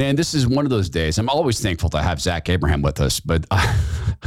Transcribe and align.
Man, 0.00 0.16
this 0.16 0.32
is 0.32 0.46
one 0.46 0.64
of 0.64 0.70
those 0.70 0.88
days. 0.88 1.18
I'm 1.18 1.28
always 1.28 1.60
thankful 1.60 1.90
to 1.90 2.00
have 2.00 2.22
Zach 2.22 2.48
Abraham 2.48 2.80
with 2.80 3.02
us, 3.02 3.20
but 3.20 3.44
uh, 3.50 3.58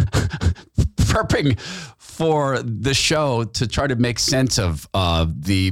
prepping 0.98 1.60
for 1.98 2.62
the 2.62 2.94
show 2.94 3.44
to 3.44 3.68
try 3.68 3.88
to 3.88 3.96
make 3.96 4.20
sense 4.20 4.60
of 4.60 4.88
uh, 4.94 5.26
the 5.36 5.72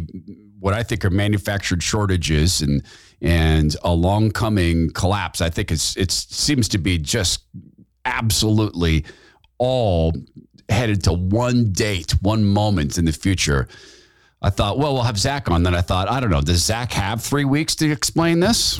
what 0.59 0.73
I 0.73 0.81
think 0.81 1.05
are 1.05 1.11
manufactured 1.11 1.83
shortages 1.83 2.61
and 2.61 2.81
and 3.21 3.75
a 3.83 3.93
long 3.93 4.31
coming 4.31 4.89
collapse. 4.89 5.39
I 5.39 5.51
think 5.51 5.71
it's 5.71 5.95
it 5.95 6.09
seems 6.09 6.68
to 6.70 6.79
be 6.79 6.97
just 6.97 7.43
absolutely 8.04 9.05
all 9.59 10.13
headed 10.68 11.04
to 11.04 11.13
one 11.13 11.71
date, 11.73 12.15
one 12.23 12.43
moment 12.43 12.97
in 12.97 13.05
the 13.05 13.13
future. 13.13 13.68
I 14.41 14.49
thought, 14.49 14.79
well, 14.79 14.95
we'll 14.95 15.04
have 15.04 15.20
Zach 15.20 15.52
on. 15.52 15.61
Then 15.61 15.75
I 15.75 15.81
thought, 15.81 16.09
I 16.09 16.20
don't 16.20 16.31
know, 16.31 16.41
does 16.41 16.65
Zach 16.65 16.91
have 16.93 17.21
three 17.21 17.45
weeks 17.45 17.75
to 17.75 17.91
explain 17.91 18.39
this? 18.39 18.79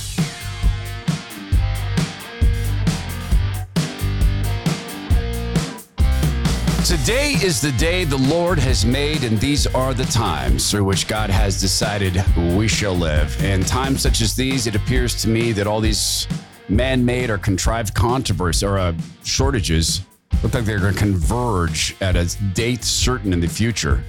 Today 6.85 7.33
is 7.43 7.61
the 7.61 7.71
day 7.73 8.05
the 8.05 8.17
Lord 8.17 8.57
has 8.57 8.83
made, 8.85 9.23
and 9.23 9.37
these 9.37 9.67
are 9.67 9.93
the 9.93 10.05
times 10.05 10.71
through 10.71 10.83
which 10.83 11.07
God 11.07 11.29
has 11.29 11.61
decided 11.61 12.23
we 12.57 12.67
shall 12.67 12.95
live. 12.95 13.39
And 13.43 13.65
times 13.67 14.01
such 14.01 14.19
as 14.21 14.35
these, 14.35 14.65
it 14.65 14.75
appears 14.75 15.21
to 15.21 15.29
me 15.29 15.51
that 15.51 15.67
all 15.67 15.79
these 15.79 16.27
man 16.69 17.05
made 17.05 17.29
or 17.29 17.37
contrived 17.37 17.93
controversies 17.93 18.63
or 18.63 18.79
uh, 18.79 18.95
shortages 19.23 20.01
look 20.41 20.55
like 20.55 20.65
they're 20.65 20.79
going 20.79 20.93
to 20.93 20.99
converge 20.99 21.95
at 22.01 22.15
a 22.15 22.25
date 22.53 22.83
certain 22.83 23.31
in 23.31 23.39
the 23.39 23.47
future. 23.47 24.03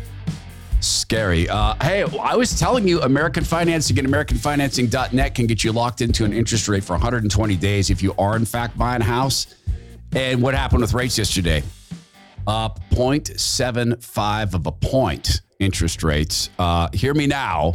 Scary. 0.81 1.51
Uh, 1.51 1.75
hey, 1.83 2.05
I 2.23 2.36
was 2.36 2.59
telling 2.59 2.89
you, 2.89 3.03
American 3.03 3.45
Financing 3.45 3.98
and 3.98 4.09
AmericanFinancing.net 4.09 5.34
can 5.34 5.47
get 5.47 5.62
you 5.62 5.73
locked 5.73 6.01
into 6.01 6.25
an 6.25 6.33
interest 6.33 6.69
rate 6.69 6.84
for 6.84 6.95
120 6.95 7.55
days 7.57 7.91
if 7.91 8.03
you 8.03 8.14
are, 8.19 8.34
in 8.34 8.47
fact, 8.47 8.79
buying 8.79 9.03
a 9.03 9.05
house. 9.05 9.55
And 10.12 10.41
what 10.42 10.55
happened 10.55 10.81
with 10.81 10.95
rates 10.95 11.19
yesterday? 11.19 11.62
Up 12.47 12.81
0.75 12.91 14.55
of 14.55 14.67
a 14.67 14.73
point 14.73 15.41
interest 15.59 16.03
rates. 16.03 16.51
Uh, 16.59 16.89
hear 16.93 17.15
me 17.15 17.27
now. 17.27 17.75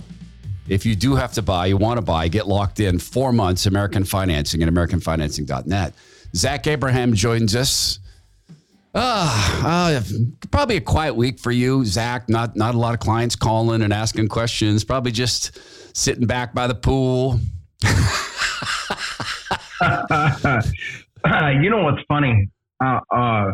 If 0.67 0.85
you 0.85 0.95
do 0.95 1.15
have 1.15 1.31
to 1.33 1.41
buy, 1.41 1.67
you 1.67 1.77
want 1.77 1.97
to 1.97 2.01
buy, 2.01 2.27
get 2.27 2.47
locked 2.47 2.79
in 2.79 2.99
four 2.99 3.31
months, 3.31 3.65
American 3.65 4.03
Financing 4.03 4.61
and 4.61 4.75
AmericanFinancing.net. 4.75 5.93
Zach 6.35 6.67
Abraham 6.67 7.13
joins 7.13 7.55
us. 7.55 7.99
Uh, 8.93 9.61
uh, 9.65 10.01
probably 10.51 10.77
a 10.77 10.81
quiet 10.81 11.15
week 11.15 11.39
for 11.39 11.51
you, 11.51 11.85
Zach. 11.85 12.27
Not 12.27 12.55
not 12.55 12.73
a 12.73 12.77
lot 12.77 12.93
of 12.93 12.99
clients 12.99 13.35
calling 13.35 13.81
and 13.81 13.93
asking 13.93 14.27
questions. 14.27 14.83
Probably 14.83 15.11
just 15.11 15.57
sitting 15.95 16.25
back 16.25 16.53
by 16.53 16.67
the 16.67 16.75
pool. 16.75 17.39
you 17.83 17.89
know 21.69 21.83
what's 21.83 22.01
funny? 22.07 22.49
Uh, 22.83 22.99
uh, 23.15 23.51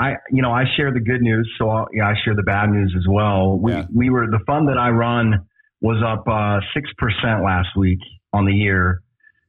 I, 0.00 0.14
you 0.30 0.40
know, 0.40 0.50
I 0.50 0.64
share 0.76 0.92
the 0.92 1.00
good 1.00 1.20
news, 1.20 1.48
so 1.58 1.68
I'll, 1.68 1.86
yeah, 1.92 2.08
I 2.08 2.14
share 2.24 2.34
the 2.34 2.42
bad 2.42 2.70
news 2.70 2.94
as 2.96 3.04
well. 3.06 3.58
We 3.58 3.72
yeah. 3.72 3.84
we 3.94 4.08
were 4.08 4.26
the 4.26 4.40
fund 4.46 4.68
that 4.68 4.78
I 4.78 4.88
run 4.88 5.46
was 5.82 6.02
up 6.02 6.26
uh, 6.26 6.60
six 6.72 6.88
uh, 6.88 6.96
percent 6.96 7.44
last 7.44 7.68
week 7.76 7.98
on 8.32 8.46
the 8.46 8.52
year, 8.52 9.02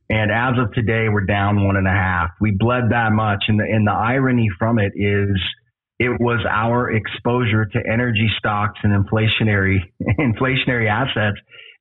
and 0.09 0.29
as 0.29 0.61
of 0.61 0.73
today, 0.73 1.07
we're 1.07 1.25
down 1.25 1.65
one 1.65 1.77
and 1.77 1.87
a 1.87 1.91
half. 1.91 2.31
We 2.41 2.51
bled 2.51 2.91
that 2.91 3.13
much, 3.13 3.45
and 3.47 3.61
the 3.61 3.63
and 3.63 3.87
the 3.87 3.93
irony 3.93 4.49
from 4.59 4.77
it 4.77 4.91
is 4.93 5.39
it 5.99 6.19
was 6.19 6.45
our 6.49 6.91
exposure 6.91 7.65
to 7.65 7.79
energy 7.89 8.29
stocks 8.37 8.79
and 8.83 8.91
inflationary 8.91 9.77
inflationary 10.19 10.89
assets 10.89 11.37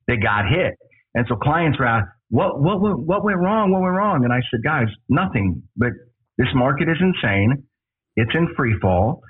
that 0.07 0.23
got 0.23 0.45
hit, 0.47 0.75
and 1.13 1.25
so 1.27 1.35
clients 1.35 1.77
were 1.77 1.87
asked, 1.87 2.07
what 2.29 2.61
what 2.61 2.79
what 2.79 3.25
went 3.25 3.39
wrong? 3.39 3.73
What 3.73 3.81
went 3.81 3.95
wrong? 3.95 4.23
And 4.23 4.31
I 4.31 4.39
said, 4.49 4.63
guys, 4.63 4.87
nothing, 5.09 5.61
but 5.75 5.89
this 6.37 6.47
market 6.55 6.87
is 6.87 6.97
insane 7.01 7.67
it's 8.15 8.31
in 8.33 8.53
free 8.55 8.77
fall. 8.81 9.21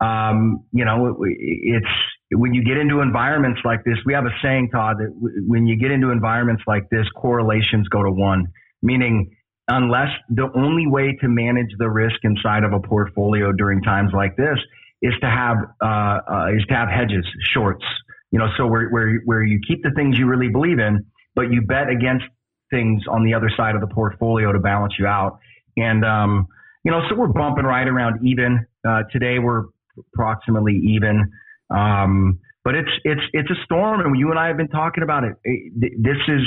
Um, 0.00 0.64
you 0.72 0.84
know, 0.84 1.16
it's 1.22 1.86
when 2.32 2.52
you 2.52 2.64
get 2.64 2.76
into 2.76 3.00
environments 3.00 3.60
like 3.64 3.84
this, 3.84 3.96
we 4.04 4.12
have 4.12 4.26
a 4.26 4.34
saying, 4.42 4.70
Todd, 4.70 4.96
that 4.98 5.10
when 5.46 5.66
you 5.66 5.78
get 5.78 5.90
into 5.90 6.10
environments 6.10 6.62
like 6.66 6.88
this, 6.90 7.06
correlations 7.16 7.88
go 7.88 8.02
to 8.02 8.10
one, 8.10 8.46
meaning 8.82 9.30
unless 9.68 10.08
the 10.28 10.48
only 10.54 10.86
way 10.86 11.16
to 11.20 11.28
manage 11.28 11.70
the 11.78 11.88
risk 11.88 12.16
inside 12.22 12.62
of 12.62 12.72
a 12.72 12.80
portfolio 12.80 13.52
during 13.52 13.82
times 13.82 14.10
like 14.12 14.36
this 14.36 14.58
is 15.02 15.12
to 15.20 15.28
have 15.28 15.56
uh, 15.82 16.18
uh, 16.30 16.46
is 16.54 16.64
to 16.68 16.74
have 16.74 16.88
hedges, 16.88 17.26
shorts. 17.52 17.84
You 18.30 18.38
know, 18.38 18.48
so 18.56 18.66
where 18.66 18.88
where 18.90 19.20
where 19.24 19.42
you 19.42 19.60
keep 19.66 19.82
the 19.82 19.92
things 19.96 20.18
you 20.18 20.26
really 20.26 20.48
believe 20.48 20.78
in, 20.78 21.06
but 21.34 21.50
you 21.52 21.62
bet 21.62 21.88
against 21.88 22.24
things 22.70 23.02
on 23.08 23.24
the 23.24 23.34
other 23.34 23.50
side 23.56 23.74
of 23.74 23.80
the 23.80 23.86
portfolio 23.86 24.52
to 24.52 24.58
balance 24.58 24.94
you 24.98 25.06
out. 25.06 25.38
And 25.76 26.04
um, 26.04 26.48
you 26.86 26.92
know, 26.92 27.00
so 27.10 27.16
we're 27.16 27.26
bumping 27.26 27.64
right 27.64 27.88
around 27.88 28.24
even. 28.24 28.64
Uh, 28.88 29.02
today 29.10 29.40
we're 29.40 29.64
approximately 30.14 30.80
even. 30.84 31.32
Um, 31.68 32.38
but 32.62 32.76
it's 32.76 32.90
it's 33.02 33.22
it's 33.32 33.50
a 33.50 33.56
storm, 33.64 34.00
and 34.02 34.16
you 34.16 34.30
and 34.30 34.38
I 34.38 34.46
have 34.46 34.56
been 34.56 34.68
talking 34.68 35.02
about 35.02 35.24
it. 35.24 35.34
This 35.74 36.16
is 36.28 36.42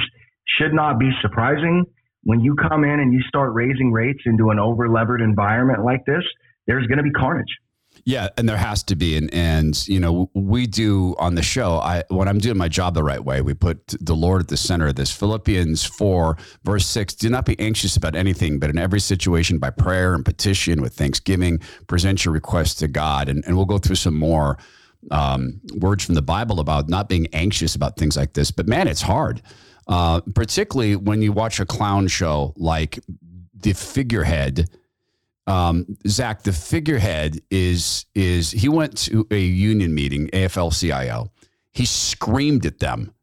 should 0.58 0.74
not 0.74 0.98
be 0.98 1.12
surprising 1.22 1.84
when 2.24 2.40
you 2.40 2.56
come 2.56 2.86
in 2.86 3.02
and 3.02 3.12
you 3.12 3.22
start 3.28 3.54
raising 3.54 3.92
rates 3.92 4.22
into 4.26 4.50
an 4.50 4.60
over 4.60 4.88
levered 4.88 5.20
environment 5.20 5.84
like 5.84 6.06
this. 6.06 6.24
There's 6.68 6.88
going 6.88 7.00
to 7.00 7.04
be 7.04 7.12
carnage. 7.12 7.54
Yeah, 8.06 8.30
and 8.38 8.48
there 8.48 8.58
has 8.58 8.84
to 8.84 8.96
be, 8.96 9.18
and 9.18 9.34
and 9.34 9.88
you 9.88 10.00
know 10.00 10.30
we 10.34 10.68
do 10.68 11.16
on 11.20 11.36
the 11.36 11.42
show. 11.42 11.78
I 11.78 12.04
when 12.10 12.28
I'm 12.28 12.40
doing 12.40 12.58
my 12.58 12.68
job 12.68 12.94
the 12.94 13.04
right 13.04 13.24
way, 13.24 13.42
we 13.42 13.54
put 13.54 13.88
the 14.00 14.16
Lord 14.16 14.42
at 14.42 14.48
the 14.48 14.58
center 14.58 14.88
of 14.88 14.96
this. 14.96 15.12
Philippians 15.12 15.86
four 15.86 16.38
verse 16.64 16.86
six: 16.86 17.14
Do 17.14 17.30
not 17.30 17.46
be 17.46 17.60
anxious 17.60 17.98
about 17.98 18.16
anything, 18.16 18.60
but 18.60 18.70
in 18.70 18.78
every 18.78 19.00
situation 19.00 19.60
by 19.60 19.70
prayer 19.70 20.14
and 20.14 20.26
petition 20.26 20.82
with 20.82 20.94
thanksgiving, 20.94 21.60
present 21.88 22.26
your 22.26 22.34
requests 22.34 22.76
to 22.76 22.88
God. 22.88 23.30
And 23.30 23.44
and 23.46 23.56
we'll 23.56 23.66
go 23.66 23.78
through 23.78 23.98
some 23.98 24.18
more 24.18 24.58
um, 25.12 25.62
words 25.76 26.06
from 26.06 26.16
the 26.16 26.22
Bible 26.22 26.60
about 26.60 26.90
not 26.90 27.10
being 27.10 27.28
anxious 27.34 27.76
about 27.76 27.98
things 27.98 28.18
like 28.18 28.34
this. 28.34 28.52
But 28.52 28.68
man, 28.68 28.88
it's 28.88 29.02
hard, 29.02 29.42
uh, 29.88 30.22
particularly 30.36 30.96
when 30.96 31.22
you 31.22 31.32
watch 31.32 31.60
a 31.60 31.66
clown 31.66 32.08
show 32.08 32.54
like 32.58 33.00
the 33.54 33.74
figurehead 33.74 34.70
um, 35.50 35.98
Zach, 36.08 36.44
the 36.44 36.54
figurehead 36.54 37.42
is 37.50 38.06
is 38.14 38.52
he 38.52 38.70
went 38.70 38.98
to 39.00 39.28
a 39.32 39.40
union 39.40 39.94
meeting, 39.96 40.28
AFL-CIO. 40.28 41.32
He 41.72 41.86
screamed 41.86 42.66
at 42.66 42.80
them. 42.80 43.14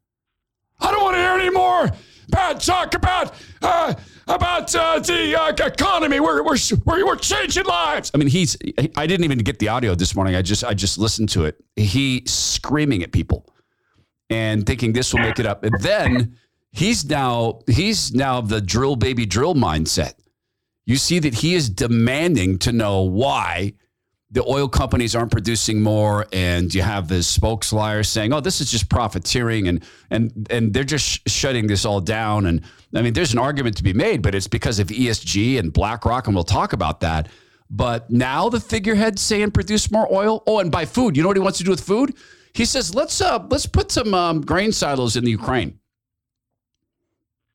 I 0.79 0.91
don't 0.91 1.01
want 1.01 1.15
to 1.15 1.21
hear 1.21 1.31
any 1.31 1.49
more 1.49 1.89
bad 2.29 2.59
talk 2.59 2.93
about 2.93 3.33
uh, 3.61 3.93
about 4.27 4.75
uh, 4.75 4.99
the 4.99 5.39
uh, 5.39 5.67
economy. 5.67 6.19
We're, 6.19 6.43
we're 6.43 6.57
we're 6.85 7.05
we're 7.05 7.15
changing 7.15 7.65
lives. 7.65 8.11
I 8.13 8.17
mean, 8.17 8.27
he's. 8.27 8.57
I 8.95 9.07
didn't 9.07 9.23
even 9.23 9.39
get 9.39 9.59
the 9.59 9.69
audio 9.69 9.95
this 9.95 10.13
morning. 10.13 10.35
I 10.35 10.41
just 10.41 10.63
I 10.63 10.73
just 10.73 10.97
listened 10.97 11.29
to 11.29 11.45
it. 11.45 11.63
He 11.75 12.23
screaming 12.25 13.03
at 13.03 13.11
people 13.11 13.45
and 14.29 14.65
thinking 14.65 14.93
this 14.93 15.13
will 15.13 15.21
make 15.21 15.39
it 15.39 15.45
up. 15.45 15.63
And 15.63 15.79
then 15.79 16.35
he's 16.71 17.05
now 17.05 17.61
he's 17.67 18.13
now 18.13 18.41
the 18.41 18.59
drill 18.59 18.97
baby 18.97 19.25
drill 19.25 19.55
mindset 19.55 20.13
you 20.87 20.95
see 20.95 21.19
that 21.19 21.35
he 21.35 21.53
is 21.53 21.69
demanding 21.69 22.57
to 22.59 22.71
know 22.71 23.01
why 23.01 23.73
the 24.31 24.43
oil 24.45 24.67
companies 24.67 25.15
aren't 25.15 25.31
producing 25.31 25.81
more 25.81 26.25
and 26.33 26.73
you 26.73 26.81
have 26.81 27.07
the 27.07 27.21
spokes 27.21 27.71
liar 27.71 28.03
saying 28.03 28.33
oh 28.33 28.39
this 28.39 28.59
is 28.59 28.71
just 28.71 28.89
profiteering 28.89 29.67
and 29.67 29.83
and 30.09 30.47
and 30.49 30.73
they're 30.73 30.83
just 30.83 31.05
sh- 31.05 31.19
shutting 31.27 31.67
this 31.67 31.85
all 31.85 32.01
down. 32.01 32.45
And 32.47 32.61
i 32.95 33.01
mean 33.01 33.13
there's 33.13 33.33
an 33.33 33.39
argument 33.39 33.77
to 33.77 33.83
be 33.83 33.93
made 33.93 34.21
but 34.21 34.33
it's 34.33 34.47
because 34.47 34.79
of 34.79 34.87
esg 34.87 35.59
and 35.59 35.71
blackrock 35.71 36.27
and 36.27 36.35
we'll 36.35 36.43
talk 36.43 36.73
about 36.73 37.01
that. 37.01 37.29
But 37.69 38.09
now 38.09 38.49
the 38.49 38.61
figurehead 38.61 39.19
saying 39.19 39.51
produce 39.51 39.91
more 39.91 40.07
oil. 40.11 40.41
Oh 40.47 40.59
and 40.59 40.71
buy 40.71 40.85
food. 40.85 41.17
You 41.17 41.23
know 41.23 41.27
what 41.27 41.37
he 41.37 41.43
wants 41.43 41.57
to 41.57 41.65
do 41.65 41.71
with 41.71 41.81
food? 41.81 42.15
He 42.53 42.63
says 42.65 42.95
let's 42.95 43.19
uh 43.21 43.45
let's 43.49 43.65
put 43.65 43.91
some 43.91 44.13
um, 44.13 44.41
grain 44.41 44.71
silos 44.71 45.15
in 45.15 45.25
the 45.25 45.31
ukraine 45.31 45.79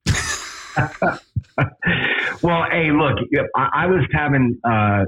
well, 2.43 2.65
hey, 2.71 2.91
look, 2.91 3.19
I, 3.57 3.85
I 3.85 3.87
was 3.87 4.07
having, 4.13 4.59
uh, 4.65 5.05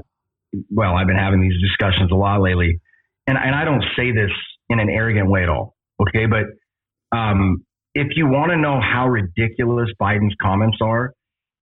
well, 0.69 0.95
I've 0.95 1.07
been 1.07 1.17
having 1.17 1.41
these 1.41 1.59
discussions 1.61 2.11
a 2.11 2.15
lot 2.15 2.41
lately, 2.41 2.79
and, 3.27 3.37
and 3.37 3.55
I 3.55 3.65
don't 3.65 3.83
say 3.97 4.11
this 4.11 4.31
in 4.69 4.79
an 4.79 4.89
arrogant 4.89 5.29
way 5.29 5.43
at 5.43 5.49
all. 5.49 5.75
Okay. 6.01 6.25
But 6.25 6.45
um, 7.15 7.63
if 7.93 8.07
you 8.15 8.27
want 8.27 8.51
to 8.51 8.57
know 8.57 8.79
how 8.81 9.07
ridiculous 9.07 9.89
Biden's 9.99 10.35
comments 10.41 10.77
are, 10.81 11.13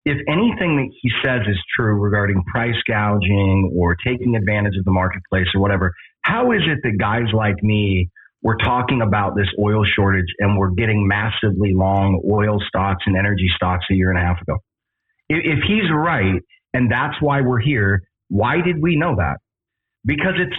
if 0.05 0.17
anything 0.27 0.77
that 0.77 0.89
he 1.01 1.09
says 1.23 1.41
is 1.47 1.57
true 1.75 1.95
regarding 1.95 2.43
price 2.43 2.75
gouging 2.87 3.71
or 3.75 3.95
taking 4.05 4.35
advantage 4.35 4.77
of 4.77 4.85
the 4.85 4.91
marketplace 4.91 5.47
or 5.55 5.61
whatever, 5.61 5.93
how 6.21 6.51
is 6.51 6.61
it 6.67 6.79
that 6.83 6.97
guys 6.97 7.27
like 7.33 7.61
me 7.63 8.09
we're 8.43 8.57
talking 8.57 9.01
about 9.01 9.35
this 9.35 9.47
oil 9.57 9.85
shortage 9.85 10.27
and 10.39 10.57
we're 10.57 10.71
getting 10.71 11.07
massively 11.07 11.73
long 11.73 12.21
oil 12.29 12.59
stocks 12.67 13.03
and 13.07 13.17
energy 13.17 13.47
stocks 13.55 13.85
a 13.89 13.95
year 13.95 14.09
and 14.09 14.19
a 14.19 14.21
half 14.21 14.41
ago. 14.41 14.57
If, 15.29 15.39
if 15.43 15.59
he's 15.67 15.89
right, 15.93 16.41
and 16.73 16.91
that's 16.91 17.15
why 17.21 17.41
we're 17.41 17.59
here, 17.59 18.03
why 18.29 18.61
did 18.61 18.81
we 18.81 18.95
know 18.95 19.15
that? 19.15 19.37
Because 20.05 20.33
it's 20.37 20.55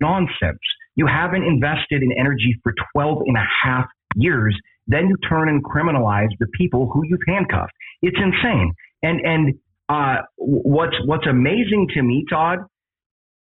nonsense. 0.00 0.60
You 0.96 1.06
haven't 1.06 1.42
invested 1.42 2.02
in 2.02 2.12
energy 2.18 2.56
for 2.62 2.72
12 2.94 3.22
and 3.26 3.36
a 3.36 3.46
half 3.64 3.86
years. 4.14 4.56
Then 4.86 5.08
you 5.08 5.16
turn 5.28 5.48
and 5.48 5.64
criminalize 5.64 6.28
the 6.38 6.46
people 6.56 6.90
who 6.92 7.02
you've 7.06 7.20
handcuffed. 7.26 7.72
It's 8.02 8.16
insane. 8.16 8.72
And, 9.02 9.20
and, 9.24 9.54
uh, 9.88 10.22
what's, 10.36 10.96
what's 11.04 11.26
amazing 11.26 11.88
to 11.94 12.02
me, 12.02 12.24
Todd, 12.30 12.60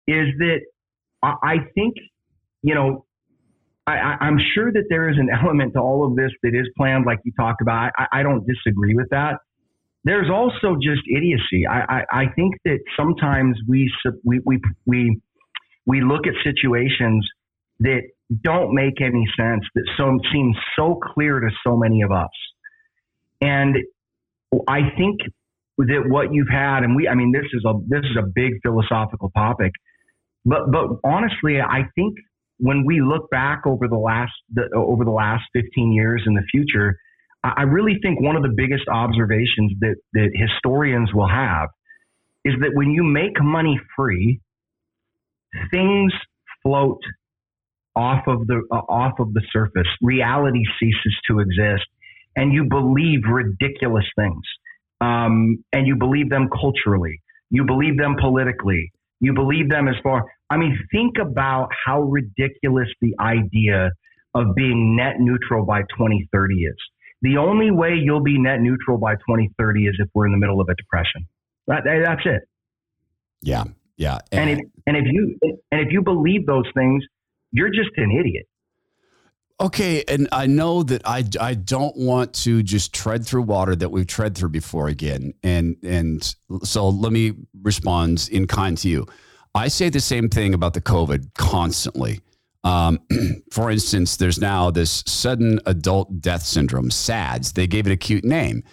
is 0.07 0.27
that 0.39 0.59
I 1.21 1.57
think, 1.75 1.95
you 2.61 2.75
know, 2.75 3.05
I, 3.87 4.27
am 4.27 4.37
sure 4.53 4.71
that 4.71 4.83
there 4.89 5.09
is 5.09 5.17
an 5.17 5.29
element 5.43 5.73
to 5.73 5.79
all 5.79 6.05
of 6.05 6.15
this 6.15 6.31
that 6.43 6.53
is 6.53 6.67
planned, 6.77 7.05
like 7.05 7.19
you 7.23 7.31
talked 7.37 7.61
about. 7.61 7.91
I, 7.97 8.19
I 8.19 8.23
don't 8.23 8.45
disagree 8.45 8.95
with 8.95 9.09
that. 9.09 9.39
There's 10.09 10.31
also 10.31 10.75
just 10.81 11.01
idiocy. 11.07 11.67
I, 11.69 11.81
I, 11.81 12.21
I 12.21 12.23
think 12.35 12.55
that 12.65 12.79
sometimes 12.97 13.55
we, 13.67 13.91
we, 14.23 14.39
we, 14.43 14.59
we, 14.87 15.21
we 15.85 16.01
look 16.01 16.25
at 16.25 16.33
situations 16.43 17.29
that 17.81 18.01
don't 18.43 18.73
make 18.73 19.01
any 19.01 19.23
sense, 19.37 19.61
that 19.75 19.83
so 19.97 20.17
seem 20.33 20.55
so 20.75 20.99
clear 21.13 21.39
to 21.39 21.49
so 21.63 21.77
many 21.77 22.01
of 22.01 22.11
us. 22.11 22.31
And 23.39 23.75
I 24.67 24.89
think 24.97 25.19
that 25.77 26.03
what 26.07 26.33
you've 26.33 26.49
had, 26.51 26.79
and 26.83 26.95
we, 26.95 27.07
I 27.07 27.13
mean, 27.13 27.31
this 27.31 27.45
is 27.53 27.63
a 27.63 27.73
this 27.87 28.01
is 28.01 28.17
a 28.17 28.25
big 28.25 28.53
philosophical 28.63 29.29
topic, 29.37 29.73
but 30.43 30.71
but 30.71 30.87
honestly, 31.03 31.61
I 31.61 31.83
think 31.93 32.17
when 32.57 32.83
we 32.83 32.99
look 32.99 33.29
back 33.29 33.61
over 33.67 33.87
the 33.87 33.97
last 33.97 34.33
the, 34.51 34.69
over 34.75 35.05
the 35.05 35.11
last 35.11 35.43
15 35.53 35.93
years 35.93 36.23
in 36.25 36.33
the 36.33 36.43
future, 36.51 36.97
I 37.43 37.63
really 37.63 37.97
think 38.01 38.19
one 38.21 38.35
of 38.35 38.43
the 38.43 38.53
biggest 38.55 38.87
observations 38.89 39.71
that 39.79 39.95
that 40.13 40.29
historians 40.33 41.13
will 41.13 41.29
have 41.29 41.69
is 42.43 42.53
that 42.61 42.71
when 42.73 42.91
you 42.91 43.03
make 43.03 43.41
money 43.41 43.79
free, 43.95 44.41
things 45.71 46.13
float 46.63 46.99
off 47.95 48.23
of 48.27 48.47
the 48.47 48.61
uh, 48.71 48.75
off 48.75 49.19
of 49.19 49.33
the 49.33 49.41
surface. 49.51 49.87
Reality 50.01 50.63
ceases 50.79 51.15
to 51.29 51.39
exist, 51.39 51.85
and 52.35 52.53
you 52.53 52.65
believe 52.65 53.21
ridiculous 53.29 54.05
things, 54.17 54.43
um, 55.01 55.63
and 55.73 55.87
you 55.87 55.95
believe 55.95 56.29
them 56.29 56.49
culturally. 56.49 57.21
You 57.49 57.65
believe 57.65 57.97
them 57.97 58.15
politically. 58.19 58.91
You 59.19 59.33
believe 59.33 59.69
them 59.69 59.87
as 59.87 59.95
far. 60.01 60.23
I 60.49 60.57
mean, 60.57 60.77
think 60.91 61.17
about 61.19 61.69
how 61.85 62.03
ridiculous 62.03 62.87
the 63.01 63.13
idea 63.19 63.91
of 64.33 64.55
being 64.55 64.95
net 64.95 65.15
neutral 65.19 65.65
by 65.65 65.81
2030 65.81 66.53
is. 66.55 66.75
The 67.21 67.37
only 67.37 67.71
way 67.71 67.95
you'll 68.01 68.23
be 68.23 68.39
net 68.39 68.61
neutral 68.61 68.97
by 68.97 69.15
2030 69.15 69.87
is 69.87 69.95
if 69.99 70.09
we're 70.13 70.25
in 70.25 70.31
the 70.31 70.37
middle 70.37 70.61
of 70.61 70.67
a 70.69 70.75
depression. 70.75 71.27
That, 71.67 71.81
that's 71.85 72.21
it. 72.25 72.47
Yeah, 73.41 73.65
yeah. 73.97 74.19
And, 74.31 74.49
and 74.49 74.59
if 74.59 74.67
and 74.87 74.97
if 74.97 75.03
you 75.11 75.37
and 75.71 75.81
if 75.81 75.91
you 75.91 76.01
believe 76.01 76.45
those 76.45 76.65
things, 76.73 77.03
you're 77.51 77.69
just 77.69 77.89
an 77.97 78.11
idiot. 78.11 78.47
Okay, 79.61 80.05
and 80.07 80.29
I 80.31 80.45
know 80.45 80.83
that 80.83 81.01
I, 81.05 81.25
I 81.39 81.53
don't 81.53 81.95
want 81.97 82.33
to 82.45 82.63
just 82.63 82.93
tread 82.93 83.25
through 83.25 83.41
water 83.41 83.75
that 83.75 83.89
we've 83.89 84.07
tread 84.07 84.35
through 84.35 84.49
before 84.49 84.87
again, 84.87 85.33
and 85.43 85.75
and 85.83 86.35
so 86.63 86.87
let 86.87 87.11
me 87.11 87.33
respond 87.61 88.29
in 88.31 88.47
kind 88.47 88.77
to 88.79 88.89
you. 88.89 89.05
I 89.53 89.67
say 89.67 89.89
the 89.89 89.99
same 89.99 90.29
thing 90.29 90.53
about 90.53 90.75
the 90.75 90.81
COVID 90.81 91.33
constantly. 91.33 92.21
Um, 92.63 92.99
for 93.51 93.71
instance, 93.71 94.17
there's 94.17 94.39
now 94.39 94.71
this 94.71 95.03
sudden 95.07 95.59
adult 95.65 96.21
death 96.21 96.43
syndrome, 96.43 96.91
SADS. 96.91 97.53
They 97.53 97.67
gave 97.67 97.87
it 97.87 97.91
a 97.91 97.97
cute 97.97 98.25
name. 98.25 98.63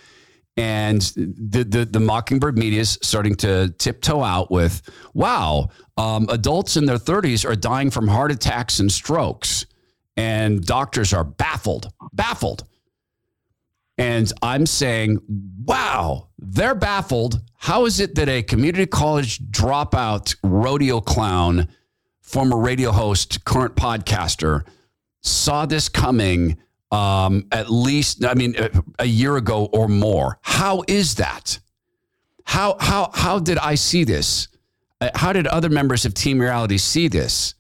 And 0.56 1.02
the, 1.16 1.64
the, 1.64 1.84
the 1.84 2.00
Mockingbird 2.00 2.56
media 2.56 2.80
is 2.80 2.98
starting 3.02 3.34
to 3.36 3.74
tiptoe 3.78 4.22
out 4.22 4.50
with, 4.50 4.80
wow, 5.12 5.68
um, 5.98 6.26
adults 6.30 6.78
in 6.78 6.86
their 6.86 6.96
30s 6.96 7.48
are 7.48 7.54
dying 7.54 7.90
from 7.90 8.08
heart 8.08 8.32
attacks 8.32 8.78
and 8.78 8.90
strokes. 8.90 9.66
And 10.16 10.64
doctors 10.64 11.12
are 11.12 11.24
baffled, 11.24 11.92
baffled. 12.14 12.64
And 13.98 14.30
I'm 14.42 14.64
saying, 14.66 15.20
wow, 15.64 16.28
they're 16.38 16.74
baffled. 16.74 17.40
How 17.56 17.84
is 17.84 18.00
it 18.00 18.14
that 18.14 18.28
a 18.28 18.42
community 18.42 18.86
college 18.86 19.40
dropout 19.50 20.36
rodeo 20.42 21.00
clown, 21.00 21.68
former 22.26 22.58
radio 22.58 22.90
host, 22.90 23.44
current 23.44 23.76
podcaster, 23.76 24.64
saw 25.22 25.64
this 25.64 25.88
coming 25.88 26.58
um, 26.90 27.46
at 27.52 27.70
least, 27.70 28.24
I 28.24 28.34
mean, 28.34 28.54
a, 28.58 28.70
a 28.98 29.06
year 29.06 29.36
ago 29.36 29.66
or 29.72 29.88
more. 29.88 30.38
How 30.42 30.82
is 30.86 31.14
that? 31.16 31.58
How, 32.44 32.76
how, 32.78 33.10
how 33.14 33.38
did 33.38 33.58
I 33.58 33.76
see 33.76 34.04
this? 34.04 34.48
Uh, 35.00 35.10
how 35.14 35.32
did 35.32 35.46
other 35.46 35.68
members 35.68 36.04
of 36.04 36.14
Team 36.14 36.40
Reality 36.40 36.78
see 36.78 37.08
this? 37.08 37.54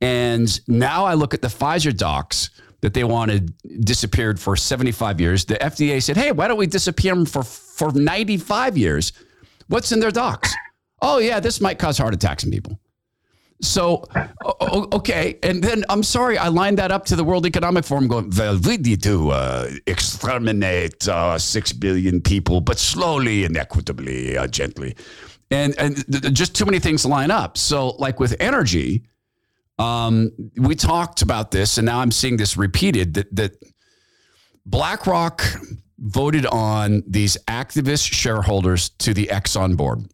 And 0.00 0.60
now 0.68 1.04
I 1.04 1.14
look 1.14 1.32
at 1.32 1.42
the 1.42 1.48
Pfizer 1.48 1.96
docs 1.96 2.50
that 2.80 2.94
they 2.94 3.04
wanted 3.04 3.54
disappeared 3.84 4.40
for 4.40 4.56
75 4.56 5.20
years. 5.20 5.44
The 5.44 5.54
FDA 5.54 6.02
said, 6.02 6.16
hey, 6.16 6.32
why 6.32 6.48
don't 6.48 6.58
we 6.58 6.66
disappear 6.66 7.14
them 7.14 7.24
for, 7.24 7.44
for 7.44 7.92
95 7.92 8.76
years? 8.76 9.12
What's 9.68 9.92
in 9.92 10.00
their 10.00 10.10
docs? 10.10 10.52
Oh, 11.00 11.18
yeah, 11.18 11.38
this 11.38 11.60
might 11.60 11.78
cause 11.78 11.98
heart 11.98 12.14
attacks 12.14 12.42
in 12.42 12.50
people. 12.50 12.80
So, 13.62 14.04
okay. 14.92 15.38
And 15.44 15.62
then 15.62 15.84
I'm 15.88 16.02
sorry, 16.02 16.36
I 16.36 16.48
lined 16.48 16.78
that 16.78 16.90
up 16.90 17.04
to 17.06 17.16
the 17.16 17.22
World 17.22 17.46
Economic 17.46 17.84
Forum 17.84 18.08
going, 18.08 18.30
well, 18.36 18.58
we 18.58 18.76
need 18.76 19.02
to 19.04 19.30
uh, 19.30 19.70
exterminate 19.86 21.06
uh, 21.08 21.38
6 21.38 21.72
billion 21.74 22.20
people, 22.20 22.60
but 22.60 22.78
slowly 22.78 23.44
and 23.44 23.56
equitably, 23.56 24.36
uh, 24.36 24.48
gently. 24.48 24.96
And, 25.52 25.78
and 25.78 26.04
th- 26.10 26.34
just 26.34 26.56
too 26.56 26.64
many 26.64 26.80
things 26.80 27.06
line 27.06 27.30
up. 27.30 27.56
So, 27.56 27.90
like 27.90 28.18
with 28.18 28.34
energy, 28.40 29.04
um, 29.78 30.32
we 30.56 30.74
talked 30.74 31.22
about 31.22 31.52
this, 31.52 31.78
and 31.78 31.86
now 31.86 32.00
I'm 32.00 32.10
seeing 32.10 32.38
this 32.38 32.56
repeated 32.56 33.14
that, 33.14 33.34
that 33.36 33.64
BlackRock 34.66 35.44
voted 35.98 36.46
on 36.46 37.04
these 37.06 37.36
activist 37.46 38.12
shareholders 38.12 38.88
to 38.88 39.14
the 39.14 39.26
Exxon 39.26 39.76
board 39.76 40.04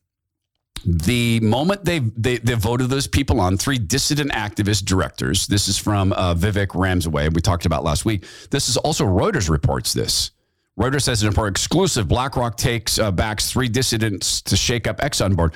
the 0.84 1.40
moment 1.40 1.84
they, 1.84 1.98
they 1.98 2.38
they 2.38 2.54
voted 2.54 2.88
those 2.88 3.06
people 3.06 3.40
on, 3.40 3.56
three 3.56 3.78
dissident 3.78 4.32
activist 4.32 4.84
directors. 4.84 5.46
This 5.46 5.69
is 5.69 5.78
from 5.78 6.12
uh, 6.12 6.34
Vivek 6.34 6.75
Ramaswamy. 6.75 7.30
We 7.30 7.40
talked 7.40 7.66
about 7.66 7.84
last 7.84 8.04
week. 8.04 8.25
This 8.50 8.69
is 8.69 8.76
also 8.76 9.04
Reuters 9.04 9.48
reports 9.48 9.92
this. 9.92 10.31
Reuters 10.79 11.03
says 11.03 11.22
in 11.22 11.26
an 11.26 11.32
important 11.32 11.56
exclusive. 11.56 12.08
BlackRock 12.08 12.56
takes 12.56 12.98
uh, 12.98 13.10
backs 13.10 13.50
three 13.50 13.69
dissidents 13.69 14.41
to 14.43 14.56
shake 14.56 14.86
up 14.86 14.98
Exxon 14.98 15.34
board. 15.36 15.55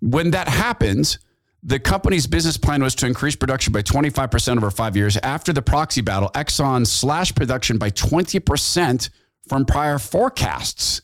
When 0.00 0.30
that 0.30 0.48
happened, 0.48 1.18
the 1.62 1.80
company's 1.80 2.28
business 2.28 2.56
plan 2.56 2.80
was 2.82 2.94
to 2.96 3.06
increase 3.06 3.34
production 3.34 3.72
by 3.72 3.82
25% 3.82 4.56
over 4.56 4.70
five 4.70 4.96
years. 4.96 5.16
After 5.16 5.52
the 5.52 5.62
proxy 5.62 6.00
battle, 6.00 6.30
Exxon 6.34 6.86
slashed 6.86 7.34
production 7.34 7.76
by 7.76 7.90
20% 7.90 9.10
from 9.48 9.64
prior 9.64 9.98
forecasts. 9.98 11.02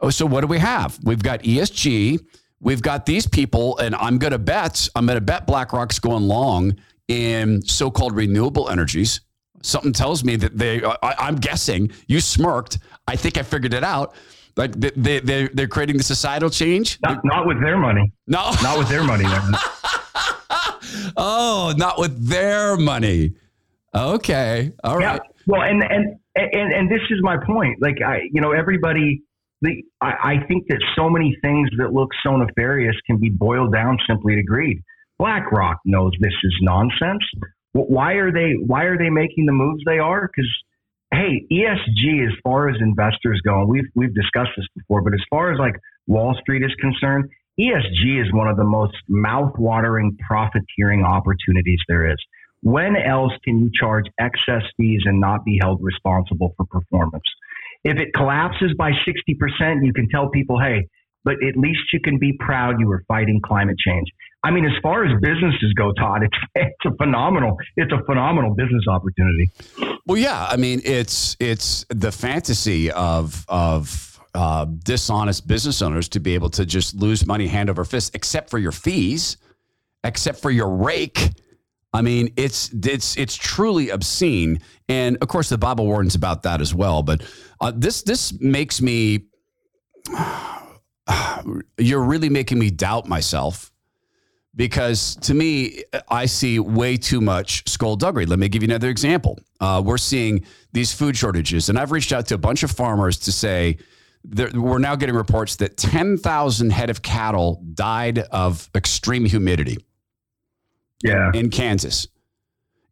Oh, 0.00 0.10
so 0.10 0.26
what 0.26 0.42
do 0.42 0.46
we 0.46 0.58
have? 0.58 0.98
We've 1.02 1.22
got 1.22 1.42
ESG. 1.42 2.20
We've 2.60 2.82
got 2.82 3.06
these 3.06 3.26
people, 3.26 3.78
and 3.78 3.94
I'm 3.94 4.18
going 4.18 4.32
to 4.32 4.38
bet 4.38 4.88
I'm 4.94 5.06
going 5.06 5.16
to 5.16 5.24
bet 5.24 5.46
BlackRock's 5.46 5.98
going 5.98 6.26
long 6.26 6.76
in 7.08 7.62
so-called 7.62 8.16
renewable 8.16 8.68
energies. 8.68 9.20
Something 9.62 9.92
tells 9.92 10.24
me 10.24 10.36
that 10.36 10.56
they. 10.56 10.82
I, 10.82 11.28
am 11.28 11.36
guessing. 11.36 11.90
You 12.08 12.20
smirked. 12.20 12.78
I 13.06 13.16
think 13.16 13.36
I 13.36 13.42
figured 13.42 13.74
it 13.74 13.84
out. 13.84 14.14
Like 14.56 14.72
they, 14.72 15.20
they, 15.20 15.48
they're 15.48 15.68
creating 15.68 15.98
the 15.98 16.02
societal 16.02 16.48
change. 16.48 16.98
Not, 17.02 17.20
not 17.24 17.46
with 17.46 17.60
their 17.60 17.76
money. 17.76 18.10
No, 18.26 18.52
not 18.62 18.78
with 18.78 18.88
their 18.88 19.04
money. 19.04 19.24
oh, 21.16 21.74
not 21.76 21.98
with 21.98 22.26
their 22.26 22.76
money. 22.76 23.34
Okay, 23.94 24.72
all 24.82 24.96
right. 24.96 25.20
Yeah. 25.22 25.30
Well, 25.46 25.62
and 25.62 25.82
and 25.82 26.16
and 26.36 26.72
and 26.72 26.90
this 26.90 27.00
is 27.10 27.18
my 27.22 27.36
point. 27.44 27.80
Like 27.80 28.00
I, 28.04 28.20
you 28.32 28.40
know, 28.40 28.52
everybody 28.52 29.22
the, 29.62 29.82
I, 30.00 30.12
I 30.22 30.46
think 30.46 30.66
that 30.68 30.78
so 30.96 31.08
many 31.08 31.36
things 31.42 31.70
that 31.78 31.92
look 31.92 32.10
so 32.24 32.36
nefarious 32.36 32.96
can 33.06 33.18
be 33.18 33.30
boiled 33.30 33.72
down 33.72 33.98
simply 34.08 34.36
to 34.36 34.42
greed. 34.42 34.82
BlackRock 35.18 35.78
knows 35.84 36.12
this 36.20 36.34
is 36.44 36.54
nonsense. 36.60 37.22
Why 37.72 38.14
are 38.14 38.32
they 38.32 38.52
Why 38.66 38.84
are 38.84 38.98
they 38.98 39.10
making 39.10 39.46
the 39.46 39.52
moves 39.52 39.82
they 39.86 39.98
are? 39.98 40.28
Because 40.28 40.50
hey, 41.12 41.46
ESG 41.50 42.26
as 42.26 42.32
far 42.42 42.68
as 42.68 42.76
investors 42.80 43.40
go, 43.44 43.60
and 43.60 43.68
we've 43.68 43.88
we've 43.94 44.14
discussed 44.14 44.50
this 44.56 44.66
before, 44.74 45.02
but 45.02 45.14
as 45.14 45.20
far 45.30 45.52
as 45.52 45.58
like 45.58 45.74
Wall 46.06 46.36
Street 46.40 46.62
is 46.62 46.74
concerned, 46.80 47.30
ESG 47.58 48.22
is 48.22 48.32
one 48.32 48.48
of 48.48 48.56
the 48.56 48.64
most 48.64 48.94
mouth-watering 49.08 50.16
profiteering 50.26 51.04
opportunities 51.04 51.78
there 51.88 52.10
is. 52.10 52.18
When 52.62 52.96
else 52.96 53.32
can 53.44 53.58
you 53.58 53.70
charge 53.78 54.04
excess 54.18 54.62
fees 54.76 55.02
and 55.04 55.20
not 55.20 55.44
be 55.44 55.58
held 55.62 55.82
responsible 55.82 56.52
for 56.56 56.66
performance? 56.66 57.24
If 57.86 57.98
it 57.98 58.12
collapses 58.14 58.74
by 58.76 58.90
60%, 58.90 59.86
you 59.86 59.92
can 59.92 60.08
tell 60.08 60.28
people, 60.30 60.58
hey, 60.58 60.88
but 61.22 61.34
at 61.34 61.56
least 61.56 61.78
you 61.92 62.00
can 62.02 62.18
be 62.18 62.36
proud 62.40 62.80
you 62.80 62.88
were 62.88 63.04
fighting 63.06 63.40
climate 63.44 63.76
change. 63.78 64.08
I 64.42 64.50
mean, 64.50 64.64
as 64.64 64.72
far 64.82 65.04
as 65.04 65.12
businesses 65.20 65.72
go, 65.76 65.92
Todd, 65.92 66.22
it's 66.24 66.38
it's 66.56 66.84
a 66.84 66.96
phenomenal 66.96 67.56
it's 67.76 67.92
a 67.92 68.04
phenomenal 68.04 68.54
business 68.54 68.84
opportunity. 68.88 69.50
Well, 70.04 70.18
yeah, 70.18 70.48
I 70.50 70.56
mean, 70.56 70.80
it's 70.84 71.36
it's 71.38 71.84
the 71.90 72.10
fantasy 72.10 72.90
of 72.90 73.44
of 73.48 74.20
uh, 74.34 74.64
dishonest 74.64 75.46
business 75.46 75.80
owners 75.80 76.08
to 76.08 76.20
be 76.20 76.34
able 76.34 76.50
to 76.50 76.66
just 76.66 76.96
lose 76.96 77.24
money 77.24 77.46
hand 77.46 77.70
over 77.70 77.84
fist, 77.84 78.16
except 78.16 78.50
for 78.50 78.58
your 78.58 78.72
fees, 78.72 79.36
except 80.02 80.40
for 80.40 80.50
your 80.50 80.68
rake. 80.68 81.30
I 81.96 82.02
mean, 82.02 82.30
it's 82.36 82.70
it's 82.74 83.16
it's 83.16 83.34
truly 83.34 83.88
obscene, 83.88 84.60
and 84.86 85.16
of 85.22 85.28
course, 85.28 85.48
the 85.48 85.56
Bible 85.56 85.86
warns 85.86 86.14
about 86.14 86.42
that 86.42 86.60
as 86.60 86.74
well. 86.74 87.02
But 87.02 87.22
uh, 87.58 87.72
this 87.74 88.02
this 88.02 88.38
makes 88.38 88.82
me. 88.82 89.24
You're 91.78 92.02
really 92.02 92.28
making 92.28 92.58
me 92.58 92.70
doubt 92.70 93.08
myself 93.08 93.72
because 94.56 95.16
to 95.22 95.32
me, 95.32 95.84
I 96.08 96.26
see 96.26 96.58
way 96.58 96.98
too 96.98 97.20
much 97.22 97.66
skullduggery. 97.66 98.26
Let 98.26 98.38
me 98.40 98.48
give 98.48 98.62
you 98.62 98.68
another 98.68 98.90
example. 98.90 99.38
Uh, 99.60 99.82
we're 99.84 99.96
seeing 99.96 100.44
these 100.72 100.92
food 100.92 101.16
shortages, 101.16 101.70
and 101.70 101.78
I've 101.78 101.92
reached 101.92 102.12
out 102.12 102.26
to 102.26 102.34
a 102.34 102.38
bunch 102.38 102.62
of 102.62 102.70
farmers 102.70 103.16
to 103.20 103.32
say 103.32 103.78
we're 104.54 104.78
now 104.78 104.96
getting 104.96 105.14
reports 105.14 105.56
that 105.56 105.76
10,000 105.78 106.70
head 106.70 106.90
of 106.90 107.00
cattle 107.00 107.62
died 107.74 108.18
of 108.18 108.68
extreme 108.74 109.24
humidity. 109.24 109.78
Yeah. 111.02 111.30
In 111.34 111.50
Kansas. 111.50 112.08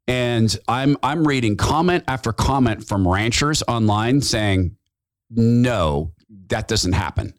And 0.06 0.54
I'm 0.68 0.96
I'm 1.02 1.26
reading 1.26 1.56
comment 1.56 2.04
after 2.06 2.32
comment 2.32 2.86
from 2.86 3.08
ranchers 3.08 3.62
online 3.66 4.20
saying, 4.20 4.76
no, 5.30 6.12
that 6.48 6.68
doesn't 6.68 6.92
happen. 6.92 7.34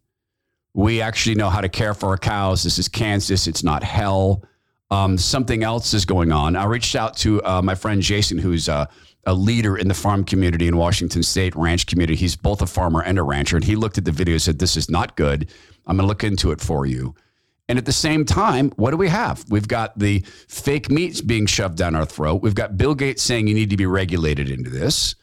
We 0.73 1.01
actually 1.01 1.35
know 1.35 1.49
how 1.49 1.61
to 1.61 1.69
care 1.69 1.93
for 1.93 2.09
our 2.09 2.17
cows. 2.17 2.63
This 2.63 2.79
is 2.79 2.87
Kansas. 2.87 3.47
It's 3.47 3.63
not 3.63 3.83
hell. 3.83 4.43
Um, 4.91 5.17
something 5.17 5.63
else 5.63 5.93
is 5.93 6.05
going 6.05 6.31
on. 6.31 6.55
I 6.55 6.65
reached 6.65 6.95
out 6.95 7.15
to 7.17 7.41
uh, 7.43 7.61
my 7.61 7.75
friend 7.75 8.01
Jason, 8.01 8.37
who's 8.37 8.67
a, 8.67 8.87
a, 9.25 9.33
leader 9.33 9.77
in 9.77 9.87
the 9.87 9.93
farm 9.93 10.23
community 10.23 10.67
in 10.67 10.77
Washington 10.77 11.23
State, 11.23 11.55
ranch 11.55 11.87
community. 11.87 12.15
He's 12.15 12.35
both 12.35 12.61
a 12.61 12.67
farmer 12.67 13.01
and 13.01 13.17
a 13.17 13.23
rancher. 13.23 13.55
And 13.55 13.65
he 13.65 13.75
looked 13.75 13.97
at 13.97 14.05
the 14.05 14.11
video 14.11 14.33
and 14.33 14.41
said, 14.41 14.59
This 14.59 14.77
is 14.77 14.89
not 14.89 15.15
good. 15.15 15.49
I'm 15.87 15.97
going 15.97 16.03
to 16.03 16.07
look 16.07 16.23
into 16.23 16.51
it 16.51 16.61
for 16.61 16.85
you. 16.85 17.15
And 17.67 17.79
at 17.79 17.85
the 17.85 17.91
same 17.91 18.25
time, 18.25 18.71
what 18.75 18.91
do 18.91 18.97
we 18.97 19.09
have? 19.09 19.43
We've 19.49 19.67
got 19.67 19.97
the 19.97 20.19
fake 20.47 20.91
meats 20.91 21.21
being 21.21 21.47
shoved 21.47 21.77
down 21.77 21.95
our 21.95 22.05
throat. 22.05 22.41
We've 22.41 22.53
got 22.53 22.77
Bill 22.77 22.93
Gates 22.93 23.23
saying 23.23 23.47
you 23.47 23.55
need 23.55 23.71
to 23.71 23.77
be 23.77 23.87
regulated 23.87 24.49
into 24.49 24.69
this. 24.69 25.15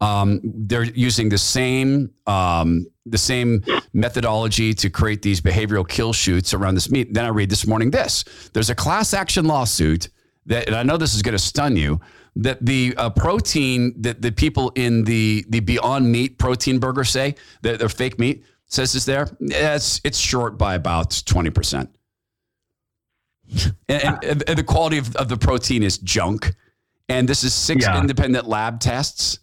Um, 0.00 0.40
they're 0.42 0.84
using 0.84 1.28
the 1.28 1.36
same 1.36 2.10
um, 2.26 2.86
the 3.04 3.18
same 3.18 3.62
methodology 3.92 4.72
to 4.72 4.88
create 4.88 5.20
these 5.20 5.42
behavioral 5.42 5.86
kill 5.86 6.14
chutes 6.14 6.54
around 6.54 6.74
this 6.74 6.90
meat. 6.90 7.12
Then 7.12 7.26
I 7.26 7.28
read 7.28 7.50
this 7.50 7.66
morning 7.66 7.90
this: 7.90 8.24
there's 8.54 8.70
a 8.70 8.74
class 8.74 9.12
action 9.12 9.44
lawsuit 9.44 10.08
that, 10.46 10.68
and 10.68 10.74
I 10.76 10.82
know 10.84 10.96
this 10.96 11.14
is 11.14 11.20
going 11.20 11.36
to 11.36 11.38
stun 11.38 11.76
you, 11.76 12.00
that 12.36 12.64
the 12.64 12.94
uh, 12.96 13.10
protein 13.10 13.92
that 14.00 14.22
the 14.22 14.30
people 14.30 14.72
in 14.74 15.04
the 15.04 15.44
the 15.50 15.60
Beyond 15.60 16.10
Meat 16.10 16.38
protein 16.38 16.78
burger 16.78 17.04
say 17.04 17.34
that 17.60 17.78
they're 17.78 17.90
fake 17.90 18.18
meat 18.18 18.44
says 18.70 18.94
is 18.94 19.04
there. 19.04 19.28
It's 19.40 20.00
it's 20.04 20.18
short 20.18 20.56
by 20.56 20.74
about 20.74 21.22
twenty 21.26 21.50
percent. 21.50 21.90
And, 23.88 24.24
and, 24.24 24.48
and, 24.48 24.58
the 24.58 24.62
quality 24.62 24.98
of, 24.98 25.14
of 25.16 25.28
the 25.28 25.36
protein 25.36 25.82
is 25.82 25.98
junk. 25.98 26.54
And 27.08 27.28
this 27.28 27.42
is 27.42 27.52
six 27.52 27.84
yeah. 27.84 28.00
independent 28.00 28.46
lab 28.46 28.78
tests 28.78 29.40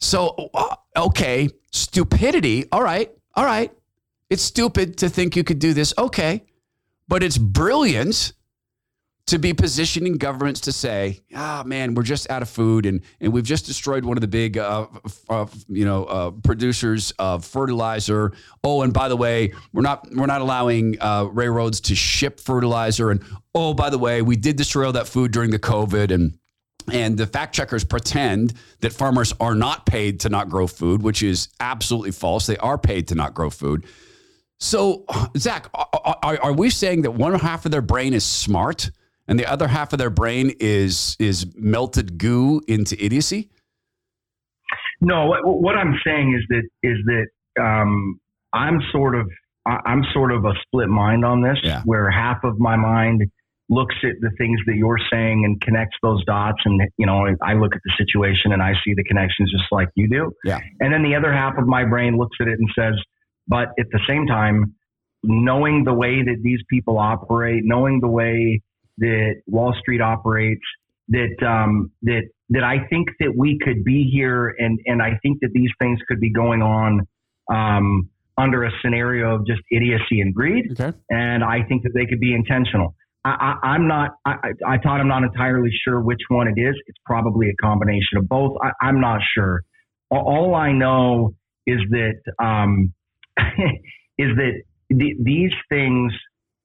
so, 0.00 0.50
uh, 0.54 0.74
okay, 0.96 1.48
stupidity. 1.72 2.66
All 2.72 2.82
right. 2.82 3.10
All 3.34 3.44
right. 3.44 3.72
It's 4.30 4.42
stupid 4.42 4.96
to 4.98 5.08
think 5.08 5.36
you 5.36 5.44
could 5.44 5.58
do 5.58 5.74
this. 5.74 5.92
Okay. 5.98 6.44
But 7.06 7.22
it's 7.22 7.38
brilliant 7.38 8.32
to 9.26 9.38
be 9.38 9.54
positioning 9.54 10.16
governments 10.18 10.60
to 10.62 10.72
say, 10.72 11.20
ah, 11.34 11.62
man, 11.64 11.94
we're 11.94 12.02
just 12.02 12.28
out 12.30 12.42
of 12.42 12.48
food 12.48 12.84
and, 12.84 13.00
and 13.20 13.32
we've 13.32 13.44
just 13.44 13.64
destroyed 13.64 14.04
one 14.04 14.16
of 14.16 14.20
the 14.20 14.28
big, 14.28 14.58
uh, 14.58 14.86
uh, 15.28 15.46
you 15.68 15.84
know, 15.84 16.04
uh, 16.04 16.30
producers 16.30 17.12
of 17.18 17.44
fertilizer. 17.44 18.32
Oh, 18.64 18.82
and 18.82 18.92
by 18.92 19.08
the 19.08 19.16
way, 19.16 19.52
we're 19.72 19.82
not, 19.82 20.08
we're 20.12 20.26
not 20.26 20.40
allowing 20.40 21.00
uh, 21.00 21.24
railroads 21.30 21.80
to 21.82 21.94
ship 21.94 22.40
fertilizer. 22.40 23.10
And 23.10 23.22
oh, 23.54 23.72
by 23.72 23.88
the 23.88 23.98
way, 23.98 24.20
we 24.20 24.36
did 24.36 24.56
destroy 24.56 24.86
all 24.86 24.92
that 24.92 25.06
food 25.06 25.30
during 25.30 25.50
the 25.50 25.60
COVID 25.60 26.10
and 26.10 26.36
and 26.92 27.16
the 27.16 27.26
fact 27.26 27.54
checkers 27.54 27.84
pretend 27.84 28.54
that 28.80 28.92
farmers 28.92 29.32
are 29.38 29.54
not 29.54 29.86
paid 29.86 30.20
to 30.20 30.28
not 30.28 30.48
grow 30.48 30.66
food, 30.66 31.02
which 31.02 31.22
is 31.22 31.48
absolutely 31.60 32.10
false. 32.10 32.46
They 32.46 32.56
are 32.56 32.78
paid 32.78 33.06
to 33.08 33.14
not 33.14 33.34
grow 33.34 33.50
food. 33.50 33.86
So, 34.58 35.04
Zach, 35.36 35.68
are, 35.74 36.38
are, 36.42 36.52
we 36.52 36.68
saying 36.68 37.02
that 37.02 37.12
one 37.12 37.38
half 37.38 37.64
of 37.64 37.70
their 37.70 37.80
brain 37.80 38.12
is 38.12 38.24
smart 38.24 38.90
and 39.30 39.38
the 39.38 39.46
other 39.46 39.68
half 39.68 39.92
of 39.92 39.98
their 39.98 40.10
brain 40.10 40.52
is 40.60 41.16
is 41.18 41.46
melted 41.56 42.18
goo 42.18 42.60
into 42.68 43.02
idiocy? 43.02 43.50
No, 45.00 45.26
what, 45.26 45.40
what 45.44 45.76
I'm 45.76 45.94
saying 46.04 46.38
is 46.38 46.44
that 46.50 46.68
is 46.82 46.98
that 47.06 47.62
um, 47.62 48.20
I'm 48.52 48.80
sort 48.92 49.14
of 49.14 49.28
I'm 49.66 50.02
sort 50.12 50.32
of 50.32 50.44
a 50.44 50.52
split 50.62 50.88
mind 50.88 51.24
on 51.24 51.42
this, 51.42 51.58
yeah. 51.62 51.82
where 51.84 52.10
half 52.10 52.44
of 52.44 52.58
my 52.58 52.76
mind 52.76 53.22
looks 53.68 53.94
at 54.02 54.20
the 54.20 54.30
things 54.36 54.58
that 54.66 54.74
you're 54.74 54.98
saying 55.12 55.44
and 55.44 55.60
connects 55.60 55.96
those 56.02 56.24
dots. 56.24 56.58
And, 56.64 56.82
you 56.98 57.06
know, 57.06 57.24
I 57.40 57.54
look 57.54 57.76
at 57.76 57.80
the 57.84 57.92
situation 57.96 58.52
and 58.52 58.60
I 58.60 58.72
see 58.84 58.94
the 58.96 59.04
connections 59.04 59.52
just 59.52 59.70
like 59.70 59.88
you 59.94 60.08
do. 60.08 60.32
Yeah. 60.44 60.58
And 60.80 60.92
then 60.92 61.04
the 61.04 61.14
other 61.14 61.32
half 61.32 61.56
of 61.56 61.68
my 61.68 61.84
brain 61.84 62.18
looks 62.18 62.36
at 62.40 62.48
it 62.48 62.58
and 62.58 62.68
says, 62.76 62.94
but 63.46 63.68
at 63.78 63.86
the 63.92 64.00
same 64.08 64.26
time, 64.26 64.74
knowing 65.22 65.84
the 65.84 65.94
way 65.94 66.20
that 66.20 66.40
these 66.42 66.58
people 66.68 66.98
operate, 66.98 67.62
knowing 67.64 68.00
the 68.00 68.08
way 68.08 68.60
that 69.00 69.42
Wall 69.46 69.74
Street 69.80 70.00
operates, 70.00 70.62
that, 71.08 71.36
um, 71.46 71.90
that, 72.02 72.22
that 72.50 72.64
I 72.64 72.86
think 72.88 73.08
that 73.18 73.34
we 73.36 73.58
could 73.62 73.84
be 73.84 74.08
here 74.12 74.54
and, 74.58 74.78
and 74.86 75.02
I 75.02 75.18
think 75.22 75.40
that 75.40 75.50
these 75.52 75.70
things 75.80 75.98
could 76.08 76.20
be 76.20 76.32
going 76.32 76.62
on, 76.62 77.06
um, 77.50 78.08
under 78.38 78.64
a 78.64 78.70
scenario 78.82 79.34
of 79.34 79.46
just 79.46 79.60
idiocy 79.70 80.20
and 80.20 80.34
greed. 80.34 80.72
Okay. 80.72 80.96
And 81.10 81.44
I 81.44 81.62
think 81.68 81.82
that 81.82 81.92
they 81.94 82.06
could 82.06 82.20
be 82.20 82.34
intentional. 82.34 82.94
I, 83.22 83.74
am 83.74 83.86
not. 83.86 84.12
I, 84.24 84.36
I, 84.66 84.78
thought 84.78 84.98
I'm 84.98 85.08
not 85.08 85.22
entirely 85.22 85.70
sure 85.84 86.00
which 86.00 86.20
one 86.28 86.48
it 86.48 86.58
is. 86.58 86.74
It's 86.86 86.98
probably 87.04 87.50
a 87.50 87.54
combination 87.62 88.16
of 88.16 88.26
both. 88.28 88.56
I, 88.62 88.88
am 88.88 88.98
not 89.00 89.20
sure. 89.34 89.62
All 90.10 90.54
I 90.54 90.72
know 90.72 91.34
is 91.66 91.80
that 91.90 92.14
um, 92.42 92.94
is 94.18 94.30
that 94.36 94.62
the, 94.88 95.14
these 95.22 95.52
things 95.68 96.12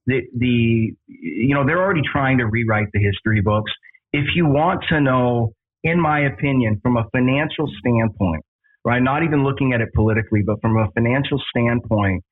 that 0.08 0.22
the 0.38 0.94
you 1.08 1.56
know 1.56 1.66
they're 1.66 1.82
already 1.82 2.02
trying 2.12 2.38
to 2.40 2.46
rewrite 2.46 2.88
the 2.94 3.00
history 3.00 3.42
books. 3.42 3.72
If 4.14 4.26
you 4.36 4.46
want 4.46 4.84
to 4.90 5.02
know, 5.02 5.54
in 5.84 6.00
my 6.00 6.22
opinion, 6.22 6.80
from 6.82 6.98
a 6.98 7.06
financial 7.12 7.70
standpoint, 7.80 8.44
right? 8.84 9.02
Not 9.02 9.24
even 9.24 9.44
looking 9.44 9.74
at 9.74 9.82
it 9.82 9.90
politically, 9.94 10.42
but 10.46 10.62
from 10.62 10.78
a 10.78 10.90
financial 10.94 11.42
standpoint. 11.50 12.24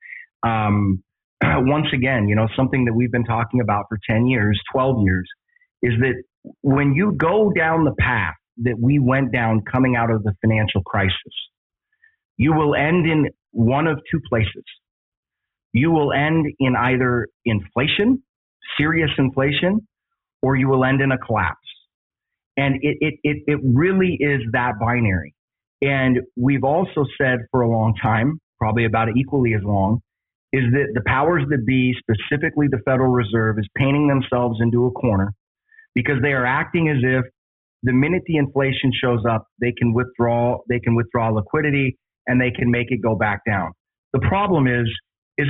Um, 0.44 1.03
once 1.44 1.88
again, 1.94 2.27
you 2.27 2.36
know, 2.36 2.48
something 2.56 2.86
that 2.86 2.94
we've 2.94 3.12
been 3.12 3.25
talking 3.25 3.60
about 3.62 3.86
for 3.89 3.98
10 4.10 4.27
years, 4.27 4.60
12 4.72 4.98
years, 5.03 5.27
is 5.82 5.94
that 6.00 6.22
when 6.62 6.94
you 6.94 7.13
go 7.13 7.51
down 7.51 7.84
the 7.84 7.96
path 8.00 8.36
that 8.58 8.75
we 8.80 9.00
went 9.00 9.32
down 9.32 9.62
coming 9.70 9.96
out 9.96 10.12
of 10.12 10.24
the 10.24 10.34
financial 10.42 10.82
crisis, 10.84 11.13
you 12.38 12.53
will 12.53 12.75
end 12.75 13.06
in 13.06 13.27
one 13.51 13.88
of 13.88 14.00
two 14.12 14.20
places. 14.30 14.63
You 15.74 15.92
will 15.92 16.13
end 16.13 16.46
in 16.60 16.75
either 16.75 17.27
inflation, 17.46 18.24
serious 18.77 19.10
inflation, 19.18 19.88
or 20.42 20.56
you 20.56 20.68
will 20.68 20.86
end 20.86 21.01
in 21.01 21.12
a 21.12 21.18
collapse. 21.18 21.58
And 22.56 22.75
it, 22.82 22.98
it, 23.01 23.13
it, 23.24 23.38
it 23.48 23.60
really 23.63 24.18
is 24.20 24.42
that 24.51 24.74
binary. 24.80 25.34
And 25.82 26.20
we've 26.38 26.63
also 26.63 27.06
said 27.20 27.39
for 27.51 27.62
a 27.62 27.70
long 27.70 27.94
time, 28.01 28.39
probably 28.60 28.86
about 28.86 29.10
equally 29.18 29.53
as 29.53 29.62
long, 29.63 30.00
is 30.53 30.63
that 30.72 30.92
the 30.94 31.01
powers 31.08 31.44
that 31.50 31.65
be, 31.65 31.94
specifically 31.98 32.68
the 32.70 32.80
Federal 32.86 33.12
Reserve, 33.12 33.58
is 33.58 33.68
painting 33.75 34.08
themselves 34.08 34.60
into 34.62 34.86
a 34.86 34.92
corner 34.92 35.34
because 35.96 36.22
they 36.22 36.34
are 36.34 36.46
acting 36.46 36.89
as 36.89 36.98
if 37.01 37.25
the 37.82 37.92
minute 37.92 38.22
the 38.27 38.38
inflation 38.38 38.92
shows 38.94 39.24
up, 39.30 39.48
they 39.60 39.74
can 39.74 39.94
withdraw, 39.94 40.60
they 40.70 40.80
can 40.80 40.96
withdraw 40.96 41.30
liquidity 41.30 41.98
and 42.27 42.39
they 42.39 42.51
can 42.51 42.72
make 42.72 42.88
it 42.92 43.01
go 43.01 43.15
back 43.15 43.42
down. 43.46 43.72
The 44.13 44.20
problem 44.20 44.68
is, 44.68 44.88
is 45.38 45.48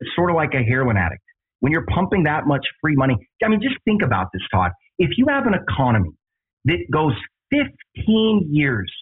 it's 0.00 0.10
sort 0.14 0.30
of 0.30 0.36
like 0.36 0.54
a 0.54 0.62
heroin 0.62 0.96
addict. 0.96 1.22
When 1.60 1.72
you're 1.72 1.86
pumping 1.86 2.24
that 2.24 2.46
much 2.46 2.64
free 2.80 2.94
money, 2.94 3.16
I 3.42 3.48
mean, 3.48 3.60
just 3.60 3.76
think 3.84 4.02
about 4.02 4.28
this, 4.32 4.42
Todd. 4.52 4.70
If 4.98 5.10
you 5.16 5.26
have 5.28 5.46
an 5.46 5.54
economy 5.54 6.10
that 6.66 6.78
goes 6.92 7.14
15 7.50 8.48
years 8.50 8.92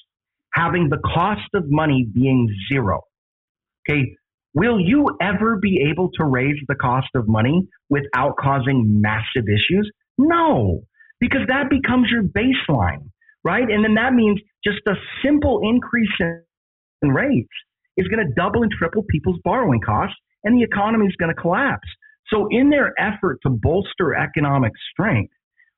having 0.54 0.88
the 0.88 0.98
cost 0.98 1.48
of 1.54 1.64
money 1.68 2.06
being 2.14 2.48
zero, 2.70 3.02
okay, 3.88 4.16
Will 4.56 4.80
you 4.80 5.06
ever 5.20 5.58
be 5.58 5.86
able 5.90 6.10
to 6.12 6.24
raise 6.24 6.56
the 6.66 6.74
cost 6.76 7.08
of 7.14 7.28
money 7.28 7.68
without 7.90 8.38
causing 8.38 9.02
massive 9.02 9.44
issues? 9.50 9.90
No, 10.16 10.80
because 11.20 11.42
that 11.48 11.68
becomes 11.68 12.08
your 12.10 12.22
baseline, 12.22 13.10
right? 13.44 13.68
And 13.68 13.84
then 13.84 13.92
that 13.96 14.14
means 14.14 14.40
just 14.64 14.80
a 14.88 14.94
simple 15.22 15.60
increase 15.62 16.08
in 16.20 17.10
rates 17.10 17.52
is 17.96 18.08
going 18.08 18.26
to 18.26 18.32
double 18.34 18.62
and 18.62 18.70
triple 18.70 19.04
people's 19.10 19.38
borrowing 19.44 19.80
costs 19.84 20.16
and 20.44 20.56
the 20.56 20.62
economy 20.62 21.06
is 21.06 21.16
going 21.18 21.34
to 21.34 21.40
collapse. 21.40 21.88
So, 22.28 22.48
in 22.50 22.70
their 22.70 22.92
effort 22.98 23.38
to 23.42 23.50
bolster 23.50 24.14
economic 24.14 24.72
strength, 24.90 25.32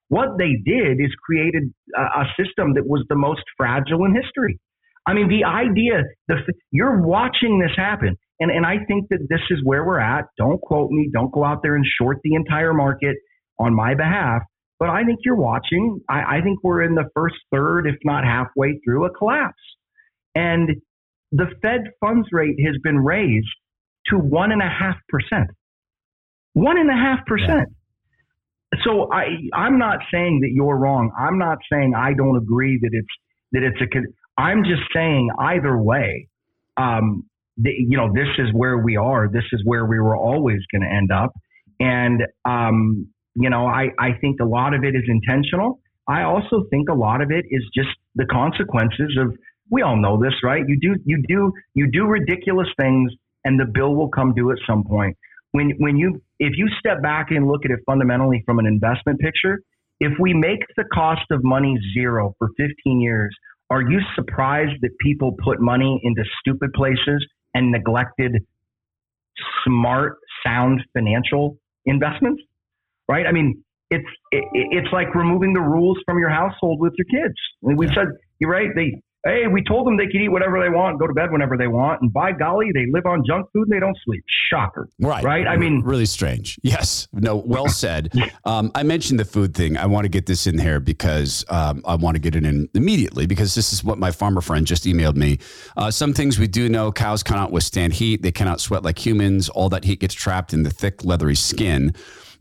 what 0.08 0.38
they 0.38 0.56
did 0.64 1.00
is 1.00 1.10
created 1.24 1.64
a, 1.96 2.00
a 2.00 2.24
system 2.42 2.74
that 2.74 2.86
was 2.86 3.04
the 3.08 3.16
most 3.16 3.42
fragile 3.56 4.04
in 4.04 4.14
history. 4.14 4.58
I 5.06 5.14
mean, 5.14 5.28
the 5.28 5.44
idea, 5.44 6.02
the, 6.28 6.36
you're 6.70 7.00
watching 7.00 7.60
this 7.60 7.72
happen. 7.76 8.16
And, 8.40 8.50
and 8.50 8.64
I 8.64 8.84
think 8.86 9.08
that 9.10 9.26
this 9.28 9.40
is 9.50 9.58
where 9.64 9.84
we're 9.84 10.00
at. 10.00 10.26
Don't 10.36 10.60
quote 10.60 10.90
me. 10.90 11.10
Don't 11.12 11.32
go 11.32 11.44
out 11.44 11.60
there 11.62 11.76
and 11.76 11.84
short 12.00 12.18
the 12.22 12.34
entire 12.34 12.72
market 12.72 13.16
on 13.58 13.74
my 13.74 13.94
behalf. 13.94 14.42
But 14.78 14.90
I 14.90 15.04
think 15.04 15.20
you're 15.24 15.36
watching. 15.36 16.00
I, 16.08 16.38
I 16.38 16.40
think 16.42 16.60
we're 16.62 16.82
in 16.82 16.94
the 16.94 17.08
first 17.14 17.36
third, 17.52 17.86
if 17.86 17.96
not 18.04 18.24
halfway 18.24 18.78
through 18.84 19.06
a 19.06 19.10
collapse. 19.10 19.54
And 20.34 20.70
the 21.32 21.46
Fed 21.62 21.82
funds 22.00 22.28
rate 22.32 22.56
has 22.64 22.76
been 22.82 22.98
raised 22.98 23.48
to 24.06 24.16
one 24.16 24.52
and 24.52 24.62
a 24.62 24.68
half 24.68 24.96
percent. 25.08 25.48
One 26.54 26.78
and 26.78 26.90
a 26.90 26.94
half 26.94 27.24
percent. 27.26 27.68
So 28.84 29.10
I, 29.12 29.24
I'm 29.54 29.78
not 29.78 29.98
saying 30.12 30.40
that 30.42 30.50
you're 30.52 30.76
wrong. 30.76 31.10
I'm 31.18 31.38
not 31.38 31.58
saying 31.72 31.94
I 31.96 32.12
don't 32.14 32.36
agree 32.36 32.78
that 32.80 32.90
it's 32.92 33.08
that 33.52 33.62
it's 33.62 33.80
a. 33.80 34.40
I'm 34.40 34.62
just 34.64 34.82
saying 34.94 35.30
either 35.38 35.76
way, 35.78 36.28
um, 36.76 37.24
the, 37.56 37.70
you 37.70 37.96
know, 37.96 38.12
this 38.12 38.28
is 38.38 38.48
where 38.52 38.78
we 38.78 38.96
are. 38.96 39.28
This 39.28 39.44
is 39.52 39.62
where 39.64 39.86
we 39.86 39.98
were 39.98 40.16
always 40.16 40.60
going 40.70 40.82
to 40.82 40.88
end 40.88 41.10
up. 41.10 41.32
And 41.80 42.22
um, 42.44 43.08
you 43.34 43.50
know, 43.50 43.66
I, 43.66 43.88
I 43.98 44.12
think 44.20 44.40
a 44.40 44.44
lot 44.44 44.74
of 44.74 44.84
it 44.84 44.94
is 44.94 45.04
intentional. 45.06 45.80
I 46.08 46.22
also 46.22 46.64
think 46.70 46.88
a 46.88 46.94
lot 46.94 47.20
of 47.20 47.30
it 47.30 47.44
is 47.50 47.62
just 47.74 47.90
the 48.14 48.26
consequences 48.26 49.16
of 49.20 49.36
we 49.70 49.82
all 49.82 49.96
know 49.96 50.20
this, 50.20 50.34
right? 50.42 50.62
You 50.66 50.78
do 50.80 50.94
you 51.04 51.22
do 51.28 51.52
you 51.74 51.90
do 51.90 52.06
ridiculous 52.06 52.68
things 52.78 53.12
and 53.44 53.58
the 53.58 53.64
bill 53.64 53.94
will 53.94 54.08
come 54.08 54.34
due 54.34 54.50
at 54.50 54.58
some 54.66 54.84
point. 54.84 55.16
When 55.52 55.72
when 55.78 55.96
you 55.96 56.20
if 56.38 56.52
you 56.56 56.68
step 56.78 57.02
back 57.02 57.30
and 57.30 57.48
look 57.48 57.64
at 57.64 57.70
it 57.70 57.80
fundamentally 57.86 58.42
from 58.46 58.58
an 58.58 58.66
investment 58.66 59.20
picture, 59.20 59.60
if 60.00 60.12
we 60.20 60.34
make 60.34 60.60
the 60.76 60.84
cost 60.92 61.24
of 61.30 61.42
money 61.44 61.76
zero 61.94 62.34
for 62.38 62.48
15 62.56 63.00
years, 63.00 63.34
are 63.70 63.82
you 63.82 64.00
surprised 64.14 64.80
that 64.82 64.90
people 65.00 65.34
put 65.42 65.60
money 65.60 66.00
into 66.04 66.22
stupid 66.40 66.72
places 66.72 67.26
and 67.54 67.70
neglected 67.72 68.36
smart, 69.64 70.18
sound 70.44 70.82
financial 70.94 71.56
investments? 71.86 72.42
right? 73.08 73.26
I 73.26 73.32
mean, 73.32 73.62
it's 73.90 74.06
it, 74.30 74.44
it's 74.52 74.88
like 74.92 75.14
removing 75.14 75.54
the 75.54 75.60
rules 75.60 75.98
from 76.04 76.18
your 76.18 76.28
household 76.28 76.80
with 76.80 76.92
your 76.96 77.06
kids. 77.06 77.34
I 77.64 77.68
mean, 77.68 77.76
we 77.76 77.86
yeah. 77.86 77.94
said 77.94 78.06
you're 78.38 78.50
right. 78.50 78.68
They 78.74 79.00
hey, 79.24 79.46
we 79.50 79.62
told 79.64 79.86
them 79.86 79.96
they 79.96 80.06
could 80.06 80.16
eat 80.16 80.28
whatever 80.28 80.60
they 80.60 80.68
want, 80.68 80.98
go 80.98 81.06
to 81.06 81.12
bed 81.12 81.30
whenever 81.30 81.56
they 81.56 81.66
want, 81.66 82.00
and 82.02 82.12
by 82.12 82.32
golly, 82.32 82.66
they 82.72 82.86
live 82.90 83.06
on 83.06 83.24
junk 83.26 83.46
food 83.52 83.68
and 83.68 83.72
they 83.72 83.80
don't 83.80 83.96
sleep. 84.04 84.24
Shocker. 84.50 84.88
Right. 85.00 85.24
Right. 85.24 85.46
I 85.46 85.56
mean, 85.56 85.82
really 85.82 86.06
strange. 86.06 86.58
Yes. 86.62 87.08
No. 87.12 87.36
Well 87.36 87.68
said. 87.78 88.12
um, 88.44 88.70
I 88.74 88.82
mentioned 88.82 89.20
the 89.20 89.24
food 89.24 89.54
thing. 89.54 89.76
I 89.76 89.86
want 89.86 90.04
to 90.04 90.08
get 90.08 90.26
this 90.26 90.46
in 90.46 90.58
here 90.58 90.80
because 90.80 91.44
um, 91.48 91.82
I 91.86 91.96
want 91.96 92.14
to 92.14 92.20
get 92.20 92.34
it 92.34 92.44
in 92.44 92.68
immediately 92.74 93.26
because 93.26 93.54
this 93.54 93.72
is 93.72 93.84
what 93.84 93.98
my 93.98 94.10
farmer 94.10 94.40
friend 94.40 94.66
just 94.66 94.84
emailed 94.84 95.16
me. 95.16 95.38
Uh, 95.76 95.90
some 95.90 96.14
things 96.14 96.38
we 96.38 96.46
do 96.46 96.68
know: 96.68 96.92
cows 96.92 97.22
cannot 97.22 97.52
withstand 97.52 97.94
heat. 97.94 98.22
They 98.22 98.32
cannot 98.32 98.60
sweat 98.60 98.82
like 98.82 99.04
humans. 99.04 99.48
All 99.48 99.68
that 99.70 99.84
heat 99.84 100.00
gets 100.00 100.14
trapped 100.14 100.52
in 100.52 100.62
the 100.62 100.70
thick, 100.70 101.04
leathery 101.04 101.34
skin. 101.36 101.94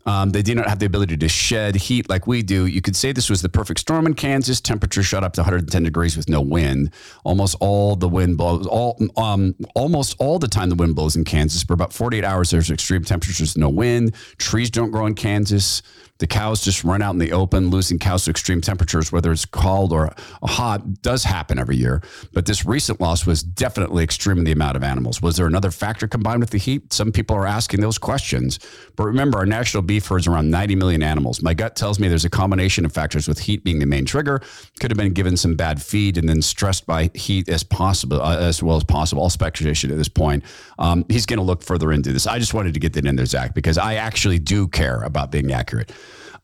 Um, 0.07 0.29
they 0.29 0.41
do 0.41 0.55
not 0.55 0.69
have 0.69 0.79
the 0.79 0.85
ability 0.85 1.17
to 1.17 1.27
shed 1.27 1.75
heat 1.75 2.09
like 2.09 2.27
we 2.27 2.41
do. 2.41 2.65
You 2.65 2.81
could 2.81 2.95
say 2.95 3.11
this 3.11 3.29
was 3.29 3.41
the 3.41 3.49
perfect 3.49 3.81
storm 3.81 4.07
in 4.07 4.13
Kansas. 4.13 4.61
Temperature 4.61 5.03
shot 5.03 5.21
up 5.21 5.33
to 5.33 5.41
110 5.41 5.83
degrees 5.83 6.15
with 6.15 6.29
no 6.29 6.39
wind. 6.39 6.91
Almost 7.25 7.57
all 7.59 7.97
the 7.97 8.07
wind 8.07 8.37
blows. 8.37 8.65
All 8.67 8.97
um, 9.17 9.53
almost 9.75 10.15
all 10.17 10.39
the 10.39 10.47
time 10.47 10.69
the 10.69 10.75
wind 10.75 10.95
blows 10.95 11.17
in 11.17 11.25
Kansas. 11.25 11.61
For 11.61 11.73
about 11.73 11.91
48 11.91 12.23
hours, 12.23 12.49
there's 12.51 12.71
extreme 12.71 13.03
temperatures, 13.03 13.57
no 13.57 13.67
wind. 13.67 14.15
Trees 14.37 14.71
don't 14.71 14.91
grow 14.91 15.05
in 15.07 15.13
Kansas. 15.13 15.81
The 16.19 16.27
cows 16.27 16.63
just 16.63 16.83
run 16.83 17.01
out 17.01 17.11
in 17.11 17.19
the 17.19 17.31
open, 17.31 17.69
losing 17.69 17.99
cows 17.99 18.25
to 18.25 18.31
extreme 18.31 18.61
temperatures, 18.61 19.11
whether 19.11 19.31
it's 19.31 19.45
cold 19.45 19.93
or 19.93 20.13
hot, 20.43 21.01
does 21.01 21.23
happen 21.23 21.59
every 21.59 21.77
year. 21.77 22.01
But 22.33 22.45
this 22.45 22.65
recent 22.65 22.99
loss 22.99 23.25
was 23.25 23.43
definitely 23.43 24.03
extreme 24.03 24.39
in 24.39 24.43
the 24.43 24.51
amount 24.51 24.77
of 24.77 24.83
animals. 24.83 25.21
Was 25.21 25.37
there 25.37 25.45
another 25.45 25.71
factor 25.71 26.07
combined 26.07 26.39
with 26.39 26.49
the 26.49 26.57
heat? 26.57 26.91
Some 26.93 27.11
people 27.11 27.35
are 27.35 27.45
asking 27.47 27.81
those 27.81 27.97
questions. 27.97 28.59
But 28.95 29.05
remember, 29.05 29.37
our 29.37 29.45
national 29.45 29.83
beef 29.83 30.07
herd 30.07 30.21
is 30.21 30.27
around 30.27 30.49
90 30.49 30.75
million 30.75 31.03
animals. 31.03 31.41
My 31.41 31.53
gut 31.53 31.75
tells 31.75 31.99
me 31.99 32.07
there's 32.07 32.25
a 32.25 32.29
combination 32.29 32.85
of 32.85 32.91
factors 32.91 33.27
with 33.27 33.39
heat 33.39 33.63
being 33.63 33.79
the 33.79 33.85
main 33.85 34.05
trigger. 34.05 34.41
Could 34.79 34.91
have 34.91 34.97
been 34.97 35.13
given 35.13 35.37
some 35.37 35.55
bad 35.55 35.81
feed 35.81 36.17
and 36.17 36.27
then 36.27 36.41
stressed 36.41 36.85
by 36.85 37.11
heat 37.13 37.47
as 37.49 37.63
possible, 37.63 38.21
uh, 38.21 38.37
as 38.37 38.63
well 38.63 38.77
as 38.77 38.83
possible. 38.83 39.21
All 39.21 39.29
speculation 39.29 39.91
at 39.91 39.97
this 39.97 40.09
point. 40.09 40.43
Um, 40.79 41.05
he's 41.09 41.25
going 41.25 41.37
to 41.37 41.43
look 41.43 41.61
further 41.63 41.91
into 41.91 42.11
this. 42.11 42.27
I 42.27 42.39
just 42.39 42.53
wanted 42.53 42.73
to 42.73 42.79
get 42.79 42.93
that 42.93 43.05
in 43.05 43.15
there, 43.15 43.25
Zach, 43.25 43.53
because 43.53 43.77
I 43.77 43.95
actually 43.95 44.39
do 44.39 44.67
care 44.67 45.01
about 45.01 45.31
being 45.31 45.51
accurate. 45.51 45.91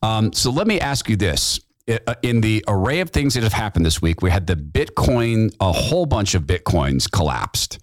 Um, 0.02 0.34
so 0.34 0.52
let 0.52 0.68
me 0.68 0.80
ask 0.80 1.10
you 1.10 1.16
this. 1.16 1.60
Uh, 1.88 2.16
in 2.22 2.40
the 2.40 2.64
array 2.68 3.02
of 3.02 3.10
things 3.10 3.34
that 3.34 3.44
have 3.44 3.54
happened 3.54 3.86
this 3.86 4.02
week, 4.02 4.22
we 4.22 4.30
had 4.30 4.48
the 4.48 4.56
Bitcoin, 4.56 5.54
a 5.60 5.72
whole 5.72 6.06
bunch 6.06 6.34
of 6.34 6.44
Bitcoins 6.44 7.12
collapsed. 7.12 7.80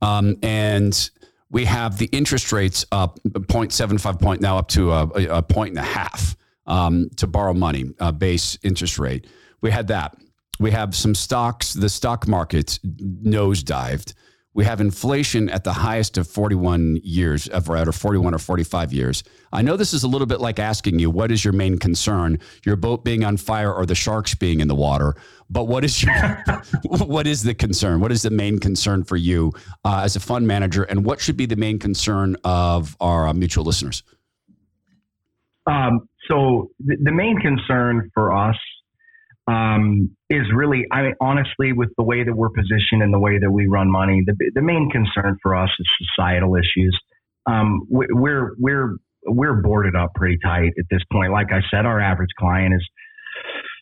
Um, 0.00 0.36
and 0.42 1.10
we 1.50 1.64
have 1.66 1.98
the 1.98 2.06
interest 2.06 2.52
rates 2.52 2.86
up 2.92 3.18
0.75 3.26 4.20
point 4.20 4.40
now 4.40 4.58
up 4.58 4.68
to 4.68 4.92
a, 4.92 5.02
a 5.38 5.42
point 5.42 5.70
and 5.70 5.78
a 5.78 5.82
half 5.82 6.36
um, 6.66 7.10
to 7.16 7.26
borrow 7.26 7.54
money, 7.54 7.86
uh, 8.00 8.12
base 8.12 8.58
interest 8.62 8.98
rate. 8.98 9.26
We 9.60 9.70
had 9.70 9.88
that. 9.88 10.16
We 10.60 10.70
have 10.72 10.94
some 10.94 11.14
stocks, 11.14 11.72
the 11.72 11.88
stock 11.88 12.26
market 12.26 12.78
nosedived. 12.84 14.14
We 14.54 14.64
have 14.64 14.80
inflation 14.80 15.48
at 15.50 15.62
the 15.62 15.72
highest 15.72 16.18
of 16.18 16.26
41 16.26 17.00
years, 17.02 17.48
ever 17.50 17.76
out 17.76 17.86
or 17.86 17.92
41 17.92 18.34
or 18.34 18.38
45 18.38 18.92
years. 18.92 19.22
I 19.52 19.62
know 19.62 19.76
this 19.76 19.92
is 19.92 20.02
a 20.02 20.08
little 20.08 20.26
bit 20.26 20.40
like 20.40 20.58
asking 20.58 20.98
you, 20.98 21.10
what 21.10 21.30
is 21.30 21.44
your 21.44 21.52
main 21.52 21.78
concern? 21.78 22.40
Your 22.64 22.76
boat 22.76 23.04
being 23.04 23.24
on 23.24 23.36
fire 23.36 23.72
or 23.72 23.86
the 23.86 23.94
sharks 23.94 24.34
being 24.34 24.60
in 24.60 24.66
the 24.66 24.74
water? 24.74 25.14
But 25.50 25.64
what 25.64 25.84
is 25.84 26.02
your, 26.02 26.12
what 26.84 27.26
is 27.26 27.42
the 27.42 27.54
concern? 27.54 28.00
What 28.00 28.10
is 28.10 28.22
the 28.22 28.30
main 28.30 28.58
concern 28.58 29.04
for 29.04 29.16
you 29.16 29.52
uh, 29.84 30.00
as 30.02 30.16
a 30.16 30.20
fund 30.20 30.46
manager? 30.46 30.82
And 30.82 31.04
what 31.04 31.20
should 31.20 31.36
be 31.36 31.46
the 31.46 31.56
main 31.56 31.78
concern 31.78 32.36
of 32.42 32.96
our 33.00 33.28
uh, 33.28 33.34
mutual 33.34 33.64
listeners? 33.64 34.02
Um, 35.66 36.08
so 36.28 36.70
the, 36.80 36.96
the 37.02 37.12
main 37.12 37.38
concern 37.38 38.10
for 38.14 38.34
us 38.34 38.56
um, 39.48 40.14
is 40.28 40.46
really, 40.54 40.84
I 40.92 41.02
mean, 41.02 41.14
honestly, 41.20 41.72
with 41.72 41.88
the 41.96 42.04
way 42.04 42.22
that 42.22 42.34
we're 42.34 42.50
positioned 42.50 43.02
and 43.02 43.12
the 43.12 43.18
way 43.18 43.38
that 43.38 43.50
we 43.50 43.66
run 43.66 43.90
money, 43.90 44.22
the, 44.24 44.34
the 44.54 44.60
main 44.60 44.90
concern 44.90 45.38
for 45.42 45.56
us 45.56 45.70
is 45.78 45.86
societal 46.06 46.54
issues. 46.54 46.96
Um, 47.50 47.86
we're 47.88 48.54
we're 48.58 48.96
we're 49.26 49.54
boarded 49.62 49.96
up 49.96 50.14
pretty 50.14 50.36
tight 50.44 50.72
at 50.78 50.84
this 50.90 51.00
point. 51.10 51.32
Like 51.32 51.48
I 51.50 51.60
said, 51.70 51.86
our 51.86 51.98
average 51.98 52.30
client 52.38 52.74
is, 52.74 52.86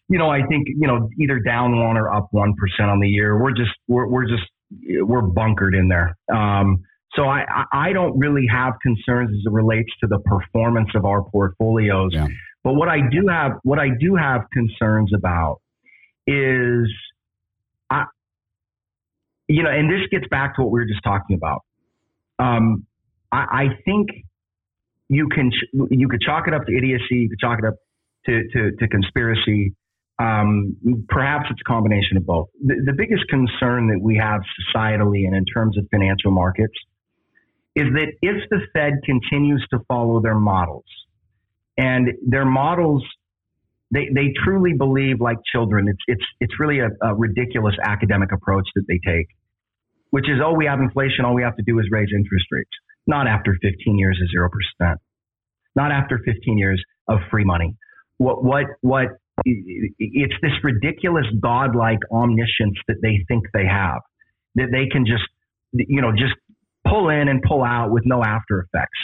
you 0.08 0.18
know, 0.18 0.30
I 0.30 0.46
think 0.46 0.68
you 0.68 0.86
know 0.86 1.08
either 1.20 1.40
down 1.40 1.76
one 1.84 1.96
or 1.96 2.14
up 2.14 2.28
one 2.30 2.54
percent 2.54 2.88
on 2.88 3.00
the 3.00 3.08
year. 3.08 3.42
We're 3.42 3.52
just 3.52 3.72
we're 3.88 4.06
we're 4.06 4.26
just 4.26 4.44
we're 5.00 5.22
bunkered 5.22 5.74
in 5.74 5.88
there. 5.88 6.16
Um, 6.32 6.84
so 7.14 7.24
I 7.24 7.44
I 7.72 7.92
don't 7.92 8.16
really 8.16 8.46
have 8.48 8.74
concerns 8.82 9.30
as 9.30 9.42
it 9.46 9.52
relates 9.52 9.90
to 10.00 10.06
the 10.06 10.20
performance 10.20 10.90
of 10.94 11.04
our 11.04 11.24
portfolios. 11.24 12.10
Yeah. 12.12 12.28
But 12.66 12.74
what 12.74 12.88
I 12.88 12.98
do 12.98 13.28
have, 13.28 13.52
what 13.62 13.78
I 13.78 13.90
do 13.90 14.16
have 14.16 14.40
concerns 14.52 15.12
about 15.14 15.60
is, 16.26 16.90
I, 17.88 18.06
you 19.46 19.62
know, 19.62 19.70
and 19.70 19.88
this 19.88 20.00
gets 20.10 20.26
back 20.32 20.56
to 20.56 20.62
what 20.62 20.72
we 20.72 20.80
were 20.80 20.86
just 20.86 21.04
talking 21.04 21.36
about. 21.36 21.60
Um, 22.40 22.84
I, 23.30 23.36
I 23.38 23.64
think 23.84 24.08
you 25.08 25.28
can 25.28 25.52
you 25.92 26.08
could 26.08 26.20
chalk 26.22 26.48
it 26.48 26.54
up 26.54 26.66
to 26.66 26.76
idiocy, 26.76 27.04
you 27.10 27.28
could 27.28 27.38
chalk 27.38 27.60
it 27.60 27.66
up 27.66 27.74
to 28.24 28.42
to, 28.52 28.72
to 28.80 28.88
conspiracy. 28.88 29.72
Um, 30.18 30.76
perhaps 31.08 31.46
it's 31.50 31.60
a 31.64 31.68
combination 31.72 32.16
of 32.16 32.26
both. 32.26 32.48
The, 32.64 32.82
the 32.84 32.94
biggest 32.94 33.28
concern 33.28 33.86
that 33.90 34.00
we 34.02 34.16
have 34.16 34.40
societally 34.74 35.24
and 35.24 35.36
in 35.36 35.44
terms 35.44 35.78
of 35.78 35.86
financial 35.92 36.32
markets 36.32 36.74
is 37.76 37.84
that 37.94 38.08
if 38.22 38.42
the 38.50 38.58
Fed 38.72 38.94
continues 39.04 39.64
to 39.70 39.78
follow 39.86 40.20
their 40.20 40.34
models, 40.34 40.86
and 41.76 42.08
their 42.26 42.44
models 42.44 43.02
they, 43.92 44.08
they 44.12 44.32
truly 44.44 44.72
believe 44.72 45.20
like 45.20 45.36
children 45.50 45.88
it's 45.88 46.02
it's 46.06 46.24
it's 46.40 46.54
really 46.58 46.80
a, 46.80 46.88
a, 47.02 47.14
ridiculous 47.14 47.74
academic 47.84 48.32
approach 48.32 48.66
that 48.74 48.84
they 48.88 48.98
take 49.06 49.26
which 50.10 50.24
is 50.24 50.40
oh 50.44 50.52
we 50.52 50.66
have 50.66 50.80
inflation 50.80 51.24
all 51.24 51.34
we 51.34 51.42
have 51.42 51.56
to 51.56 51.62
do 51.62 51.78
is 51.78 51.86
raise 51.90 52.08
interest 52.14 52.46
rates. 52.50 52.70
Not 53.08 53.28
after 53.28 53.56
15 53.62 53.98
years 53.98 54.20
of 54.20 54.28
0% 54.82 54.96
not 55.76 55.92
after 55.92 56.18
15 56.24 56.58
years 56.58 56.82
of 57.06 57.18
free 57.30 57.44
money. 57.44 57.76
What 58.16 58.42
what 58.42 58.64
what 58.80 59.08
it's 59.44 60.34
this 60.40 60.52
ridiculous 60.64 61.26
godlike 61.40 61.98
omniscience 62.10 62.78
that 62.88 62.96
they 63.02 63.24
think 63.28 63.44
they 63.52 63.66
have 63.66 64.00
that 64.54 64.68
they 64.72 64.88
can 64.90 65.04
just 65.04 65.24
you 65.72 66.00
know 66.00 66.12
just 66.12 66.34
pull 66.88 67.10
in 67.10 67.28
and 67.28 67.42
pull 67.46 67.62
out 67.62 67.90
with 67.90 68.04
no 68.06 68.24
after 68.24 68.60
effects. 68.60 68.98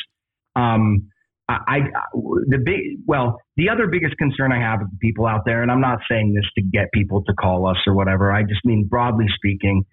Um, 0.57 1.11
I, 1.49 1.59
I 1.67 1.79
the 2.49 2.59
big 2.65 3.01
well 3.07 3.39
the 3.57 3.69
other 3.69 3.87
biggest 3.87 4.17
concern 4.17 4.53
I 4.53 4.61
have 4.61 4.81
the 4.81 4.99
people 5.01 5.27
out 5.27 5.43
there, 5.45 5.63
and 5.63 5.71
I'm 5.71 5.81
not 5.81 5.99
saying 6.11 6.35
this 6.35 6.45
to 6.57 6.63
get 6.63 6.91
people 6.93 7.23
to 7.25 7.35
call 7.35 7.67
us 7.67 7.77
or 7.87 7.95
whatever. 7.95 8.33
I 8.33 8.43
just 8.43 8.65
mean 8.65 8.87
broadly 8.89 9.27
speaking, 9.35 9.85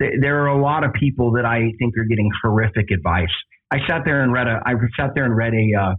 th- 0.00 0.14
there 0.20 0.42
are 0.42 0.48
a 0.48 0.60
lot 0.60 0.84
of 0.84 0.92
people 0.92 1.32
that 1.32 1.44
I 1.44 1.72
think 1.78 1.96
are 1.96 2.04
getting 2.04 2.30
horrific 2.42 2.90
advice, 2.90 3.32
I 3.70 3.78
sat 3.86 4.02
there 4.04 4.22
and 4.22 4.32
read 4.32 4.46
a 4.46 4.60
I 4.64 4.72
sat 4.96 5.10
there 5.14 5.24
and 5.24 5.36
read 5.36 5.52
a 5.52 5.80
uh, 5.80 5.94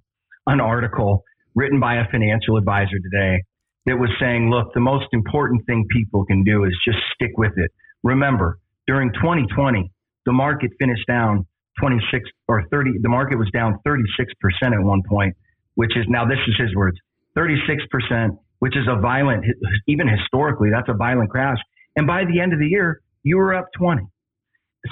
an 0.47 0.59
article 0.59 1.23
written 1.55 1.79
by 1.79 1.95
a 1.95 2.05
financial 2.11 2.57
advisor 2.57 2.97
today 2.99 3.43
that 3.85 3.97
was 3.97 4.09
saying, 4.19 4.49
look, 4.49 4.73
the 4.73 4.79
most 4.79 5.07
important 5.13 5.65
thing 5.65 5.85
people 5.91 6.25
can 6.25 6.43
do 6.43 6.63
is 6.63 6.73
just 6.85 6.97
stick 7.13 7.31
with 7.37 7.53
it. 7.57 7.71
Remember, 8.03 8.59
during 8.87 9.11
2020, 9.13 9.91
the 10.25 10.31
market 10.31 10.71
finished 10.79 11.05
down 11.07 11.45
26 11.79 12.29
or 12.47 12.63
30. 12.71 12.91
The 13.01 13.09
market 13.09 13.37
was 13.37 13.49
down 13.51 13.79
36 13.85 14.33
percent 14.41 14.73
at 14.73 14.81
one 14.81 15.01
point, 15.07 15.35
which 15.75 15.95
is 15.95 16.05
now 16.09 16.25
this 16.25 16.39
is 16.47 16.55
his 16.57 16.75
words, 16.75 16.97
36 17.35 17.83
percent, 17.91 18.33
which 18.59 18.75
is 18.75 18.83
a 18.89 18.99
violent, 18.99 19.45
even 19.87 20.07
historically, 20.07 20.69
that's 20.71 20.89
a 20.89 20.93
violent 20.93 21.29
crash. 21.29 21.57
And 21.95 22.05
by 22.05 22.23
the 22.25 22.39
end 22.39 22.53
of 22.53 22.59
the 22.59 22.67
year, 22.67 23.01
you 23.23 23.37
were 23.37 23.53
up 23.53 23.67
20. 23.77 24.03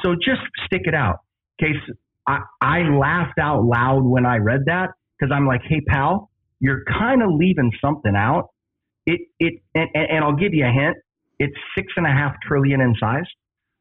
So 0.03 0.15
just 0.15 0.41
stick 0.65 0.81
it 0.85 0.93
out. 0.93 1.17
Case 1.59 1.75
I, 2.27 2.39
I 2.61 2.79
laughed 2.81 3.39
out 3.39 3.63
loud 3.63 4.03
when 4.03 4.25
I 4.25 4.37
read 4.37 4.61
that 4.65 4.89
because 5.17 5.33
I'm 5.33 5.47
like, 5.47 5.61
hey 5.67 5.81
pal, 5.81 6.29
you're 6.59 6.83
kind 6.85 7.23
of 7.23 7.29
leaving 7.33 7.71
something 7.81 8.15
out. 8.15 8.49
It 9.05 9.21
it 9.39 9.61
and, 9.73 9.89
and 9.95 10.23
I'll 10.23 10.35
give 10.35 10.53
you 10.53 10.65
a 10.65 10.71
hint. 10.71 10.97
It's 11.39 11.55
six 11.75 11.93
and 11.95 12.05
a 12.05 12.09
half 12.09 12.35
trillion 12.45 12.81
in 12.81 12.95
size, 12.99 13.25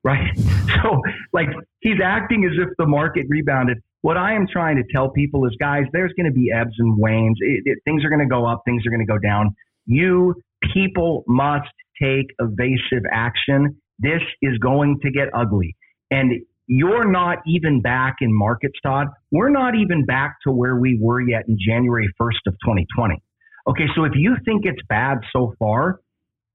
right? 0.07 0.31
So 0.83 1.01
like 1.33 1.49
he's 1.81 2.01
acting 2.05 2.45
as 2.45 2.53
if 2.59 2.69
the 2.77 2.87
market 2.87 3.27
rebounded. 3.29 3.79
What 4.03 4.17
I 4.17 4.35
am 4.35 4.47
trying 4.47 4.77
to 4.77 4.83
tell 4.93 5.11
people 5.11 5.47
is, 5.47 5.57
guys, 5.59 5.85
there's 5.93 6.13
going 6.13 6.27
to 6.27 6.33
be 6.33 6.53
ebbs 6.53 6.75
and 6.79 6.97
wanes. 6.99 7.39
It, 7.41 7.63
it, 7.65 7.79
things 7.85 8.05
are 8.05 8.11
going 8.11 8.21
to 8.21 8.29
go 8.29 8.47
up. 8.47 8.63
Things 8.67 8.83
are 8.87 8.91
going 8.91 9.05
to 9.05 9.11
go 9.11 9.19
down. 9.19 9.57
You 9.87 10.35
people 10.75 11.25
must 11.27 11.73
take 12.01 12.27
evasive 12.39 13.05
action. 13.11 13.81
This 13.99 14.21
is 14.43 14.59
going 14.59 14.99
to 15.03 15.11
get 15.11 15.29
ugly. 15.35 15.75
And 16.11 16.33
you're 16.67 17.11
not 17.11 17.39
even 17.47 17.81
back 17.81 18.17
in 18.21 18.37
markets, 18.37 18.79
Todd. 18.85 19.07
We're 19.31 19.51
not 19.51 19.75
even 19.75 20.05
back 20.05 20.37
to 20.47 20.53
where 20.53 20.77
we 20.77 20.99
were 21.01 21.21
yet 21.21 21.45
in 21.49 21.57
January 21.59 22.09
1st 22.21 22.47
of 22.49 22.55
2020. 22.65 23.23
Okay, 23.69 23.87
so 23.97 24.05
if 24.05 24.13
you 24.15 24.37
think 24.45 24.67
it's 24.67 24.83
bad 24.89 25.19
so 25.33 25.55
far, 25.59 26.01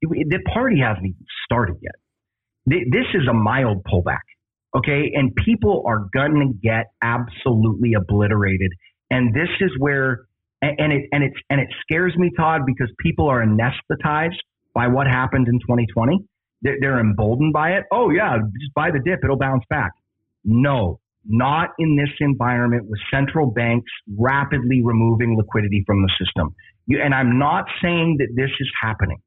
the 0.01 0.39
party 0.53 0.79
hasn't 0.79 1.05
even 1.05 1.25
started 1.45 1.77
yet. 1.81 1.95
This 2.65 3.05
is 3.13 3.27
a 3.29 3.33
mild 3.33 3.83
pullback. 3.83 4.19
Okay, 4.75 5.11
and 5.13 5.35
people 5.35 5.83
are 5.85 6.07
going 6.13 6.39
to 6.39 6.67
get 6.67 6.85
absolutely 7.01 7.93
obliterated. 7.93 8.71
And 9.09 9.33
this 9.33 9.49
is 9.59 9.71
where, 9.77 10.21
and 10.61 10.93
it 10.93 11.09
and 11.11 11.23
it 11.23 11.33
and 11.49 11.59
it 11.59 11.67
scares 11.81 12.15
me, 12.15 12.31
Todd, 12.37 12.61
because 12.65 12.89
people 12.99 13.27
are 13.27 13.43
anesthetized 13.43 14.37
by 14.73 14.87
what 14.87 15.07
happened 15.07 15.47
in 15.49 15.59
2020. 15.59 16.19
They're 16.61 16.99
emboldened 16.99 17.53
by 17.53 17.71
it. 17.71 17.83
Oh 17.91 18.11
yeah, 18.11 18.37
just 18.61 18.73
buy 18.73 18.91
the 18.91 19.01
dip; 19.03 19.19
it'll 19.23 19.37
bounce 19.37 19.63
back. 19.69 19.91
No, 20.45 20.99
not 21.25 21.69
in 21.77 21.95
this 21.95 22.09
environment 22.19 22.85
with 22.87 22.99
central 23.13 23.51
banks 23.51 23.91
rapidly 24.17 24.81
removing 24.83 25.35
liquidity 25.37 25.83
from 25.85 26.01
the 26.01 26.09
system. 26.23 26.55
You, 26.85 27.01
and 27.03 27.13
I'm 27.13 27.39
not 27.39 27.65
saying 27.81 28.17
that 28.19 28.29
this 28.35 28.51
is 28.59 28.69
happening, 28.81 29.17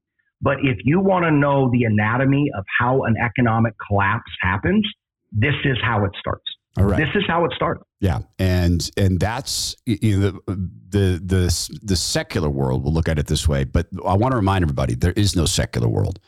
but 0.45 0.59
if 0.63 0.77
you 0.85 1.01
want 1.01 1.25
to 1.25 1.31
know 1.31 1.71
the 1.73 1.85
anatomy 1.85 2.51
of 2.57 2.65
how 2.79 3.05
an 3.05 3.15
economic 3.17 3.73
collapse 3.89 4.31
happens, 4.43 4.87
this 5.33 5.55
is 5.65 5.79
how 5.83 6.05
it 6.05 6.11
starts. 6.21 6.45
All 6.77 6.85
right. 6.85 6.99
This 6.99 7.09
is 7.15 7.23
how 7.27 7.47
it 7.47 7.53
starts. 7.55 7.83
Yeah, 8.01 8.19
and 8.39 8.91
and 8.99 9.19
that's 9.19 9.75
you 9.87 10.19
know, 10.19 10.31
the, 10.47 10.71
the 10.91 11.23
the 11.25 11.79
the 11.83 11.97
secular 11.97 12.51
world 12.51 12.85
will 12.85 12.93
look 12.93 13.09
at 13.09 13.19
it 13.19 13.27
this 13.27 13.49
way, 13.49 13.65
but 13.65 13.87
I 14.07 14.15
want 14.15 14.33
to 14.33 14.37
remind 14.37 14.65
everybody 14.65 14.95
there 14.95 15.13
is 15.13 15.35
no 15.35 15.47
secular 15.47 15.89
world. 15.89 16.21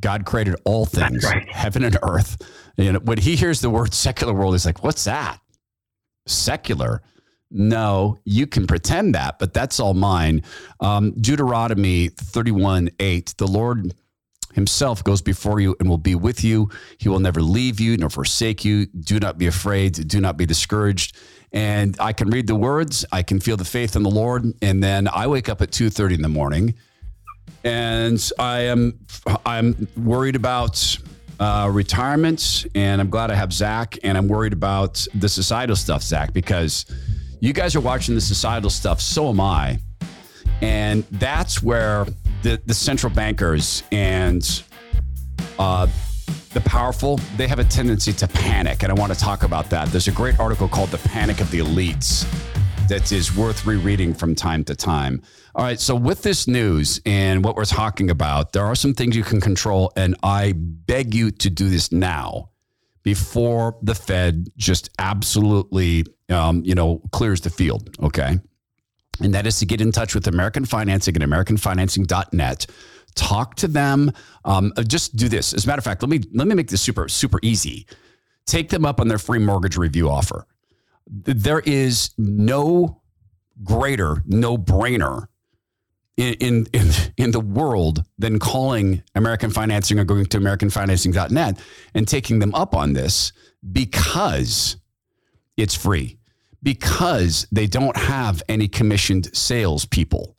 God 0.00 0.24
created 0.24 0.56
all 0.64 0.86
things, 0.86 1.22
right. 1.24 1.46
heaven 1.52 1.84
and 1.84 1.98
earth. 2.02 2.40
And 2.78 3.06
when 3.06 3.18
he 3.18 3.36
hears 3.36 3.60
the 3.60 3.68
word 3.68 3.92
secular 3.92 4.32
world, 4.32 4.54
he's 4.54 4.64
like, 4.64 4.82
what's 4.82 5.04
that? 5.04 5.38
Secular? 6.26 7.02
No, 7.52 8.18
you 8.24 8.46
can 8.46 8.66
pretend 8.66 9.14
that, 9.14 9.38
but 9.38 9.52
that's 9.52 9.78
all 9.78 9.94
mine. 9.94 10.42
Um, 10.80 11.12
Deuteronomy 11.20 12.08
31 12.08 12.90
8, 12.98 13.34
the 13.36 13.46
Lord 13.46 13.94
himself 14.54 15.02
goes 15.02 15.22
before 15.22 15.60
you 15.60 15.76
and 15.80 15.88
will 15.88 15.98
be 15.98 16.14
with 16.14 16.44
you. 16.44 16.70
He 16.98 17.08
will 17.08 17.20
never 17.20 17.40
leave 17.40 17.80
you 17.80 17.96
nor 17.96 18.10
forsake 18.10 18.64
you. 18.64 18.86
Do 18.86 19.18
not 19.18 19.38
be 19.38 19.46
afraid. 19.46 20.08
Do 20.08 20.20
not 20.20 20.36
be 20.36 20.46
discouraged. 20.46 21.16
And 21.52 21.96
I 22.00 22.12
can 22.12 22.30
read 22.30 22.46
the 22.46 22.54
words. 22.54 23.04
I 23.12 23.22
can 23.22 23.40
feel 23.40 23.56
the 23.56 23.64
faith 23.64 23.96
in 23.96 24.02
the 24.02 24.10
Lord. 24.10 24.44
And 24.62 24.82
then 24.82 25.08
I 25.08 25.26
wake 25.26 25.48
up 25.48 25.60
at 25.62 25.70
2.30 25.70 26.16
in 26.16 26.22
the 26.22 26.28
morning 26.28 26.74
and 27.64 28.30
I 28.38 28.60
am 28.60 28.98
I'm 29.46 29.88
worried 29.96 30.36
about 30.36 30.96
uh, 31.40 31.68
retirement, 31.72 32.66
and 32.74 33.00
I'm 33.00 33.10
glad 33.10 33.30
I 33.30 33.34
have 33.34 33.52
Zach, 33.52 33.98
and 34.04 34.16
I'm 34.16 34.28
worried 34.28 34.52
about 34.52 35.04
the 35.14 35.28
societal 35.28 35.76
stuff, 35.76 36.02
Zach, 36.02 36.32
because 36.32 36.86
you 37.42 37.52
guys 37.52 37.74
are 37.74 37.80
watching 37.80 38.14
the 38.14 38.20
societal 38.20 38.70
stuff. 38.70 39.00
So 39.00 39.28
am 39.28 39.40
I, 39.40 39.80
and 40.62 41.02
that's 41.10 41.60
where 41.60 42.06
the 42.42 42.62
the 42.64 42.72
central 42.72 43.12
bankers 43.12 43.82
and 43.90 44.62
uh, 45.58 45.88
the 46.54 46.60
powerful 46.60 47.16
they 47.36 47.48
have 47.48 47.58
a 47.58 47.64
tendency 47.64 48.12
to 48.12 48.28
panic, 48.28 48.84
and 48.84 48.92
I 48.92 48.94
want 48.94 49.12
to 49.12 49.18
talk 49.18 49.42
about 49.42 49.68
that. 49.70 49.88
There's 49.88 50.06
a 50.06 50.12
great 50.12 50.38
article 50.38 50.68
called 50.68 50.90
"The 50.90 51.08
Panic 51.08 51.40
of 51.40 51.50
the 51.50 51.58
Elites." 51.58 52.26
that 52.88 53.12
is 53.12 53.34
worth 53.34 53.64
rereading 53.64 54.12
from 54.12 54.34
time 54.34 54.64
to 54.64 54.74
time. 54.74 55.22
All 55.54 55.64
right. 55.64 55.80
So, 55.80 55.94
with 55.94 56.22
this 56.22 56.46
news 56.46 57.00
and 57.06 57.44
what 57.44 57.56
we're 57.56 57.64
talking 57.64 58.10
about, 58.10 58.52
there 58.52 58.66
are 58.66 58.74
some 58.74 58.92
things 58.92 59.16
you 59.16 59.22
can 59.22 59.40
control. 59.40 59.92
And 59.96 60.16
I 60.22 60.52
beg 60.56 61.14
you 61.14 61.30
to 61.30 61.48
do 61.48 61.70
this 61.70 61.90
now 61.90 62.51
before 63.02 63.76
the 63.82 63.94
Fed 63.94 64.48
just 64.56 64.90
absolutely, 64.98 66.04
um, 66.28 66.62
you 66.64 66.74
know, 66.74 67.02
clears 67.12 67.40
the 67.40 67.50
field. 67.50 67.96
Okay. 68.02 68.38
And 69.20 69.34
that 69.34 69.46
is 69.46 69.58
to 69.58 69.66
get 69.66 69.80
in 69.80 69.92
touch 69.92 70.14
with 70.14 70.26
American 70.26 70.64
Financing 70.64 71.20
and 71.20 71.30
AmericanFinancing.net. 71.30 72.66
Talk 73.14 73.56
to 73.56 73.68
them. 73.68 74.12
Um, 74.44 74.72
just 74.86 75.16
do 75.16 75.28
this. 75.28 75.52
As 75.52 75.64
a 75.64 75.66
matter 75.68 75.78
of 75.78 75.84
fact, 75.84 76.02
let 76.02 76.08
me 76.08 76.22
let 76.32 76.48
me 76.48 76.54
make 76.54 76.68
this 76.68 76.80
super 76.80 77.08
super 77.08 77.38
easy. 77.42 77.86
Take 78.46 78.70
them 78.70 78.86
up 78.86 79.00
on 79.00 79.08
their 79.08 79.18
free 79.18 79.38
mortgage 79.38 79.76
review 79.76 80.08
offer 80.08 80.46
there 81.12 81.60
is 81.60 82.10
no 82.18 83.02
greater 83.62 84.22
no 84.26 84.56
brainer 84.56 85.26
in, 86.16 86.66
in, 86.72 86.90
in, 87.16 87.30
the 87.30 87.40
world 87.40 88.04
than 88.18 88.38
calling 88.38 89.02
American 89.14 89.50
Financing 89.50 89.98
or 89.98 90.04
going 90.04 90.26
to 90.26 90.38
AmericanFinancing.net 90.38 91.58
and 91.94 92.06
taking 92.06 92.38
them 92.38 92.54
up 92.54 92.74
on 92.74 92.92
this 92.92 93.32
because 93.72 94.76
it's 95.56 95.74
free, 95.74 96.18
because 96.62 97.46
they 97.50 97.66
don't 97.66 97.96
have 97.96 98.42
any 98.48 98.68
commissioned 98.68 99.34
salespeople. 99.34 100.36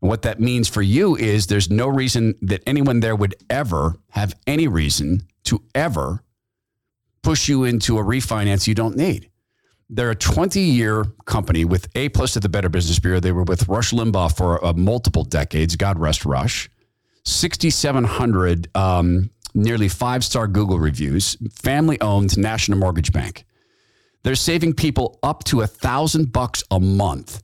And 0.00 0.10
what 0.10 0.22
that 0.22 0.38
means 0.38 0.68
for 0.68 0.82
you 0.82 1.16
is 1.16 1.46
there's 1.46 1.70
no 1.70 1.88
reason 1.88 2.34
that 2.42 2.62
anyone 2.66 3.00
there 3.00 3.16
would 3.16 3.34
ever 3.50 3.96
have 4.10 4.34
any 4.46 4.68
reason 4.68 5.26
to 5.44 5.62
ever 5.74 6.22
push 7.22 7.48
you 7.48 7.64
into 7.64 7.98
a 7.98 8.02
refinance 8.02 8.66
you 8.66 8.74
don't 8.74 8.96
need. 8.96 9.30
They're 9.90 10.10
a 10.10 10.16
20 10.16 10.60
year 10.60 11.04
company 11.26 11.64
with 11.64 11.88
A 11.94 12.08
plus 12.08 12.36
at 12.36 12.42
the 12.42 12.48
Better 12.48 12.68
Business 12.68 12.98
Bureau. 12.98 13.20
They 13.20 13.32
were 13.32 13.44
with 13.44 13.68
Rush 13.68 13.92
Limbaugh 13.92 14.36
for 14.36 14.64
uh, 14.64 14.72
multiple 14.72 15.24
decades. 15.24 15.76
God 15.76 15.98
rest 15.98 16.24
Rush. 16.24 16.70
6,700 17.24 18.68
um, 18.74 19.30
nearly 19.54 19.88
five 19.88 20.24
star 20.24 20.46
Google 20.46 20.78
reviews. 20.78 21.36
Family 21.52 22.00
owned 22.00 22.36
National 22.36 22.78
Mortgage 22.78 23.12
Bank. 23.12 23.44
They're 24.22 24.34
saving 24.34 24.74
people 24.74 25.18
up 25.22 25.44
to 25.44 25.60
a 25.60 25.66
thousand 25.66 26.32
bucks 26.32 26.62
a 26.70 26.80
month 26.80 27.42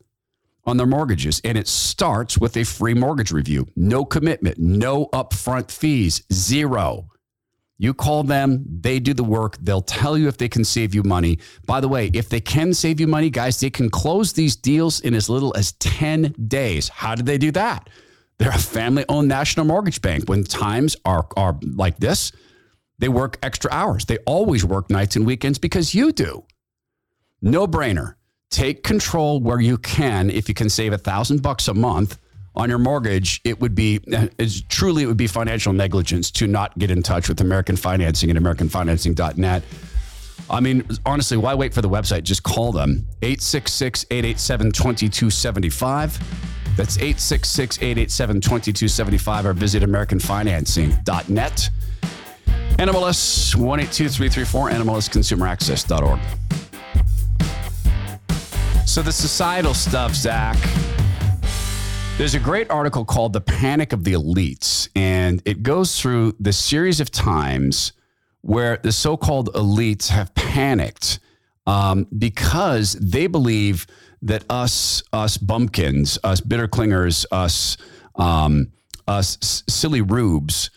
on 0.65 0.77
their 0.77 0.87
mortgages, 0.87 1.41
and 1.45 1.59
it 1.59 1.69
starts 1.69 2.39
with 2.39 2.57
a 2.57 2.65
free 2.65 2.95
mortgage 2.95 3.33
review. 3.33 3.67
No 3.77 4.05
commitment, 4.05 4.59
no 4.59 5.07
upfront 5.07 5.71
fees, 5.71 6.23
zero. 6.33 7.10
You 7.81 7.95
call 7.95 8.25
them, 8.25 8.63
they 8.83 9.01
do 9.01 9.15
the 9.15 9.25
work. 9.25 9.57
They'll 9.59 9.81
tell 9.81 10.19
you 10.19 10.29
if 10.29 10.37
they 10.37 10.51
can 10.51 10.67
save 10.67 10.95
you 10.95 11.03
money. 11.03 11.39
By 11.65 11.81
the 11.81 11.89
way, 11.89 12.11
if 12.13 12.29
they 12.29 12.39
can 12.39 12.75
save 12.75 13.01
you 13.01 13.07
money, 13.07 13.31
guys, 13.31 13.59
they 13.59 13.71
can 13.71 13.89
close 13.89 14.35
these 14.35 14.55
deals 14.55 15.01
in 15.01 15.15
as 15.15 15.31
little 15.31 15.57
as 15.57 15.73
10 15.73 16.35
days. 16.47 16.91
How 16.91 17.15
did 17.15 17.25
they 17.25 17.39
do 17.39 17.51
that? 17.53 17.89
They're 18.37 18.51
a 18.51 18.59
family 18.59 19.07
owned 19.09 19.29
national 19.29 19.65
mortgage 19.65 20.03
bank. 20.03 20.29
When 20.29 20.45
times 20.45 20.95
are, 21.07 21.27
are 21.39 21.59
like 21.63 21.97
this, 21.97 22.33
they 22.99 23.09
work 23.09 23.39
extra 23.43 23.73
hours. 23.73 24.05
They 24.05 24.19
always 24.27 24.63
work 24.63 24.91
nights 24.91 25.17
and 25.17 25.25
weekends 25.25 25.59
because 25.59 25.95
you 25.95 26.13
do. 26.13 26.45
No 27.41 27.67
brainer. 27.67 28.17
Take 28.51 28.85
control 28.85 29.41
where 29.41 29.61
you 29.61 29.79
can. 29.79 30.29
If 30.29 30.51
you 30.51 30.55
can 30.55 30.69
save 30.69 30.93
a 30.93 30.99
thousand 30.99 31.41
bucks 31.41 31.67
a 31.67 31.73
month, 31.73 32.19
on 32.55 32.69
your 32.69 32.79
mortgage, 32.79 33.41
it 33.45 33.61
would 33.61 33.75
be 33.75 34.01
uh, 34.13 34.29
it's, 34.39 34.63
truly 34.69 35.03
it 35.03 35.07
would 35.07 35.17
be 35.17 35.27
financial 35.27 35.73
negligence 35.73 36.31
to 36.33 36.47
not 36.47 36.77
get 36.79 36.91
in 36.91 37.03
touch 37.03 37.29
with 37.29 37.41
American 37.41 37.77
Financing 37.77 38.31
and 38.31 38.39
AmericanFinancing.net. 38.39 39.63
I 40.49 40.61
mean, 40.61 40.85
honestly, 41.07 41.37
why 41.37 41.55
wait 41.55 41.73
for 41.73 41.81
the 41.81 41.89
website? 41.89 42.25
Just 42.25 42.43
call 42.43 42.73
them 42.73 43.07
866 43.23 44.07
887 44.11 44.73
2275. 44.73 46.19
That's 46.77 46.97
866 46.97 47.79
887 47.79 48.41
2275 48.41 49.47
or 49.47 49.53
visit 49.53 49.83
AmericanFinancing.net. 49.83 51.71
NMLS 52.79 53.55
182334, 53.55 54.71
NMLSConsumerAccess.org. 54.71 56.21
So 58.87 59.03
the 59.03 59.13
societal 59.13 59.75
stuff, 59.75 60.15
Zach. 60.15 60.57
There's 62.21 62.35
a 62.35 62.39
great 62.39 62.71
article 62.71 63.07
called 63.07 63.33
The 63.33 63.41
Panic 63.41 63.95
of 63.95 64.05
the 64.05 64.13
Elites, 64.13 64.91
and 64.95 65.41
it 65.47 65.63
goes 65.63 65.99
through 65.99 66.37
the 66.39 66.53
series 66.53 67.01
of 67.01 67.11
times 67.11 67.93
where 68.43 68.77
the 68.77 68.93
so 68.93 69.17
called 69.17 69.51
elites 69.55 70.09
have 70.09 70.35
panicked 70.35 71.19
um, 71.67 72.07
because 72.19 72.93
they 72.93 73.27
believe 73.27 73.87
that 74.21 74.45
us, 74.51 75.03
us 75.15 75.39
bumpkins, 75.39 76.19
us 76.23 76.43
bitter 76.43 76.69
clingers, 76.69 77.25
us, 77.33 77.79
um, 78.17 78.71
us 79.09 79.63
silly 79.67 80.03
rubes, 80.03 80.69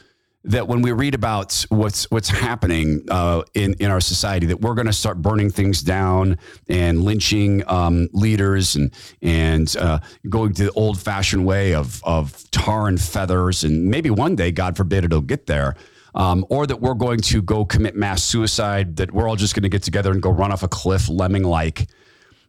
that 0.45 0.67
when 0.67 0.81
we 0.81 0.91
read 0.91 1.15
about 1.15 1.65
what's 1.69 2.09
what's 2.11 2.29
happening 2.29 3.05
uh, 3.09 3.43
in 3.53 3.75
in 3.79 3.89
our 3.89 4.01
society, 4.01 4.45
that 4.47 4.61
we're 4.61 4.73
going 4.73 4.87
to 4.87 4.93
start 4.93 5.21
burning 5.21 5.49
things 5.49 5.81
down 5.81 6.37
and 6.67 7.03
lynching 7.03 7.63
um, 7.67 8.09
leaders 8.11 8.75
and 8.75 8.91
and 9.21 9.75
uh, 9.77 9.99
going 10.29 10.53
to 10.53 10.65
the 10.65 10.71
old 10.71 10.99
fashioned 10.99 11.45
way 11.45 11.73
of 11.73 12.03
of 12.03 12.49
tar 12.51 12.87
and 12.87 13.01
feathers, 13.01 13.63
and 13.63 13.85
maybe 13.85 14.09
one 14.09 14.35
day, 14.35 14.51
God 14.51 14.75
forbid, 14.75 15.05
it'll 15.05 15.21
get 15.21 15.47
there. 15.47 15.75
Um, 16.15 16.45
or 16.49 16.67
that 16.67 16.79
we're 16.79 16.93
going 16.93 17.21
to 17.21 17.41
go 17.41 17.65
commit 17.65 17.95
mass 17.95 18.21
suicide, 18.21 18.97
that 18.97 19.11
we're 19.11 19.27
all 19.27 19.35
just 19.35 19.55
going 19.55 19.63
to 19.63 19.69
get 19.69 19.81
together 19.81 20.11
and 20.11 20.21
go 20.21 20.29
run 20.29 20.51
off 20.51 20.61
a 20.61 20.67
cliff, 20.67 21.09
lemming 21.09 21.43
like. 21.43 21.87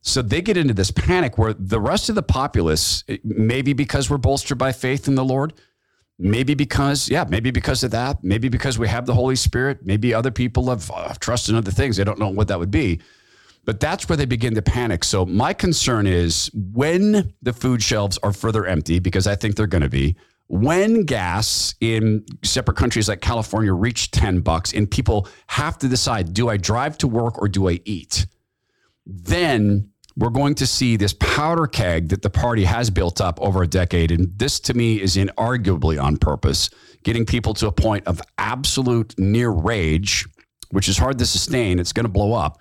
So 0.02 0.20
they 0.20 0.42
get 0.42 0.58
into 0.58 0.74
this 0.74 0.90
panic 0.90 1.38
where 1.38 1.54
the 1.54 1.80
rest 1.80 2.10
of 2.10 2.14
the 2.14 2.22
populace, 2.22 3.04
maybe 3.24 3.72
because 3.72 4.10
we're 4.10 4.18
bolstered 4.18 4.58
by 4.58 4.72
faith 4.72 5.08
in 5.08 5.14
the 5.14 5.24
Lord, 5.24 5.54
Maybe 6.18 6.54
because, 6.54 7.08
yeah, 7.08 7.24
maybe 7.28 7.50
because 7.50 7.82
of 7.82 7.90
that. 7.90 8.22
Maybe 8.22 8.48
because 8.48 8.78
we 8.78 8.88
have 8.88 9.06
the 9.06 9.14
Holy 9.14 9.36
Spirit. 9.36 9.80
Maybe 9.84 10.14
other 10.14 10.30
people 10.30 10.70
have, 10.70 10.90
uh, 10.90 11.14
trust 11.18 11.48
in 11.48 11.56
other 11.56 11.72
things. 11.72 11.96
They 11.96 12.04
don't 12.04 12.18
know 12.18 12.28
what 12.28 12.48
that 12.48 12.58
would 12.58 12.70
be. 12.70 13.00
But 13.64 13.80
that's 13.80 14.08
where 14.08 14.16
they 14.16 14.26
begin 14.26 14.54
to 14.54 14.62
panic. 14.62 15.04
So 15.04 15.24
my 15.24 15.52
concern 15.54 16.06
is 16.06 16.50
when 16.54 17.32
the 17.42 17.52
food 17.52 17.82
shelves 17.82 18.18
are 18.18 18.32
further 18.32 18.66
empty, 18.66 18.98
because 18.98 19.26
I 19.26 19.34
think 19.34 19.56
they're 19.56 19.66
going 19.66 19.82
to 19.82 19.88
be, 19.88 20.16
when 20.46 21.04
gas 21.04 21.74
in 21.80 22.24
separate 22.42 22.76
countries 22.76 23.08
like 23.08 23.20
California 23.20 23.72
reach 23.72 24.10
10 24.10 24.40
bucks 24.40 24.72
and 24.72 24.90
people 24.90 25.26
have 25.46 25.78
to 25.78 25.88
decide, 25.88 26.34
do 26.34 26.48
I 26.48 26.58
drive 26.58 26.98
to 26.98 27.08
work 27.08 27.40
or 27.40 27.48
do 27.48 27.68
I 27.68 27.80
eat? 27.84 28.26
Then 29.06 29.90
we're 30.16 30.30
going 30.30 30.54
to 30.54 30.66
see 30.66 30.96
this 30.96 31.14
powder 31.14 31.66
keg 31.66 32.08
that 32.10 32.22
the 32.22 32.30
party 32.30 32.64
has 32.64 32.88
built 32.90 33.20
up 33.20 33.40
over 33.40 33.62
a 33.62 33.66
decade. 33.66 34.12
And 34.12 34.36
this 34.38 34.60
to 34.60 34.74
me 34.74 35.00
is 35.00 35.16
inarguably 35.16 36.00
on 36.00 36.16
purpose, 36.16 36.70
getting 37.02 37.26
people 37.26 37.54
to 37.54 37.66
a 37.66 37.72
point 37.72 38.06
of 38.06 38.22
absolute 38.38 39.18
near 39.18 39.50
rage, 39.50 40.26
which 40.70 40.88
is 40.88 40.98
hard 40.98 41.18
to 41.18 41.26
sustain. 41.26 41.78
It's 41.78 41.92
going 41.92 42.04
to 42.04 42.12
blow 42.12 42.32
up. 42.32 42.60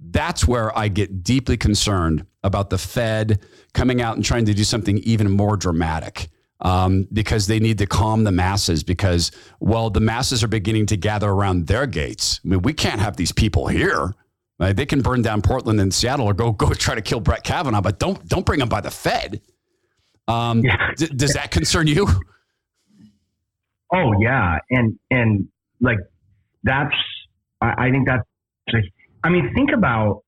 That's 0.00 0.46
where 0.46 0.76
I 0.78 0.86
get 0.86 1.24
deeply 1.24 1.56
concerned 1.56 2.24
about 2.44 2.70
the 2.70 2.78
Fed 2.78 3.44
coming 3.74 4.00
out 4.00 4.14
and 4.14 4.24
trying 4.24 4.44
to 4.44 4.54
do 4.54 4.62
something 4.62 4.98
even 4.98 5.30
more 5.30 5.56
dramatic. 5.56 6.28
Um, 6.60 7.06
because 7.12 7.46
they 7.46 7.60
need 7.60 7.78
to 7.78 7.86
calm 7.86 8.24
the 8.24 8.32
masses 8.32 8.82
because, 8.82 9.30
well, 9.60 9.90
the 9.90 10.00
masses 10.00 10.42
are 10.42 10.48
beginning 10.48 10.86
to 10.86 10.96
gather 10.96 11.30
around 11.30 11.68
their 11.68 11.86
gates. 11.86 12.40
I 12.44 12.48
mean, 12.48 12.62
we 12.62 12.72
can't 12.72 13.00
have 13.00 13.16
these 13.16 13.30
people 13.30 13.68
here. 13.68 14.16
Right? 14.58 14.74
They 14.74 14.86
can 14.86 15.02
burn 15.02 15.22
down 15.22 15.40
Portland 15.42 15.80
and 15.80 15.94
Seattle 15.94 16.26
or 16.26 16.34
go 16.34 16.52
go 16.52 16.70
try 16.74 16.94
to 16.94 17.02
kill 17.02 17.20
Brett 17.20 17.44
Kavanaugh, 17.44 17.80
but 17.80 17.98
don't 17.98 18.26
don't 18.28 18.44
bring 18.44 18.60
them 18.60 18.68
by 18.68 18.80
the 18.80 18.90
Fed. 18.90 19.40
Um, 20.26 20.62
yeah. 20.62 20.92
d- 20.96 21.06
does 21.06 21.34
that 21.34 21.50
concern 21.50 21.86
you? 21.86 22.06
Oh 23.92 24.12
yeah, 24.20 24.58
and 24.70 24.98
and 25.10 25.48
like 25.80 25.98
that's 26.62 26.94
I, 27.60 27.86
I 27.86 27.90
think 27.90 28.06
that's 28.06 28.24
I 29.24 29.30
mean 29.30 29.52
think 29.54 29.70
about 29.72 30.24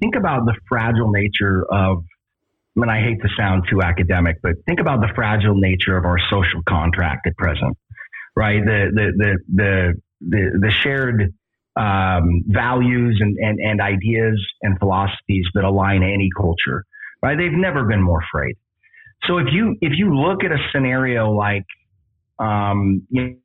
think 0.00 0.14
about 0.14 0.44
the 0.44 0.54
fragile 0.68 1.10
nature 1.10 1.64
of 1.64 2.04
I 2.76 2.80
mean 2.80 2.88
I 2.88 3.00
hate 3.00 3.20
to 3.22 3.28
sound 3.36 3.64
too 3.68 3.82
academic, 3.82 4.36
but 4.42 4.52
think 4.66 4.78
about 4.78 5.00
the 5.00 5.08
fragile 5.14 5.56
nature 5.56 5.96
of 5.96 6.04
our 6.04 6.18
social 6.30 6.62
contract 6.68 7.26
at 7.26 7.36
present, 7.36 7.76
right? 8.36 8.64
The 8.64 8.90
the 8.94 9.12
the 9.16 9.38
the 9.54 9.94
the, 10.20 10.58
the 10.60 10.70
shared 10.70 11.34
um, 11.78 12.42
values 12.46 13.18
and, 13.20 13.36
and, 13.38 13.60
and 13.60 13.80
ideas 13.80 14.44
and 14.62 14.78
philosophies 14.78 15.46
that 15.54 15.64
align 15.64 16.02
any 16.02 16.28
culture, 16.36 16.84
right? 17.22 17.38
They've 17.38 17.52
never 17.52 17.84
been 17.84 18.02
more 18.02 18.20
afraid. 18.20 18.56
So 19.26 19.38
if 19.38 19.46
you 19.52 19.76
if 19.80 19.92
you 19.96 20.14
look 20.14 20.44
at 20.44 20.52
a 20.52 20.58
scenario 20.72 21.30
like 21.32 21.64
um, 22.38 23.06
you 23.10 23.38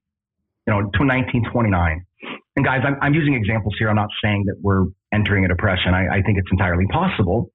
know 0.68 0.82
to 0.82 1.02
1929, 1.02 2.06
and 2.56 2.66
guys, 2.66 2.82
I'm, 2.86 2.96
I'm 3.02 3.14
using 3.14 3.34
examples 3.34 3.74
here. 3.80 3.90
I'm 3.90 3.96
not 3.96 4.10
saying 4.24 4.46
that 4.48 4.56
we're 4.62 4.86
entering 5.14 5.46
a 5.46 5.48
depression. 5.48 5.94
I, 5.94 6.18
I 6.18 6.22
think 6.22 6.38
it's 6.38 6.50
entirely 6.52 6.86
possible, 6.92 7.50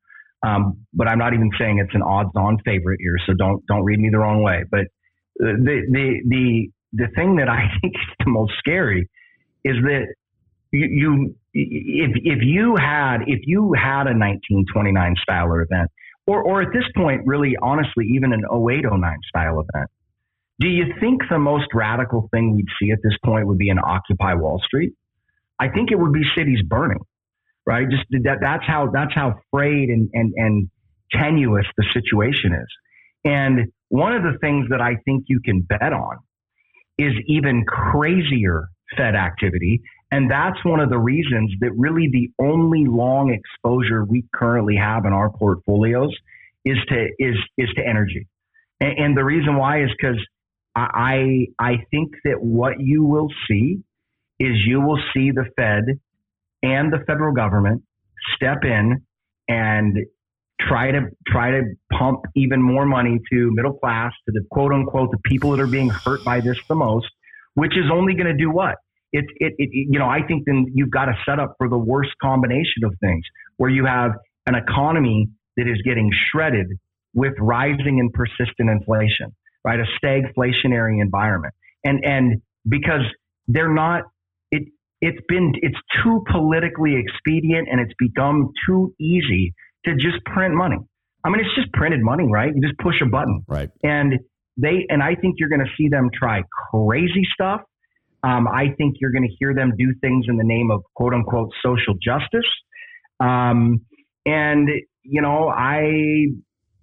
um, 0.45 0.85
but 0.93 1.09
I'm 1.09 1.19
not 1.19 1.33
even 1.35 1.51
saying 1.59 1.79
it's 1.79 1.95
an 1.95 2.03
odds-on 2.03 2.59
favorite 2.65 2.99
here. 3.01 3.17
So 3.27 3.35
don't 3.39 3.65
don't 3.67 3.85
read 3.85 4.01
me 4.01 4.11
the 4.11 4.19
wrong 4.19 4.43
way. 4.43 4.65
But 4.69 4.87
the 5.37 5.83
the 5.91 6.23
the 6.29 6.71
the 6.93 7.09
thing 7.15 7.37
that 7.37 7.49
I 7.49 7.69
think 7.81 7.95
is 7.95 8.25
the 8.25 8.31
most 8.31 8.53
scary 8.59 9.09
is 9.65 9.77
that 9.83 10.07
you, 10.73 11.35
if 11.55 12.11
if 12.15 12.39
you 12.43 12.77
had 12.77 13.23
if 13.27 13.41
you 13.45 13.73
had 13.75 14.07
a 14.07 14.15
1929 14.17 15.15
style 15.23 15.53
event, 15.55 15.91
or 16.27 16.43
or 16.43 16.63
at 16.63 16.69
this 16.73 16.85
point, 16.97 17.23
really 17.27 17.57
honestly, 17.61 18.07
even 18.15 18.33
an 18.33 18.43
0809 18.51 19.17
style 19.29 19.61
event, 19.61 19.91
do 20.61 20.69
you 20.69 20.95
think 21.01 21.23
the 21.31 21.39
most 21.39 21.67
radical 21.75 22.29
thing 22.33 22.55
we'd 22.55 22.67
see 22.81 22.91
at 22.91 22.99
this 23.03 23.15
point 23.25 23.47
would 23.47 23.59
be 23.59 23.71
an 23.71 23.79
Occupy 23.79 24.35
Wall 24.35 24.61
Street? 24.65 24.93
I 25.59 25.69
think 25.69 25.91
it 25.91 25.99
would 25.99 26.13
be 26.13 26.23
cities 26.37 26.61
burning, 26.67 27.01
right? 27.67 27.87
Just 27.89 28.05
that 28.25 28.39
that's 28.41 28.65
how 28.67 28.91
that's 28.93 29.15
how 29.15 29.35
frayed 29.51 29.89
and 29.89 30.11
and 30.13 30.33
and 30.37 30.71
tenuous 31.13 31.67
the 31.77 31.85
situation 31.95 32.53
is. 32.53 32.69
And 33.25 33.73
one 33.89 34.15
of 34.15 34.23
the 34.23 34.39
things 34.41 34.67
that 34.71 34.81
I 34.81 34.97
think 35.05 35.25
you 35.29 35.41
can 35.45 35.63
bet 35.63 35.93
on 35.93 36.19
is 36.99 37.13
even 37.27 37.65
crazier 37.65 38.69
Fed 38.97 39.15
activity 39.15 39.83
and 40.11 40.31
that's 40.31 40.65
one 40.65 40.81
of 40.81 40.89
the 40.89 40.99
reasons 40.99 41.53
that 41.61 41.71
really 41.77 42.09
the 42.11 42.31
only 42.43 42.87
long 42.87 43.31
exposure 43.33 44.05
we 44.05 44.25
currently 44.35 44.77
have 44.77 45.05
in 45.05 45.13
our 45.13 45.31
portfolios 45.31 46.15
is 46.65 46.79
to 46.89 47.09
is 47.19 47.37
is 47.59 47.69
to 47.77 47.87
energy. 47.87 48.27
And, 48.81 48.99
and 48.99 49.17
the 49.17 49.25
reason 49.25 49.57
why 49.57 49.83
is 49.83 49.91
because 50.01 50.19
I 50.75 51.47
I 51.59 51.85
think 51.91 52.13
that 52.25 52.41
what 52.41 52.75
you 52.79 53.05
will 53.05 53.29
see 53.49 53.81
is 54.39 54.53
you 54.67 54.81
will 54.81 55.01
see 55.15 55.31
the 55.31 55.45
Fed 55.57 56.01
and 56.63 56.93
the 56.93 57.05
federal 57.07 57.35
government 57.35 57.83
step 58.35 58.59
in 58.65 59.03
and 59.49 59.99
try 60.61 60.91
to 60.91 61.01
try 61.27 61.51
to 61.51 61.63
pump 61.93 62.21
even 62.35 62.63
more 62.63 62.87
money 62.87 63.19
to 63.31 63.51
middle 63.53 63.75
class 63.75 64.13
to 64.27 64.33
the 64.33 64.45
quote 64.51 64.73
unquote 64.73 65.11
the 65.11 65.19
people 65.25 65.51
that 65.51 65.61
are 65.61 65.69
being 65.69 65.91
hurt 66.05 66.25
by 66.25 66.41
this 66.41 66.57
the 66.69 66.75
most, 66.75 67.09
which 67.55 67.73
is 67.73 67.91
only 67.93 68.15
going 68.15 68.27
to 68.27 68.37
do 68.37 68.51
what? 68.51 68.77
It, 69.13 69.25
it, 69.37 69.55
it, 69.59 69.71
you 69.73 69.99
know, 69.99 70.09
I 70.09 70.21
think 70.27 70.45
then 70.47 70.67
you've 70.75 70.91
got 70.91 71.07
to 71.07 71.15
set 71.27 71.39
up 71.39 71.55
for 71.59 71.69
the 71.69 71.79
worst 71.79 72.11
combination 72.23 72.85
of 72.85 72.95
things 73.01 73.25
where 73.57 73.71
you 73.71 73.87
have 73.87 74.13
an 74.47 74.55
economy 74.55 75.29
that 75.57 75.67
is 75.67 75.81
getting 75.85 76.11
shredded 76.31 76.67
with 77.15 77.33
rising 77.41 78.01
and 78.01 78.13
persistent 78.13 78.71
inflation, 78.71 79.35
right? 79.65 79.81
A 79.81 79.87
stagflationary 80.05 81.01
environment. 81.01 81.55
And, 81.85 82.05
and 82.05 82.43
because 82.69 83.03
they're 83.47 83.73
not, 83.73 84.03
it, 84.51 84.65
it's 85.01 85.19
been, 85.29 85.53
it's 85.57 85.79
too 86.03 86.23
politically 86.31 86.97
expedient 86.97 87.69
and 87.71 87.81
it's 87.81 87.95
become 87.99 88.53
too 88.67 88.95
easy 89.01 89.55
to 89.87 89.95
just 89.95 90.25
print 90.27 90.55
money. 90.55 90.77
I 91.25 91.31
mean, 91.31 91.41
it's 91.41 91.55
just 91.57 91.73
printed 91.73 92.01
money, 92.03 92.25
right? 92.31 92.53
You 92.55 92.61
just 92.61 92.79
push 92.79 93.01
a 93.03 93.07
button. 93.07 93.43
Right. 93.49 93.71
And 93.83 94.15
they, 94.57 94.87
and 94.89 95.03
I 95.03 95.15
think 95.15 95.37
you're 95.39 95.49
going 95.49 95.65
to 95.65 95.73
see 95.77 95.89
them 95.89 96.11
try 96.17 96.43
crazy 96.71 97.23
stuff 97.33 97.63
um, 98.23 98.49
I 98.49 98.75
think 98.77 98.97
you're 99.01 99.13
going 99.13 99.29
to 99.29 99.35
hear 99.39 99.55
them 99.55 99.73
do 99.79 99.95
things 100.01 100.27
in 100.29 100.37
the 100.37 100.45
name 100.45 100.71
of 100.71 100.83
quote 100.95 101.15
unquote 101.15 101.51
social 101.65 101.95
justice. 102.03 102.49
Um, 103.21 103.83
and, 104.27 104.69
you 105.03 105.23
know, 105.23 105.49
I, 105.49 106.27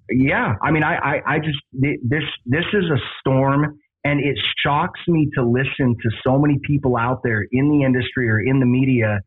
yeah, 0.10 0.56
I 0.62 0.72
mean, 0.72 0.84
I, 0.84 0.96
I, 0.96 1.36
I 1.36 1.40
just, 1.40 1.60
this, 1.74 2.24
this 2.46 2.66
is 2.74 2.86
a 2.86 2.98
storm 3.20 3.80
and 4.04 4.20
it 4.20 4.38
shocks 4.64 5.00
me 5.08 5.30
to 5.36 5.44
listen 5.44 5.96
to 6.02 6.10
so 6.26 6.38
many 6.38 6.60
people 6.64 6.96
out 6.96 7.22
there 7.24 7.46
in 7.52 7.70
the 7.70 7.84
industry 7.84 8.30
or 8.30 8.40
in 8.40 8.60
the 8.60 8.66
media 8.66 9.20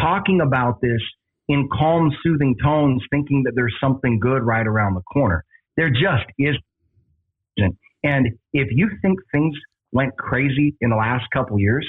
talking 0.00 0.40
about 0.40 0.80
this 0.80 1.00
in 1.48 1.68
calm, 1.72 2.10
soothing 2.22 2.56
tones, 2.62 3.02
thinking 3.10 3.44
that 3.44 3.52
there's 3.54 3.74
something 3.80 4.18
good 4.18 4.42
right 4.42 4.66
around 4.66 4.94
the 4.94 5.02
corner. 5.02 5.44
There 5.76 5.90
just 5.90 6.26
isn't. 6.38 7.78
And 8.02 8.28
if 8.52 8.68
you 8.70 8.90
think 9.00 9.18
things 9.32 9.54
went 9.92 10.16
crazy 10.16 10.76
in 10.80 10.90
the 10.90 10.96
last 10.96 11.24
couple 11.32 11.58
years, 11.58 11.86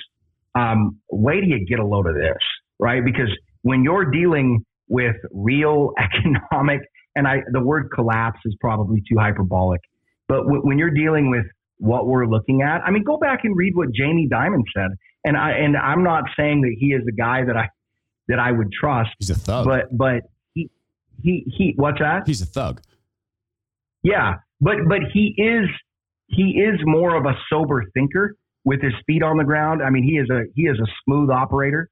um, 0.55 0.99
wait 1.11 1.41
till 1.41 1.49
you 1.49 1.65
get 1.65 1.79
a 1.79 1.85
load 1.85 2.07
of 2.07 2.15
this, 2.15 2.37
right? 2.79 3.03
Because 3.03 3.29
when 3.61 3.83
you're 3.83 4.05
dealing 4.05 4.65
with 4.87 5.15
real 5.31 5.91
economic, 5.99 6.81
and 7.15 7.27
I, 7.27 7.37
the 7.51 7.61
word 7.61 7.89
collapse 7.93 8.39
is 8.45 8.55
probably 8.59 9.01
too 9.09 9.17
hyperbolic, 9.17 9.81
but 10.27 10.43
w- 10.43 10.61
when 10.61 10.77
you're 10.77 10.91
dealing 10.91 11.29
with 11.29 11.45
what 11.77 12.07
we're 12.07 12.25
looking 12.25 12.61
at, 12.61 12.81
I 12.85 12.91
mean, 12.91 13.03
go 13.03 13.17
back 13.17 13.41
and 13.43 13.55
read 13.55 13.75
what 13.75 13.91
Jamie 13.91 14.27
Dimon 14.31 14.63
said. 14.75 14.91
And 15.25 15.35
I, 15.35 15.51
and 15.51 15.75
I'm 15.75 16.03
not 16.03 16.23
saying 16.37 16.61
that 16.61 16.75
he 16.77 16.87
is 16.87 17.01
a 17.07 17.11
guy 17.11 17.43
that 17.43 17.57
I, 17.57 17.69
that 18.27 18.39
I 18.39 18.51
would 18.51 18.71
trust. 18.71 19.09
He's 19.19 19.29
a 19.29 19.35
thug. 19.35 19.65
But, 19.65 19.85
but 19.95 20.23
he, 20.53 20.69
he 21.21 21.45
he 21.47 21.73
what's 21.75 21.99
that? 21.99 22.23
He's 22.25 22.41
a 22.41 22.45
thug. 22.45 22.81
Yeah, 24.03 24.35
but 24.61 24.75
but 24.87 24.99
he 25.13 25.33
is 25.37 25.67
he 26.27 26.61
is 26.61 26.79
more 26.83 27.15
of 27.15 27.25
a 27.25 27.33
sober 27.49 27.83
thinker 27.93 28.35
with 28.65 28.81
his 28.81 28.93
feet 29.05 29.23
on 29.23 29.37
the 29.37 29.43
ground. 29.43 29.81
I 29.81 29.89
mean, 29.89 30.03
he 30.03 30.17
is 30.17 30.29
a 30.29 30.43
he 30.55 30.63
is 30.63 30.77
a 30.79 30.87
smooth 31.03 31.29
operator. 31.29 31.89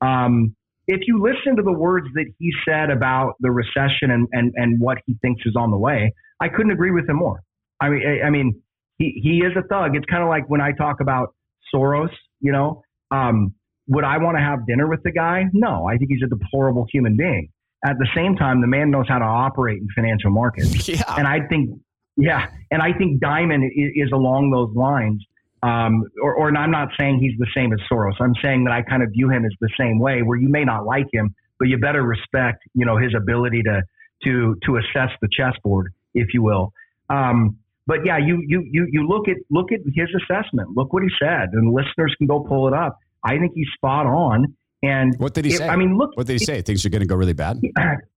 Um, 0.00 0.54
if 0.88 1.00
you 1.06 1.22
listen 1.22 1.56
to 1.56 1.62
the 1.62 1.72
words 1.72 2.06
that 2.14 2.26
he 2.38 2.52
said 2.68 2.90
about 2.90 3.34
the 3.40 3.50
recession 3.50 4.10
and, 4.10 4.26
and, 4.32 4.52
and 4.56 4.80
what 4.80 4.98
he 5.06 5.16
thinks 5.22 5.42
is 5.46 5.54
on 5.56 5.70
the 5.70 5.76
way, 5.76 6.12
I 6.40 6.48
couldn't 6.48 6.72
agree 6.72 6.90
with 6.90 7.08
him 7.08 7.16
more. 7.16 7.40
I 7.80 7.88
mean, 7.88 8.02
I, 8.06 8.26
I 8.26 8.30
mean, 8.30 8.60
he, 8.98 9.20
he 9.22 9.38
is 9.38 9.52
a 9.56 9.66
thug. 9.68 9.96
It's 9.96 10.06
kind 10.06 10.22
of 10.22 10.28
like 10.28 10.48
when 10.48 10.60
I 10.60 10.72
talk 10.72 11.00
about 11.00 11.34
Soros, 11.72 12.10
you 12.40 12.52
know, 12.52 12.82
um, 13.10 13.54
would 13.88 14.04
I 14.04 14.18
want 14.18 14.36
to 14.36 14.42
have 14.42 14.66
dinner 14.66 14.88
with 14.88 15.02
the 15.04 15.12
guy? 15.12 15.44
No, 15.52 15.86
I 15.88 15.96
think 15.96 16.10
he's 16.10 16.22
a 16.24 16.28
deplorable 16.28 16.86
human 16.92 17.16
being. 17.16 17.48
At 17.84 17.98
the 17.98 18.08
same 18.14 18.36
time, 18.36 18.60
the 18.60 18.68
man 18.68 18.90
knows 18.90 19.06
how 19.08 19.18
to 19.18 19.24
operate 19.24 19.80
in 19.80 19.88
financial 19.94 20.30
markets. 20.30 20.88
Yeah. 20.88 21.02
And 21.16 21.26
I 21.26 21.46
think, 21.48 21.70
yeah, 22.16 22.46
and 22.70 22.82
I 22.82 22.92
think 22.92 23.22
Dimon 23.22 23.64
is, 23.64 23.92
is 23.94 24.12
along 24.12 24.50
those 24.50 24.74
lines. 24.76 25.24
Um, 25.62 26.04
or, 26.20 26.34
or 26.34 26.56
I'm 26.56 26.72
not 26.72 26.88
saying 26.98 27.20
he's 27.20 27.38
the 27.38 27.46
same 27.56 27.72
as 27.72 27.78
Soros. 27.90 28.14
I'm 28.20 28.34
saying 28.42 28.64
that 28.64 28.72
I 28.72 28.82
kind 28.82 29.02
of 29.02 29.10
view 29.12 29.30
him 29.30 29.44
as 29.44 29.52
the 29.60 29.70
same 29.78 30.00
way, 30.00 30.22
where 30.22 30.36
you 30.36 30.48
may 30.48 30.64
not 30.64 30.84
like 30.84 31.06
him, 31.12 31.34
but 31.58 31.68
you 31.68 31.78
better 31.78 32.02
respect, 32.02 32.64
you 32.74 32.84
know, 32.84 32.96
his 32.96 33.14
ability 33.16 33.62
to 33.62 33.82
to 34.24 34.56
to 34.64 34.76
assess 34.76 35.10
the 35.20 35.28
chessboard, 35.32 35.92
if 36.14 36.34
you 36.34 36.42
will. 36.42 36.72
Um, 37.08 37.58
but 37.86 37.98
yeah, 38.04 38.18
you 38.18 38.42
you 38.46 38.66
you 38.70 38.88
you 38.90 39.06
look 39.06 39.28
at 39.28 39.36
look 39.50 39.70
at 39.72 39.80
his 39.94 40.08
assessment. 40.22 40.70
Look 40.76 40.92
what 40.92 41.02
he 41.02 41.08
said, 41.20 41.50
and 41.52 41.72
listeners 41.72 42.14
can 42.18 42.26
go 42.26 42.40
pull 42.40 42.68
it 42.68 42.74
up. 42.74 42.98
I 43.24 43.38
think 43.38 43.52
he's 43.54 43.68
spot 43.76 44.06
on. 44.06 44.56
And 44.84 45.14
what 45.18 45.34
did 45.34 45.44
he 45.44 45.54
it, 45.54 45.58
say? 45.58 45.68
I 45.68 45.76
mean, 45.76 45.96
look. 45.96 46.16
What 46.16 46.26
did 46.26 46.40
he 46.40 46.44
say? 46.44 46.60
Things 46.62 46.84
are 46.84 46.90
going 46.90 47.02
to 47.02 47.06
go 47.06 47.14
really 47.14 47.32
bad. 47.32 47.60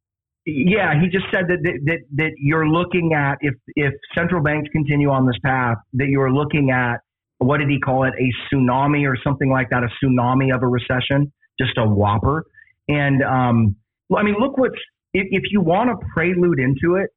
Yeah, 0.46 0.94
he 1.02 1.08
just 1.08 1.26
said 1.34 1.46
that, 1.48 1.58
that 1.64 1.80
that 1.86 2.00
that 2.18 2.32
you're 2.38 2.68
looking 2.68 3.14
at 3.14 3.38
if 3.42 3.56
if 3.76 3.94
central 4.16 4.44
banks 4.44 4.70
continue 4.72 5.10
on 5.10 5.26
this 5.26 5.38
path, 5.44 5.78
that 5.94 6.08
you're 6.08 6.32
looking 6.32 6.70
at 6.70 6.98
what 7.40 7.58
did 7.58 7.70
he 7.70 7.80
call 7.80 8.04
it? 8.04 8.14
A 8.20 8.54
tsunami 8.54 9.10
or 9.10 9.18
something 9.24 9.50
like 9.50 9.70
that, 9.72 9.84
a 9.84 9.90
tsunami 10.04 10.56
of 10.56 10.62
a 10.62 10.68
recession, 10.68 11.32
just 11.60 11.78
a 11.78 11.86
whopper. 11.86 12.46
And 12.88 13.24
um, 13.24 13.76
I 14.16 14.24
mean, 14.24 14.36
look 14.40 14.58
what's 14.58 14.76
if, 15.14 15.28
if 15.32 15.44
you 15.52 15.62
want 15.62 15.90
to 15.90 16.08
prelude 16.14 16.60
into 16.60 16.98
it, 16.98 17.10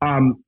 um, 0.00 0.42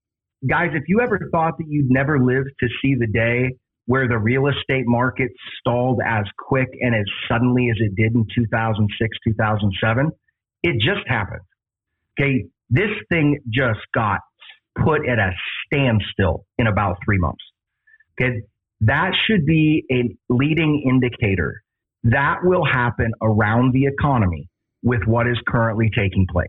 guys. 0.49 0.71
If 0.73 0.85
you 0.89 1.01
ever 1.01 1.19
thought 1.31 1.59
that 1.59 1.67
you'd 1.69 1.91
never 1.91 2.19
live 2.19 2.45
to 2.61 2.67
see 2.81 2.95
the 2.95 3.07
day 3.07 3.57
where 3.87 4.09
the 4.09 4.19
real 4.19 4.49
estate 4.49 4.85
market 4.87 5.31
stalled 5.61 6.01
as 6.05 6.25
quick 6.39 6.69
and 6.81 6.95
as 6.95 7.05
suddenly 7.31 7.69
as 7.71 7.77
it 7.79 7.95
did 7.95 8.15
in 8.15 8.27
2006, 8.35 9.17
2007, 9.23 10.11
it 10.63 10.75
just 10.81 11.07
happened. 11.07 11.43
Okay, 12.19 12.47
this 12.71 12.91
thing 13.11 13.39
just 13.49 13.81
got 13.95 14.21
put 14.85 15.07
at 15.09 15.19
a 15.19 15.31
standstill 15.67 16.45
in 16.59 16.67
about 16.67 16.97
three 17.05 17.19
months. 17.19 17.43
Okay, 18.21 18.43
that 18.83 19.13
should 19.27 19.47
be 19.47 19.85
a 19.91 20.17
leading 20.33 20.85
indicator. 20.89 21.63
That 22.05 22.39
will 22.43 22.65
happen 22.65 23.13
around 23.23 23.73
the 23.75 23.87
economy 23.87 24.49
with 24.83 25.01
what 25.07 25.27
is 25.27 25.37
currently 25.49 25.91
taking 25.97 26.27
place, 26.31 26.49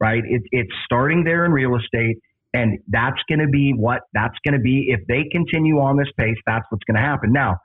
right? 0.00 0.22
It, 0.24 0.42
it's 0.50 0.72
starting 0.84 1.24
there 1.24 1.44
in 1.44 1.52
real 1.52 1.76
estate, 1.76 2.16
and 2.54 2.78
that's 2.88 3.20
going 3.28 3.40
to 3.40 3.48
be 3.48 3.72
what 3.76 4.02
that's 4.14 4.36
going 4.44 4.54
to 4.54 4.60
be. 4.60 4.86
If 4.88 5.06
they 5.06 5.28
continue 5.30 5.78
on 5.78 5.96
this 5.96 6.08
pace, 6.18 6.36
that's 6.46 6.64
what's 6.70 6.84
going 6.84 6.96
to 6.96 7.02
happen. 7.02 7.32
Now, 7.32 7.56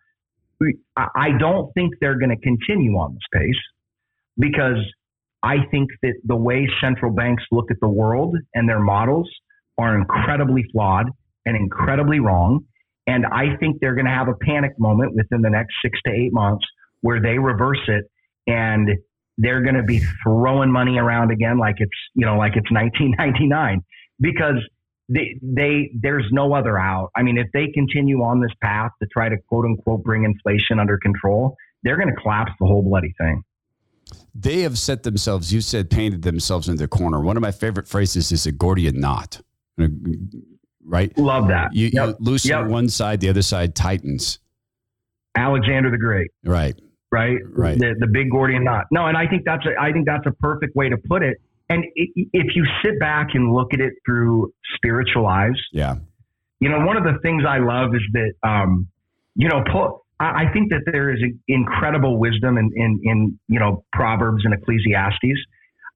I 0.97 1.29
don't 1.39 1.71
think 1.73 1.93
they're 2.01 2.19
going 2.19 2.35
to 2.35 2.41
continue 2.41 2.97
on 2.97 3.13
this 3.13 3.41
pace 3.41 3.61
because 4.37 4.77
I 5.43 5.57
think 5.71 5.89
that 6.01 6.13
the 6.25 6.35
way 6.35 6.67
central 6.81 7.13
banks 7.13 7.43
look 7.51 7.71
at 7.71 7.77
the 7.81 7.89
world 7.89 8.35
and 8.53 8.67
their 8.67 8.79
models 8.79 9.29
are 9.77 9.95
incredibly 9.97 10.63
flawed 10.71 11.07
and 11.45 11.55
incredibly 11.55 12.19
wrong. 12.19 12.65
And 13.07 13.25
I 13.25 13.55
think 13.59 13.77
they're 13.79 13.95
going 13.95 14.05
to 14.05 14.11
have 14.11 14.27
a 14.27 14.35
panic 14.35 14.73
moment 14.77 15.15
within 15.15 15.41
the 15.41 15.49
next 15.49 15.73
six 15.81 15.97
to 16.05 16.11
eight 16.11 16.33
months 16.33 16.65
where 17.01 17.21
they 17.21 17.39
reverse 17.39 17.81
it 17.87 18.05
and 18.45 18.89
they're 19.37 19.61
going 19.61 19.75
to 19.75 19.83
be 19.83 20.01
throwing 20.23 20.71
money 20.71 20.97
around 20.97 21.31
again 21.31 21.57
like 21.57 21.75
it's, 21.77 21.91
you 22.13 22.25
know, 22.25 22.37
like 22.37 22.53
it's 22.57 22.69
1999 22.69 23.81
because 24.19 24.57
they, 25.07 25.39
they, 25.41 25.91
there's 25.99 26.25
no 26.31 26.53
other 26.53 26.77
out. 26.77 27.09
I 27.15 27.23
mean, 27.23 27.37
if 27.37 27.47
they 27.53 27.67
continue 27.73 28.19
on 28.19 28.41
this 28.41 28.51
path 28.61 28.91
to 29.01 29.07
try 29.11 29.29
to 29.29 29.37
quote 29.47 29.65
unquote 29.65 30.03
bring 30.03 30.25
inflation 30.25 30.79
under 30.79 30.97
control, 30.97 31.55
they're 31.83 31.97
going 31.97 32.13
to 32.13 32.21
collapse 32.21 32.51
the 32.59 32.67
whole 32.67 32.83
bloody 32.83 33.13
thing. 33.17 33.41
They 34.35 34.61
have 34.61 34.77
set 34.77 35.03
themselves, 35.03 35.53
you 35.53 35.61
said, 35.61 35.89
painted 35.89 36.21
themselves 36.21 36.69
in 36.69 36.77
the 36.77 36.87
corner. 36.87 37.19
One 37.19 37.37
of 37.37 37.41
my 37.41 37.51
favorite 37.51 37.87
phrases 37.87 38.31
is 38.31 38.45
a 38.45 38.51
Gordian 38.51 38.99
knot 38.99 39.41
right? 40.89 41.15
Love 41.17 41.47
that. 41.47 41.73
You, 41.73 41.89
yep. 41.93 42.09
you 42.09 42.15
loosen 42.19 42.49
yep. 42.49 42.67
one 42.67 42.89
side, 42.89 43.21
the 43.21 43.29
other 43.29 43.41
side 43.41 43.75
tightens. 43.75 44.39
Alexander 45.37 45.91
the 45.91 45.97
Great. 45.97 46.31
Right. 46.43 46.75
Right. 47.11 47.37
Right. 47.45 47.77
The, 47.77 47.95
the 47.99 48.07
big 48.07 48.31
Gordian 48.31 48.63
knot. 48.63 48.85
No, 48.91 49.07
and 49.07 49.15
I 49.15 49.27
think 49.27 49.43
that's 49.45 49.65
a, 49.65 49.79
I 49.79 49.91
think 49.91 50.05
that's 50.05 50.25
a 50.25 50.31
perfect 50.31 50.75
way 50.75 50.89
to 50.89 50.97
put 50.97 51.23
it. 51.23 51.37
And 51.69 51.85
if 51.95 52.55
you 52.55 52.65
sit 52.83 52.99
back 52.99 53.29
and 53.35 53.53
look 53.53 53.73
at 53.73 53.79
it 53.79 53.93
through 54.05 54.51
spiritual 54.75 55.27
eyes, 55.27 55.53
yeah. 55.71 55.95
You 56.59 56.67
know, 56.67 56.85
one 56.85 56.97
of 56.97 57.03
the 57.03 57.19
things 57.21 57.43
I 57.47 57.59
love 57.59 57.95
is 57.95 58.01
that, 58.13 58.33
um, 58.43 58.87
you 59.35 59.47
know, 59.47 59.63
I 60.19 60.51
think 60.51 60.69
that 60.71 60.81
there 60.85 61.11
is 61.11 61.19
incredible 61.47 62.19
wisdom 62.19 62.57
in, 62.57 62.71
in, 62.75 62.99
in, 63.03 63.39
you 63.47 63.59
know, 63.59 63.85
Proverbs 63.93 64.43
and 64.43 64.53
Ecclesiastes 64.53 65.45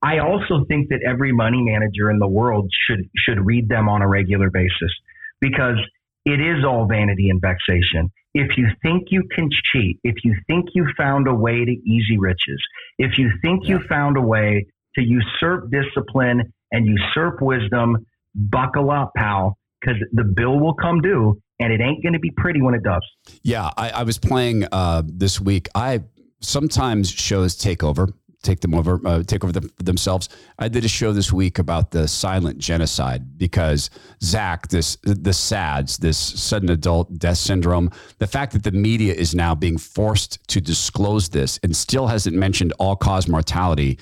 I 0.04 0.20
also 0.20 0.66
think 0.68 0.90
that 0.90 1.00
every 1.08 1.32
money 1.32 1.62
manager 1.62 2.12
in 2.12 2.20
the 2.20 2.28
world 2.28 2.70
should 2.86 3.10
should 3.16 3.44
read 3.46 3.70
them 3.70 3.88
on 3.88 4.02
a 4.02 4.08
regular 4.08 4.50
basis 4.50 4.92
because 5.40 5.78
it 6.26 6.42
is 6.42 6.66
all 6.66 6.86
vanity 6.88 7.30
and 7.30 7.40
vexation. 7.40 8.12
If 8.34 8.58
you 8.58 8.68
think 8.82 9.08
you 9.12 9.24
can 9.34 9.50
cheat, 9.72 10.00
if 10.04 10.16
you 10.26 10.36
think 10.48 10.70
you 10.74 10.88
found 10.98 11.28
a 11.30 11.34
way 11.34 11.64
to 11.64 11.72
easy 11.72 12.18
riches, 12.18 12.62
if 12.98 13.18
you 13.18 13.32
think 13.42 13.64
yeah. 13.64 13.78
you 13.78 13.88
found 13.88 14.18
a 14.18 14.22
way 14.22 14.66
to 14.96 15.02
usurp 15.02 15.72
discipline 15.72 16.54
and 16.72 16.86
usurp 16.86 17.42
wisdom, 17.42 18.06
buckle 18.36 18.92
up, 18.92 19.14
pal, 19.16 19.58
because 19.80 20.02
the 20.12 20.26
bill 20.26 20.60
will 20.60 20.74
come 20.74 21.00
due 21.02 21.42
and 21.64 21.72
it 21.72 21.82
ain't 21.82 22.04
going 22.04 22.14
to 22.14 22.20
be 22.20 22.32
pretty 22.32 22.62
when 22.62 22.74
it 22.74 22.84
does. 22.84 23.04
Yeah, 23.42 23.70
I, 23.78 23.90
I 23.90 24.04
was 24.04 24.18
playing 24.18 24.66
uh, 24.72 25.04
this 25.06 25.40
week. 25.40 25.70
I 25.74 26.04
sometimes 26.42 27.10
shows 27.10 27.56
take 27.56 27.84
over 27.84 28.10
take 28.44 28.60
them 28.60 28.76
over, 28.76 29.00
uh, 29.06 29.24
take 29.24 29.44
over 29.44 29.58
themselves. 29.82 30.30
I 30.60 30.68
did 30.68 30.86
a 30.86 30.88
show 30.88 31.14
this 31.14 31.32
week 31.32 31.60
about 31.60 31.92
the 31.92 32.08
silent 32.08 32.60
genocide 32.60 33.38
because 33.38 33.90
Zach, 34.22 34.68
this 34.68 34.98
the 35.04 35.34
SADS, 35.34 35.98
this 35.98 36.18
sudden 36.18 36.70
adult 36.70 37.18
death 37.18 37.38
syndrome, 37.38 37.90
the 38.20 38.28
fact 38.28 38.54
that 38.54 38.64
the 38.64 38.72
media 38.72 39.14
is 39.14 39.34
now 39.34 39.56
being 39.56 39.78
forced 39.78 40.46
to 40.50 40.62
disclose 40.62 41.30
this 41.30 41.60
and 41.64 41.76
still 41.76 42.08
hasn't 42.08 42.36
mentioned 42.36 42.74
all 42.80 42.96
cause 42.96 43.28
mortality 43.28 43.98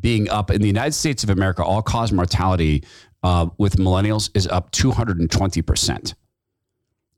being 0.00 0.28
up 0.28 0.50
in 0.50 0.60
the 0.60 0.66
United 0.66 0.92
States 0.92 1.24
of 1.24 1.30
America, 1.30 1.64
all 1.64 1.80
cause 1.80 2.12
mortality 2.12 2.84
uh, 3.22 3.46
with 3.56 3.76
millennials 3.76 4.30
is 4.34 4.46
up 4.48 4.70
220 4.70 5.62
percent. 5.62 6.14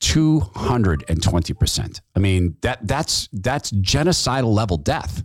220%. 0.00 2.00
I 2.16 2.18
mean, 2.18 2.56
that 2.62 2.86
that's 2.86 3.28
that's 3.32 3.70
genocidal 3.70 4.52
level 4.52 4.76
death. 4.76 5.22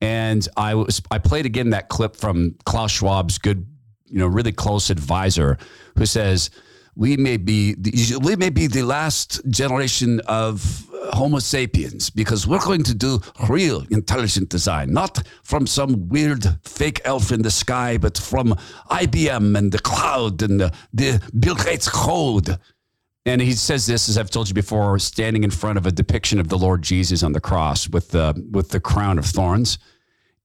And 0.00 0.46
I 0.56 0.74
was 0.74 1.00
I 1.10 1.18
played 1.18 1.46
again 1.46 1.70
that 1.70 1.88
clip 1.88 2.16
from 2.16 2.56
Klaus 2.64 2.92
Schwab's 2.92 3.38
good, 3.38 3.66
you 4.06 4.18
know, 4.18 4.26
really 4.26 4.52
close 4.52 4.90
advisor 4.90 5.58
who 5.96 6.06
says 6.06 6.50
we 6.96 7.16
may 7.16 7.36
be 7.36 7.74
the, 7.74 8.18
we 8.22 8.36
may 8.36 8.50
be 8.50 8.66
the 8.66 8.82
last 8.82 9.40
generation 9.50 10.20
of 10.26 10.86
Homo 11.12 11.38
sapiens 11.38 12.10
because 12.10 12.46
we're 12.46 12.60
going 12.60 12.82
to 12.84 12.94
do 12.94 13.20
real 13.48 13.84
intelligent 13.90 14.48
design, 14.48 14.92
not 14.92 15.26
from 15.42 15.66
some 15.66 16.08
weird 16.08 16.44
fake 16.62 17.00
elf 17.04 17.32
in 17.32 17.42
the 17.42 17.50
sky, 17.50 17.98
but 17.98 18.16
from 18.16 18.54
IBM 18.90 19.58
and 19.58 19.72
the 19.72 19.78
cloud 19.78 20.42
and 20.42 20.60
the, 20.60 20.72
the 20.92 21.20
Bill 21.38 21.54
Gates 21.54 21.88
code. 21.88 22.58
And 23.26 23.40
he 23.40 23.52
says 23.52 23.86
this, 23.86 24.08
as 24.08 24.18
I've 24.18 24.30
told 24.30 24.48
you 24.48 24.54
before, 24.54 24.98
standing 24.98 25.44
in 25.44 25.50
front 25.50 25.78
of 25.78 25.86
a 25.86 25.92
depiction 25.92 26.38
of 26.38 26.48
the 26.48 26.58
Lord 26.58 26.82
Jesus 26.82 27.22
on 27.22 27.32
the 27.32 27.40
cross 27.40 27.88
with 27.88 28.10
the 28.10 28.34
with 28.50 28.68
the 28.68 28.80
crown 28.80 29.18
of 29.18 29.24
thorns. 29.24 29.78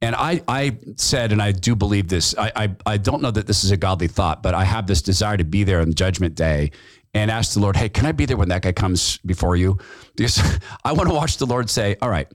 And 0.01 0.15
I, 0.15 0.41
I 0.47 0.77
said, 0.95 1.34
and 1.34 1.41
I 1.41 1.51
do 1.51 1.75
believe 1.75 2.07
this. 2.07 2.34
I, 2.38 2.51
I, 2.55 2.75
I 2.86 2.97
don't 2.97 3.21
know 3.21 3.32
that 3.32 3.47
this 3.47 3.65
is 3.65 3.71
a 3.71 3.77
godly 3.77 4.07
thought, 4.07 4.41
but 4.41 4.53
I 4.53 4.63
have 4.63 4.88
this 4.88 5.01
desire 5.01 5.36
to 5.36 5.43
be 5.43 5.65
there 5.65 5.82
on 5.82 5.93
Judgment 5.93 6.36
Day 6.36 6.71
and 7.13 7.30
ask 7.30 7.53
the 7.53 7.59
Lord, 7.59 7.75
"Hey, 7.75 7.89
can 7.89 8.05
I 8.05 8.13
be 8.13 8.25
there 8.25 8.38
when 8.38 8.49
that 8.49 8.61
guy 8.61 8.71
comes 8.71 9.17
before 9.19 9.57
you?" 9.57 9.77
Because 10.15 10.41
I 10.86 10.93
want 10.93 11.09
to 11.09 11.15
watch 11.15 11.38
the 11.38 11.45
Lord 11.45 11.69
say, 11.69 11.97
"All 12.01 12.09
right, 12.09 12.27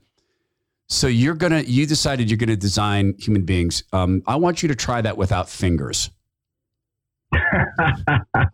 so 0.88 1.06
you're 1.06 1.34
gonna, 1.34 1.60
you 1.60 1.86
decided 1.86 2.28
you're 2.28 2.36
gonna 2.36 2.56
design 2.56 3.14
human 3.18 3.44
beings. 3.44 3.84
Um, 3.94 4.22
I 4.26 4.36
want 4.36 4.62
you 4.62 4.68
to 4.68 4.74
try 4.74 5.00
that 5.00 5.16
without 5.16 5.48
fingers." 5.48 6.10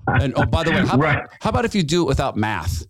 and 0.07 0.33
oh, 0.37 0.47
by 0.47 0.65
the 0.65 0.71
way, 0.71 0.87
how, 0.87 0.99
right. 0.99 1.19
about, 1.19 1.31
how 1.41 1.51
about 1.51 1.65
if 1.65 1.75
you 1.75 1.83
do 1.83 2.03
it 2.03 2.07
without 2.07 2.37
math? 2.37 2.85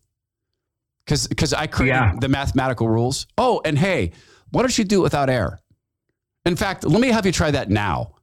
Because 1.05 1.27
because 1.27 1.53
I 1.53 1.67
created 1.67 1.95
yeah. 1.95 2.15
the 2.21 2.29
mathematical 2.29 2.89
rules. 2.89 3.27
Oh, 3.37 3.61
and 3.65 3.79
hey, 3.79 4.13
why 4.51 4.63
don't 4.63 4.77
you 4.77 4.85
do 4.85 5.01
it 5.01 5.03
without 5.03 5.29
air? 5.29 5.61
In 6.45 6.57
fact, 6.57 6.85
let 6.85 7.01
me 7.01 7.09
have 7.09 7.27
you 7.27 7.33
try 7.33 7.51
that 7.51 7.71
now. 7.71 8.15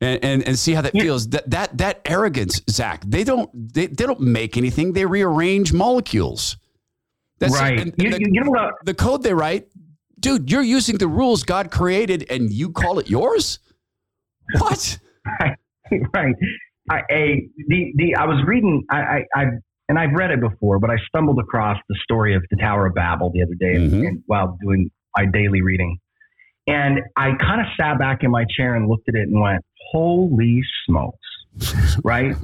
and, 0.00 0.22
and, 0.22 0.46
and 0.46 0.58
see 0.58 0.72
how 0.72 0.82
that 0.82 0.94
yeah. 0.94 1.02
feels. 1.02 1.28
That 1.28 1.48
that 1.50 1.78
that 1.78 2.00
arrogance, 2.04 2.60
Zach. 2.70 3.02
They 3.06 3.24
don't 3.24 3.50
they, 3.72 3.86
they 3.86 4.04
don't 4.04 4.20
make 4.20 4.56
anything. 4.56 4.92
They 4.92 5.06
rearrange 5.06 5.72
molecules. 5.72 6.56
That's 7.38 7.54
right. 7.54 7.78
And, 7.78 7.94
you, 7.98 8.10
the, 8.10 8.20
you 8.20 8.44
know 8.44 8.50
what? 8.50 8.74
The 8.84 8.94
code 8.94 9.22
they 9.22 9.34
write, 9.34 9.68
dude. 10.20 10.50
You're 10.50 10.62
using 10.62 10.98
the 10.98 11.08
rules 11.08 11.42
God 11.42 11.70
created, 11.70 12.26
and 12.30 12.52
you 12.52 12.70
call 12.70 12.98
it 12.98 13.08
yours. 13.08 13.58
What? 14.60 15.00
right. 16.14 16.34
I, 16.88 17.00
a, 17.10 17.48
the 17.68 17.92
the 17.96 18.14
I 18.16 18.26
was 18.26 18.42
reading. 18.46 18.84
I, 18.90 18.98
I 18.98 19.24
I 19.34 19.44
and 19.88 19.98
I've 19.98 20.12
read 20.12 20.30
it 20.30 20.40
before, 20.40 20.78
but 20.78 20.90
I 20.90 20.96
stumbled 21.08 21.38
across 21.38 21.78
the 21.88 21.96
story 22.02 22.34
of 22.34 22.42
the 22.50 22.56
Tower 22.56 22.86
of 22.86 22.94
Babel 22.94 23.30
the 23.32 23.42
other 23.42 23.54
day, 23.54 23.76
mm-hmm. 23.76 23.94
and, 23.94 24.06
and 24.06 24.22
while 24.26 24.58
doing 24.60 24.90
my 25.16 25.26
daily 25.26 25.62
reading. 25.62 25.98
And 26.66 27.00
I 27.16 27.32
kind 27.38 27.60
of 27.60 27.66
sat 27.78 27.98
back 27.98 28.22
in 28.22 28.30
my 28.30 28.44
chair 28.56 28.74
and 28.74 28.88
looked 28.88 29.08
at 29.08 29.14
it 29.14 29.28
and 29.28 29.40
went, 29.40 29.64
holy 29.92 30.62
smokes, 30.84 31.18
right? 32.04 32.34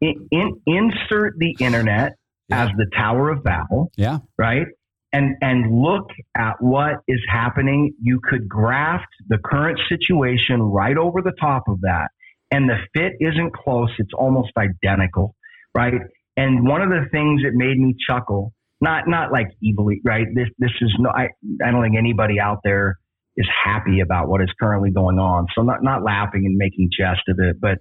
In, 0.00 0.28
in, 0.32 0.60
insert 0.66 1.38
the 1.38 1.56
internet 1.60 2.16
yeah. 2.48 2.64
as 2.64 2.70
the 2.76 2.86
Tower 2.96 3.30
of 3.30 3.44
Babel. 3.44 3.92
Yeah. 3.96 4.18
Right. 4.36 4.66
And, 5.12 5.36
and 5.40 5.80
look 5.80 6.10
at 6.36 6.54
what 6.58 6.96
is 7.06 7.20
happening. 7.28 7.94
You 8.02 8.20
could 8.28 8.48
graft 8.48 9.06
the 9.28 9.38
current 9.38 9.78
situation 9.88 10.60
right 10.60 10.96
over 10.96 11.22
the 11.22 11.32
top 11.40 11.68
of 11.68 11.80
that. 11.82 12.08
And 12.54 12.68
the 12.68 12.76
fit 12.94 13.12
isn't 13.20 13.52
close. 13.52 13.90
It's 13.98 14.12
almost 14.16 14.52
identical. 14.56 15.34
Right. 15.74 15.94
And 16.36 16.66
one 16.66 16.82
of 16.82 16.88
the 16.88 17.04
things 17.10 17.42
that 17.42 17.52
made 17.54 17.78
me 17.78 17.94
chuckle, 18.08 18.52
not, 18.80 19.04
not 19.08 19.32
like 19.32 19.48
evilly, 19.68 20.00
right? 20.04 20.26
This, 20.34 20.48
this 20.58 20.70
is 20.80 20.92
no, 20.98 21.10
I, 21.10 21.28
I 21.64 21.70
don't 21.70 21.82
think 21.82 21.96
anybody 21.98 22.38
out 22.38 22.60
there 22.62 22.98
is 23.36 23.46
happy 23.64 24.00
about 24.00 24.28
what 24.28 24.40
is 24.40 24.48
currently 24.60 24.90
going 24.90 25.18
on. 25.18 25.46
So 25.54 25.62
not 25.62 25.82
not 25.82 26.02
laughing 26.04 26.42
and 26.46 26.56
making 26.56 26.90
jest 26.96 27.22
of 27.28 27.38
it, 27.40 27.60
but 27.60 27.78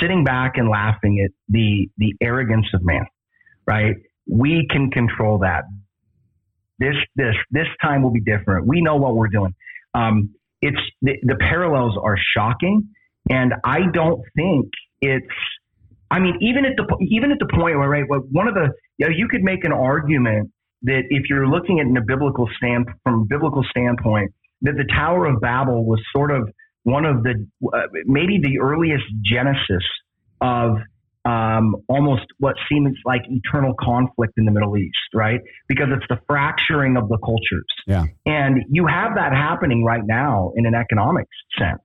sitting 0.00 0.24
back 0.24 0.52
and 0.56 0.68
laughing 0.68 1.24
at 1.24 1.30
the 1.48 1.88
the 1.96 2.14
arrogance 2.20 2.66
of 2.74 2.80
man. 2.84 3.06
Right? 3.66 3.96
We 4.30 4.66
can 4.70 4.90
control 4.90 5.38
that. 5.38 5.64
This 6.78 6.94
this 7.16 7.34
this 7.50 7.66
time 7.82 8.02
will 8.02 8.12
be 8.12 8.20
different. 8.20 8.66
We 8.66 8.82
know 8.82 8.96
what 8.96 9.14
we're 9.14 9.28
doing. 9.28 9.54
Um, 9.94 10.34
it's 10.60 10.80
the, 11.00 11.14
the 11.22 11.36
parallels 11.36 11.96
are 12.02 12.16
shocking, 12.36 12.88
and 13.30 13.54
I 13.64 13.80
don't 13.92 14.22
think 14.36 14.66
it's. 15.00 15.26
I 16.10 16.18
mean, 16.18 16.36
even 16.40 16.64
at 16.64 16.72
the 16.76 16.84
even 17.08 17.30
at 17.30 17.38
the 17.38 17.46
point 17.46 17.78
where 17.78 17.88
right, 17.88 18.04
one 18.08 18.48
of 18.48 18.54
the 18.54 18.72
you 18.98 19.06
know, 19.06 19.14
you 19.16 19.28
could 19.28 19.42
make 19.42 19.64
an 19.64 19.72
argument 19.72 20.50
that 20.82 21.02
if 21.10 21.30
you're 21.30 21.46
looking 21.46 21.78
at 21.80 21.86
in 21.86 21.96
a 21.96 22.04
biblical 22.04 22.48
stand 22.56 22.88
from 23.04 23.22
a 23.22 23.24
biblical 23.24 23.64
standpoint, 23.70 24.32
that 24.62 24.74
the 24.76 24.84
Tower 24.92 25.26
of 25.26 25.40
Babel 25.40 25.84
was 25.86 26.02
sort 26.12 26.30
of 26.30 26.50
one 26.82 27.04
of 27.04 27.22
the 27.22 27.46
uh, 27.72 27.82
maybe 28.04 28.40
the 28.42 28.58
earliest 28.58 29.04
genesis 29.22 29.84
of 30.40 30.78
um, 31.24 31.76
almost 31.88 32.24
what 32.38 32.56
seems 32.70 32.96
like 33.04 33.22
eternal 33.28 33.74
conflict 33.78 34.34
in 34.38 34.46
the 34.46 34.50
Middle 34.50 34.76
East, 34.76 34.96
right? 35.14 35.40
Because 35.68 35.88
it's 35.90 36.06
the 36.08 36.18
fracturing 36.26 36.96
of 36.96 37.08
the 37.08 37.18
cultures. 37.18 37.66
Yeah. 37.86 38.04
And 38.26 38.64
you 38.70 38.86
have 38.86 39.16
that 39.16 39.32
happening 39.32 39.84
right 39.84 40.04
now 40.04 40.52
in 40.56 40.66
an 40.66 40.74
economic 40.74 41.26
sense, 41.58 41.82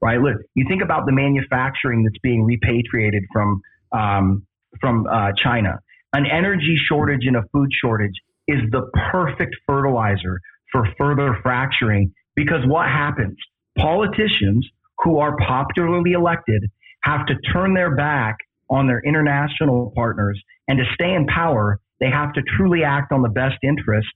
right? 0.00 0.20
Look, 0.20 0.36
you 0.54 0.64
think 0.68 0.82
about 0.82 1.06
the 1.06 1.12
manufacturing 1.12 2.04
that's 2.04 2.18
being 2.22 2.44
repatriated 2.44 3.24
from 3.32 3.60
um, 3.92 4.46
from 4.80 5.06
uh, 5.06 5.32
China. 5.36 5.78
An 6.12 6.26
energy 6.26 6.76
shortage 6.88 7.26
and 7.26 7.36
a 7.36 7.42
food 7.52 7.70
shortage 7.72 8.14
is 8.48 8.58
the 8.70 8.90
perfect 9.10 9.56
fertilizer 9.66 10.40
for 10.70 10.86
further 10.98 11.38
fracturing 11.42 12.12
because 12.34 12.66
what 12.66 12.86
happens? 12.86 13.36
Politicians 13.78 14.68
who 15.02 15.18
are 15.18 15.36
popularly 15.36 16.12
elected 16.12 16.70
have 17.02 17.26
to 17.26 17.34
turn 17.52 17.74
their 17.74 17.94
back 17.94 18.36
on 18.70 18.86
their 18.86 19.00
international 19.04 19.92
partners 19.94 20.40
and 20.68 20.78
to 20.78 20.84
stay 20.94 21.12
in 21.12 21.26
power, 21.26 21.80
they 22.00 22.10
have 22.10 22.32
to 22.32 22.42
truly 22.56 22.82
act 22.82 23.12
on 23.12 23.22
the 23.22 23.28
best 23.28 23.56
interest 23.62 24.08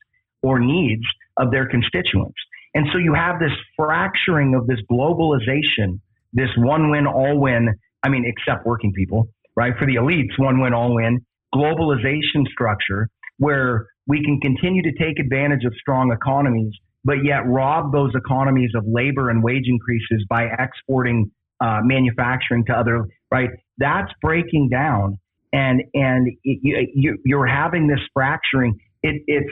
or 0.43 0.59
needs 0.59 1.05
of 1.37 1.51
their 1.51 1.66
constituents. 1.68 2.37
And 2.79 2.87
so 2.93 2.99
you 2.99 3.12
have 3.12 3.41
this 3.41 3.51
fracturing 3.76 4.55
of 4.55 4.68
this 4.68 4.79
globalization, 4.89 5.99
this 6.33 6.51
one 6.57 6.93
win, 6.93 7.09
all 7.09 7.41
win. 7.41 7.74
I 8.05 8.09
mean, 8.09 8.24
except 8.24 8.64
working 8.64 8.93
people, 8.93 9.26
right? 9.57 9.72
For 9.76 9.85
the 9.85 9.97
elites, 9.97 10.39
one 10.39 10.61
win, 10.61 10.72
all 10.72 10.95
win 10.95 11.18
globalization 11.53 12.47
structure 12.53 13.09
where 13.39 13.87
we 14.07 14.22
can 14.22 14.39
continue 14.41 14.83
to 14.83 14.93
take 14.93 15.18
advantage 15.18 15.64
of 15.64 15.74
strong 15.81 16.12
economies, 16.12 16.72
but 17.05 17.24
yet 17.24 17.47
rob 17.47 17.91
those 17.91 18.12
economies 18.14 18.70
of 18.76 18.85
labor 18.87 19.29
and 19.29 19.43
wage 19.43 19.64
increases 19.66 20.24
by 20.29 20.45
exporting 20.45 21.33
uh, 21.61 21.81
manufacturing 21.83 22.64
to 22.66 22.72
other 22.72 23.07
right. 23.33 23.51
That's 23.79 24.12
breaking 24.22 24.68
down, 24.68 25.18
and 25.53 25.83
and 25.95 26.29
it, 26.45 26.91
you, 26.95 27.18
you're 27.24 27.49
having 27.49 27.89
this 27.89 28.01
fracturing. 28.14 28.79
It, 29.03 29.22
it's 29.26 29.51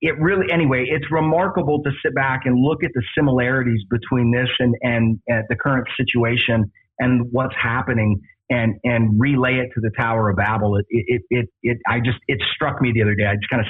it 0.00 0.18
really 0.20 0.46
anyway. 0.52 0.86
It's 0.88 1.10
remarkable 1.10 1.82
to 1.82 1.90
sit 2.04 2.14
back 2.14 2.42
and 2.44 2.58
look 2.58 2.82
at 2.82 2.90
the 2.94 3.02
similarities 3.16 3.80
between 3.90 4.32
this 4.32 4.48
and 4.58 4.74
and, 4.82 5.20
and 5.28 5.44
the 5.48 5.56
current 5.56 5.86
situation 5.96 6.70
and 6.98 7.28
what's 7.30 7.54
happening 7.60 8.20
and 8.50 8.74
and 8.84 9.18
relay 9.20 9.54
it 9.54 9.70
to 9.74 9.80
the 9.80 9.90
Tower 9.98 10.30
of 10.30 10.36
Babel. 10.36 10.76
It 10.76 10.86
it 10.88 11.22
it, 11.30 11.48
it 11.62 11.78
I 11.88 12.00
just 12.00 12.18
it 12.26 12.40
struck 12.54 12.82
me 12.82 12.92
the 12.92 13.02
other 13.02 13.14
day. 13.14 13.24
I 13.24 13.34
just 13.34 13.48
kind 13.48 13.60
of 13.60 13.66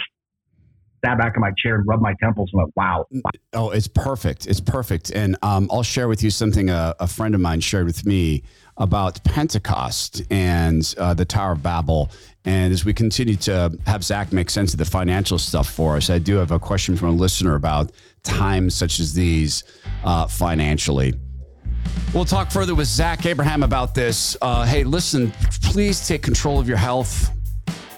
sat 1.05 1.18
back 1.18 1.34
in 1.36 1.40
my 1.40 1.51
chair 1.59 1.74
and 1.76 1.86
rubbed 1.86 2.03
my 2.03 2.14
temples 2.22 2.51
and 2.53 2.62
went, 2.62 2.72
"Wow!" 2.74 3.07
Oh, 3.53 3.70
it's 3.70 3.88
perfect. 3.88 4.47
It's 4.47 4.61
perfect. 4.61 5.11
And 5.11 5.36
um, 5.43 5.68
I'll 5.70 5.82
share 5.82 6.09
with 6.09 6.22
you 6.22 6.30
something 6.30 6.70
a, 6.70 6.95
a, 7.01 7.07
friend 7.07 7.34
of 7.34 7.40
mine 7.40 7.61
shared 7.61 7.86
with 7.86 8.07
me 8.07 8.43
about 8.77 9.23
Pentecost 9.25 10.23
and 10.31 10.95
uh, 10.99 11.14
the 11.14 11.25
Tower 11.25 11.53
of 11.53 11.62
Babel. 11.62 12.11
And 12.45 12.73
as 12.73 12.85
we 12.85 12.93
continue 12.93 13.37
to 13.37 13.79
have 13.87 14.03
Zach 14.03 14.33
make 14.33 14.51
sense 14.51 14.73
of 14.73 14.79
the 14.79 14.85
financial 14.85 15.39
stuff 15.39 15.70
for 15.70 15.97
us, 15.97 16.11
I 16.11 16.18
do 16.18 16.37
have 16.37 16.51
a 16.51 16.59
question 16.59 16.97
from 16.97 17.09
a 17.09 17.12
listener 17.12 17.55
about 17.55 17.93
times 18.23 18.75
such 18.75 18.99
as 18.99 19.14
these 19.14 19.64
uh, 20.05 20.27
financially. 20.27 21.14
We'll 22.14 22.25
talk 22.25 22.51
further 22.51 22.75
with 22.75 22.89
Zach 22.89 23.25
Abraham 23.27 23.62
about 23.62 23.95
this. 23.95 24.37
Uh, 24.43 24.64
hey, 24.64 24.85
listen, 24.85 25.33
please 25.62 26.07
take 26.07 26.23
control 26.23 26.59
of 26.59 26.68
your 26.68 26.77
health. 26.77 27.31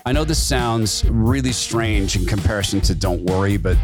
I 0.06 0.12
know 0.12 0.24
this 0.24 0.42
sounds 0.42 1.04
really 1.06 1.52
strange 1.52 2.14
in 2.14 2.26
comparison 2.26 2.80
to 2.82 2.94
don't 2.94 3.22
worry, 3.22 3.56
but 3.56 3.78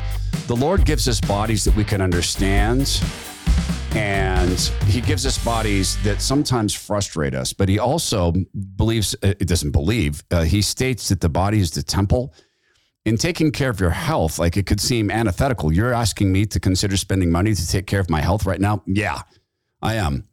the 0.46 0.54
Lord 0.54 0.84
gives 0.84 1.08
us 1.08 1.20
bodies 1.20 1.64
that 1.64 1.74
we 1.74 1.82
can 1.82 2.00
understand. 2.00 3.02
And 3.92 4.29
he 4.86 5.00
gives 5.00 5.26
us 5.26 5.42
bodies 5.44 6.02
that 6.02 6.20
sometimes 6.20 6.74
frustrate 6.74 7.34
us, 7.34 7.52
but 7.52 7.68
he 7.68 7.78
also 7.78 8.32
believes, 8.76 9.14
uh, 9.22 9.34
it 9.38 9.46
doesn't 9.46 9.70
believe, 9.70 10.22
uh, 10.30 10.42
he 10.42 10.62
states 10.62 11.08
that 11.08 11.20
the 11.20 11.28
body 11.28 11.60
is 11.60 11.70
the 11.70 11.82
temple. 11.82 12.34
In 13.04 13.16
taking 13.16 13.50
care 13.50 13.70
of 13.70 13.80
your 13.80 13.90
health, 13.90 14.38
like 14.38 14.56
it 14.56 14.66
could 14.66 14.80
seem 14.80 15.10
antithetical. 15.10 15.72
You're 15.72 15.94
asking 15.94 16.30
me 16.30 16.44
to 16.46 16.60
consider 16.60 16.96
spending 16.96 17.30
money 17.30 17.54
to 17.54 17.66
take 17.66 17.86
care 17.86 18.00
of 18.00 18.10
my 18.10 18.20
health 18.20 18.44
right 18.44 18.60
now? 18.60 18.82
Yeah. 18.86 19.22
I 19.80 19.94
am. 19.94 20.28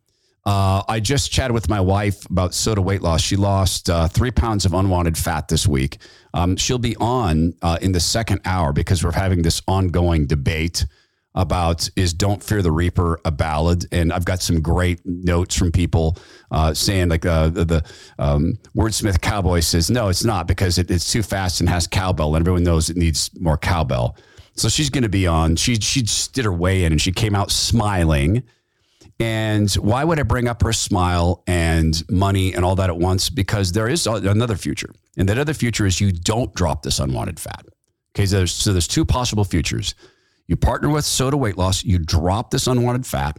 Uh, 0.45 0.82
I 0.88 0.99
just 0.99 1.32
chatted 1.32 1.53
with 1.53 1.70
my 1.70 1.82
wife 1.82 2.26
about 2.30 2.53
SOTA 2.53 2.82
weight 2.82 3.01
loss. 3.01 3.22
She 3.22 3.36
lost 3.36 3.89
uh, 3.89 4.07
three 4.07 4.32
pounds 4.32 4.65
of 4.65 4.74
unwanted 4.74 5.18
fat 5.18 5.47
this 5.47 5.68
week. 5.68 5.97
Um, 6.34 6.55
she'll 6.55 6.78
be 6.78 6.95
on 6.97 7.53
uh, 7.61 7.78
in 7.82 7.91
the 7.91 7.99
second 7.99 8.41
hour 8.45 8.72
because 8.72 9.03
we're 9.03 9.11
having 9.11 9.41
this 9.41 9.61
ongoing 9.68 10.26
debate 10.26 10.86
about 11.38 11.90
is 11.96 12.14
"Don't 12.14 12.44
Fear 12.44 12.62
the 12.62 12.72
Reaper" 12.72 13.22
a 13.24 13.32
ballad, 13.32 13.86
and 13.94 14.12
I've 14.12 14.26
got 14.26 14.42
some 14.42 14.62
great 14.62 15.00
notes 15.06 15.56
from 15.56 15.72
people 15.72 16.18
uh, 16.52 16.74
saying 16.74 17.08
like 17.08 17.26
uh, 17.26 17.48
the, 17.48 17.64
the 17.64 17.84
um, 18.20 18.58
wordsmith 18.76 19.22
cowboy 19.22 19.62
says 19.62 19.90
no, 19.90 20.10
it's 20.10 20.26
not 20.26 20.48
because 20.48 20.78
it, 20.78 20.92
it's 20.92 21.12
too 21.12 21.24
fast 21.24 21.62
and 21.62 21.70
has 21.70 21.88
cowbell, 21.88 22.36
and 22.36 22.44
everyone 22.44 22.64
knows 22.64 22.90
it 22.90 22.98
needs 22.98 23.32
more 23.40 23.58
cowbell. 23.58 24.18
So 24.56 24.68
she's 24.68 24.90
going 24.90 25.04
to 25.04 25.10
be 25.10 25.28
on. 25.28 25.56
She 25.56 25.76
she 25.76 26.02
just 26.02 26.34
did 26.34 26.44
her 26.44 26.52
weigh 26.52 26.84
in, 26.84 26.92
and 26.92 27.02
she 27.02 27.14
came 27.14 27.36
out 27.36 27.52
smiling 27.52 28.44
and 29.20 29.72
why 29.74 30.04
would 30.04 30.20
I 30.20 30.24
bring 30.24 30.48
up 30.48 30.62
her 30.62 30.74
smile 30.74 31.44
and 31.48 32.04
money 32.10 32.54
and 32.54 32.64
all 32.64 32.76
that 32.76 32.90
at 32.90 32.98
once? 32.98 33.30
Because 33.30 33.72
there 33.72 33.88
is 33.88 34.06
another 34.06 34.56
future. 34.56 34.94
And 35.18 35.28
that 35.30 35.40
other 35.40 35.56
future 35.56 35.86
is 35.86 36.00
you 36.00 36.12
don't 36.12 36.54
drop 36.54 36.84
this 36.84 37.00
unwanted 37.00 37.40
fat. 37.40 37.66
Okay, 38.16 38.28
so 38.28 38.38
there's, 38.38 38.52
so 38.52 38.74
there's 38.74 38.88
two 38.88 39.06
possible 39.06 39.44
futures. 39.44 39.96
You 40.48 40.56
partner 40.56 40.89
with 40.89 41.06
SOTA 41.06 41.38
weight 41.38 41.58
loss, 41.58 41.84
you 41.84 42.00
drop 42.00 42.52
this 42.52 42.68
unwanted 42.68 43.06
fat, 43.06 43.38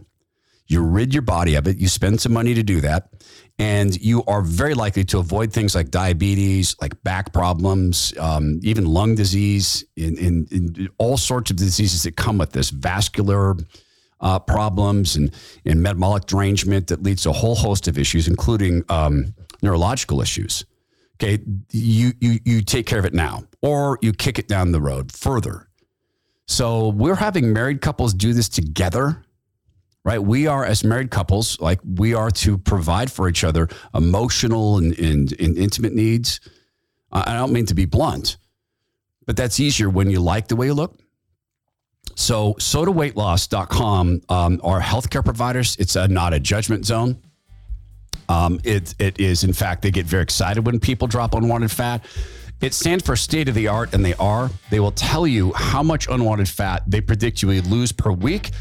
you 0.67 0.83
rid 0.83 1.13
your 1.13 1.23
body 1.23 1.55
of 1.55 1.67
it, 1.67 1.77
you 1.77 1.87
spend 1.87 2.21
some 2.21 2.31
money 2.31 2.53
to 2.53 2.61
do 2.61 2.79
that, 2.81 3.09
and 3.57 3.99
you 3.99 4.23
are 4.25 4.43
very 4.43 4.75
likely 4.75 5.03
to 5.05 5.17
avoid 5.17 5.51
things 5.51 5.73
like 5.73 5.89
diabetes, 5.89 6.75
like 6.79 7.01
back 7.03 7.33
problems, 7.33 8.13
um, 8.19 8.59
even 8.61 8.85
lung 8.85 9.15
disease, 9.15 9.83
in, 9.95 10.17
in, 10.17 10.47
in 10.51 10.89
all 10.99 11.17
sorts 11.17 11.49
of 11.49 11.57
diseases 11.57 12.03
that 12.03 12.15
come 12.15 12.37
with 12.37 12.51
this 12.51 12.69
vascular 12.69 13.57
uh, 14.21 14.37
problems 14.37 15.15
and, 15.15 15.33
and 15.65 15.81
metabolic 15.81 16.25
derangement 16.25 16.87
that 16.87 17.01
leads 17.01 17.23
to 17.23 17.31
a 17.31 17.33
whole 17.33 17.55
host 17.55 17.87
of 17.87 17.97
issues, 17.97 18.27
including 18.27 18.83
um, 18.89 19.33
neurological 19.63 20.21
issues. 20.21 20.65
Okay, 21.21 21.39
you, 21.71 22.13
you, 22.21 22.39
you 22.45 22.61
take 22.61 22.85
care 22.85 22.99
of 22.99 23.05
it 23.05 23.13
now, 23.13 23.43
or 23.61 23.97
you 24.01 24.13
kick 24.13 24.39
it 24.39 24.47
down 24.47 24.71
the 24.71 24.79
road 24.79 25.11
further. 25.11 25.68
So 26.49 26.89
we're 26.89 27.15
having 27.15 27.53
married 27.53 27.79
couples 27.81 28.13
do 28.13 28.33
this 28.33 28.49
together 28.49 29.23
right? 30.03 30.23
We 30.23 30.47
are, 30.47 30.65
as 30.65 30.83
married 30.83 31.11
couples, 31.11 31.59
like 31.59 31.79
we 31.83 32.13
are 32.13 32.31
to 32.31 32.57
provide 32.57 33.11
for 33.11 33.29
each 33.29 33.43
other 33.43 33.67
emotional 33.93 34.77
and, 34.77 34.97
and, 34.97 35.31
and 35.39 35.57
intimate 35.57 35.93
needs. 35.93 36.39
I 37.11 37.33
don't 37.33 37.51
mean 37.51 37.65
to 37.67 37.73
be 37.75 37.85
blunt, 37.85 38.37
but 39.25 39.35
that's 39.35 39.59
easier 39.59 39.89
when 39.89 40.09
you 40.09 40.19
like 40.19 40.47
the 40.47 40.55
way 40.55 40.67
you 40.67 40.73
look. 40.73 40.99
So, 42.15 42.53
sotaweightloss.com 42.55 44.21
um, 44.29 44.61
are 44.63 44.81
healthcare 44.81 45.23
providers. 45.23 45.75
It's 45.79 45.95
a, 45.95 46.07
not 46.07 46.33
a 46.33 46.39
judgment 46.39 46.85
zone. 46.85 47.21
Um, 48.27 48.59
it, 48.63 48.93
it 48.99 49.19
is, 49.19 49.43
in 49.43 49.53
fact, 49.53 49.81
they 49.81 49.91
get 49.91 50.05
very 50.05 50.23
excited 50.23 50.65
when 50.65 50.79
people 50.79 51.07
drop 51.07 51.33
unwanted 51.33 51.71
fat. 51.71 52.05
It 52.61 52.73
stands 52.73 53.05
for 53.05 53.15
state 53.15 53.47
of 53.47 53.55
the 53.55 53.69
art, 53.69 53.93
and 53.93 54.03
they 54.03 54.15
are. 54.15 54.49
They 54.69 54.81
will 54.81 54.91
tell 54.91 55.25
you 55.25 55.53
how 55.53 55.81
much 55.81 56.09
unwanted 56.09 56.49
fat 56.49 56.83
they 56.85 56.99
predict 56.99 57.41
you 57.41 57.47
will 57.47 57.61
lose 57.61 57.93
per 57.93 58.11
week, 58.11 58.51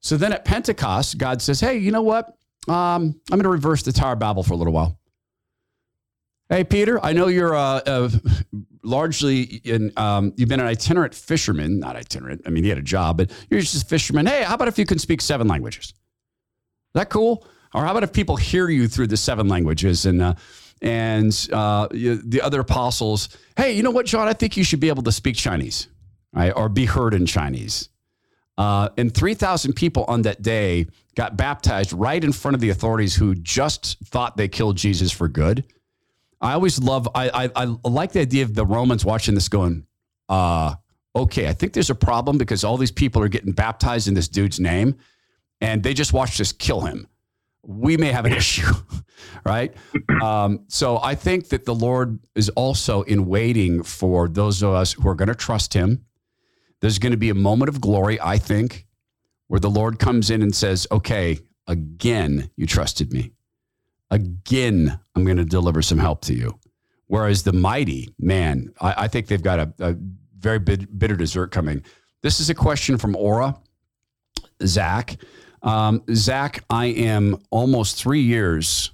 So 0.00 0.16
then 0.16 0.32
at 0.32 0.44
Pentecost, 0.44 1.16
God 1.16 1.40
says, 1.40 1.60
"Hey, 1.60 1.78
you 1.78 1.90
know 1.90 2.02
what? 2.02 2.36
Um, 2.68 3.20
I'm 3.30 3.38
going 3.38 3.44
to 3.44 3.48
reverse 3.48 3.82
the 3.82 3.92
Tower 3.92 4.12
of 4.12 4.18
Babel 4.18 4.42
for 4.42 4.52
a 4.52 4.56
little 4.56 4.72
while." 4.72 4.98
Hey, 6.50 6.64
Peter, 6.64 7.02
I 7.02 7.14
know 7.14 7.28
you're 7.28 7.54
uh, 7.54 7.80
uh, 7.86 8.10
largely 8.82 9.42
in, 9.64 9.90
um, 9.96 10.34
you've 10.36 10.50
been 10.50 10.60
an 10.60 10.66
itinerant 10.66 11.14
fisherman, 11.14 11.78
not 11.78 11.96
itinerant. 11.96 12.42
I 12.44 12.50
mean, 12.50 12.62
he 12.62 12.68
had 12.68 12.76
a 12.76 12.82
job, 12.82 13.16
but 13.16 13.30
you're 13.48 13.60
just 13.60 13.82
a 13.82 13.86
fisherman. 13.86 14.26
Hey, 14.26 14.42
how 14.42 14.56
about 14.56 14.68
if 14.68 14.78
you 14.78 14.84
can 14.84 14.98
speak 14.98 15.22
seven 15.22 15.48
languages? 15.48 15.94
That 16.94 17.10
cool? 17.10 17.46
Or 17.74 17.84
how 17.84 17.90
about 17.90 18.02
if 18.02 18.12
people 18.12 18.36
hear 18.36 18.68
you 18.68 18.86
through 18.88 19.06
the 19.06 19.16
seven 19.16 19.48
languages 19.48 20.06
and 20.06 20.20
uh, 20.20 20.34
and 20.80 21.48
uh, 21.52 21.88
the 21.90 22.40
other 22.42 22.60
apostles? 22.60 23.30
Hey, 23.56 23.72
you 23.72 23.82
know 23.82 23.90
what, 23.90 24.06
John? 24.06 24.28
I 24.28 24.32
think 24.32 24.56
you 24.56 24.64
should 24.64 24.80
be 24.80 24.88
able 24.88 25.02
to 25.04 25.12
speak 25.12 25.36
Chinese, 25.36 25.88
right? 26.32 26.52
Or 26.54 26.68
be 26.68 26.84
heard 26.84 27.14
in 27.14 27.26
Chinese. 27.26 27.88
Uh, 28.58 28.90
and 28.98 29.14
3,000 29.14 29.72
people 29.72 30.04
on 30.08 30.22
that 30.22 30.42
day 30.42 30.86
got 31.14 31.36
baptized 31.36 31.92
right 31.92 32.22
in 32.22 32.32
front 32.32 32.54
of 32.54 32.60
the 32.60 32.70
authorities 32.70 33.14
who 33.14 33.34
just 33.34 33.98
thought 34.04 34.36
they 34.36 34.48
killed 34.48 34.76
Jesus 34.76 35.10
for 35.10 35.26
good. 35.26 35.64
I 36.40 36.52
always 36.52 36.78
love, 36.78 37.08
I, 37.14 37.48
I, 37.56 37.74
I 37.84 37.88
like 37.88 38.12
the 38.12 38.20
idea 38.20 38.44
of 38.44 38.54
the 38.54 38.66
Romans 38.66 39.04
watching 39.04 39.34
this 39.34 39.48
going, 39.48 39.86
uh, 40.28 40.74
okay, 41.14 41.48
I 41.48 41.52
think 41.52 41.72
there's 41.72 41.90
a 41.90 41.94
problem 41.94 42.36
because 42.36 42.64
all 42.64 42.76
these 42.76 42.90
people 42.90 43.22
are 43.22 43.28
getting 43.28 43.52
baptized 43.52 44.08
in 44.08 44.14
this 44.14 44.28
dude's 44.28 44.60
name 44.60 44.96
and 45.62 45.82
they 45.82 45.94
just 45.94 46.12
watched 46.12 46.40
us 46.40 46.52
kill 46.52 46.82
him. 46.82 47.06
We 47.62 47.96
may 47.96 48.10
have 48.10 48.26
an 48.26 48.32
issue, 48.42 48.74
right? 49.46 49.72
Um, 50.20 50.64
so 50.68 50.98
I 51.00 51.14
think 51.14 51.48
that 51.50 51.64
the 51.64 51.74
Lord 51.74 52.18
is 52.34 52.50
also 52.50 53.02
in 53.02 53.26
waiting 53.26 53.82
for 53.82 54.28
those 54.28 54.62
of 54.62 54.74
us 54.74 54.92
who 54.92 55.08
are 55.08 55.14
going 55.14 55.28
to 55.28 55.34
trust 55.34 55.72
Him. 55.72 56.04
There's 56.80 56.98
going 56.98 57.12
to 57.12 57.16
be 57.16 57.30
a 57.30 57.34
moment 57.34 57.68
of 57.68 57.80
glory, 57.80 58.20
I 58.20 58.38
think, 58.38 58.86
where 59.46 59.60
the 59.60 59.70
Lord 59.70 60.00
comes 60.00 60.30
in 60.30 60.42
and 60.42 60.54
says, 60.54 60.86
Okay, 60.90 61.38
again, 61.68 62.50
you 62.56 62.66
trusted 62.66 63.12
me. 63.12 63.30
Again, 64.10 64.98
I'm 65.14 65.24
going 65.24 65.36
to 65.36 65.44
deliver 65.44 65.80
some 65.80 65.98
help 65.98 66.22
to 66.22 66.34
you. 66.34 66.58
Whereas 67.06 67.44
the 67.44 67.52
mighty, 67.52 68.12
man, 68.18 68.74
I, 68.80 69.04
I 69.04 69.08
think 69.08 69.28
they've 69.28 69.42
got 69.42 69.60
a, 69.60 69.72
a 69.78 69.96
very 70.38 70.58
bitter 70.58 71.14
dessert 71.14 71.52
coming. 71.52 71.84
This 72.22 72.40
is 72.40 72.50
a 72.50 72.54
question 72.54 72.98
from 72.98 73.14
Aura. 73.14 73.56
Zach, 74.66 75.16
um, 75.62 76.02
Zach, 76.12 76.64
I 76.70 76.86
am 76.86 77.36
almost 77.50 77.96
three 77.96 78.22
years 78.22 78.90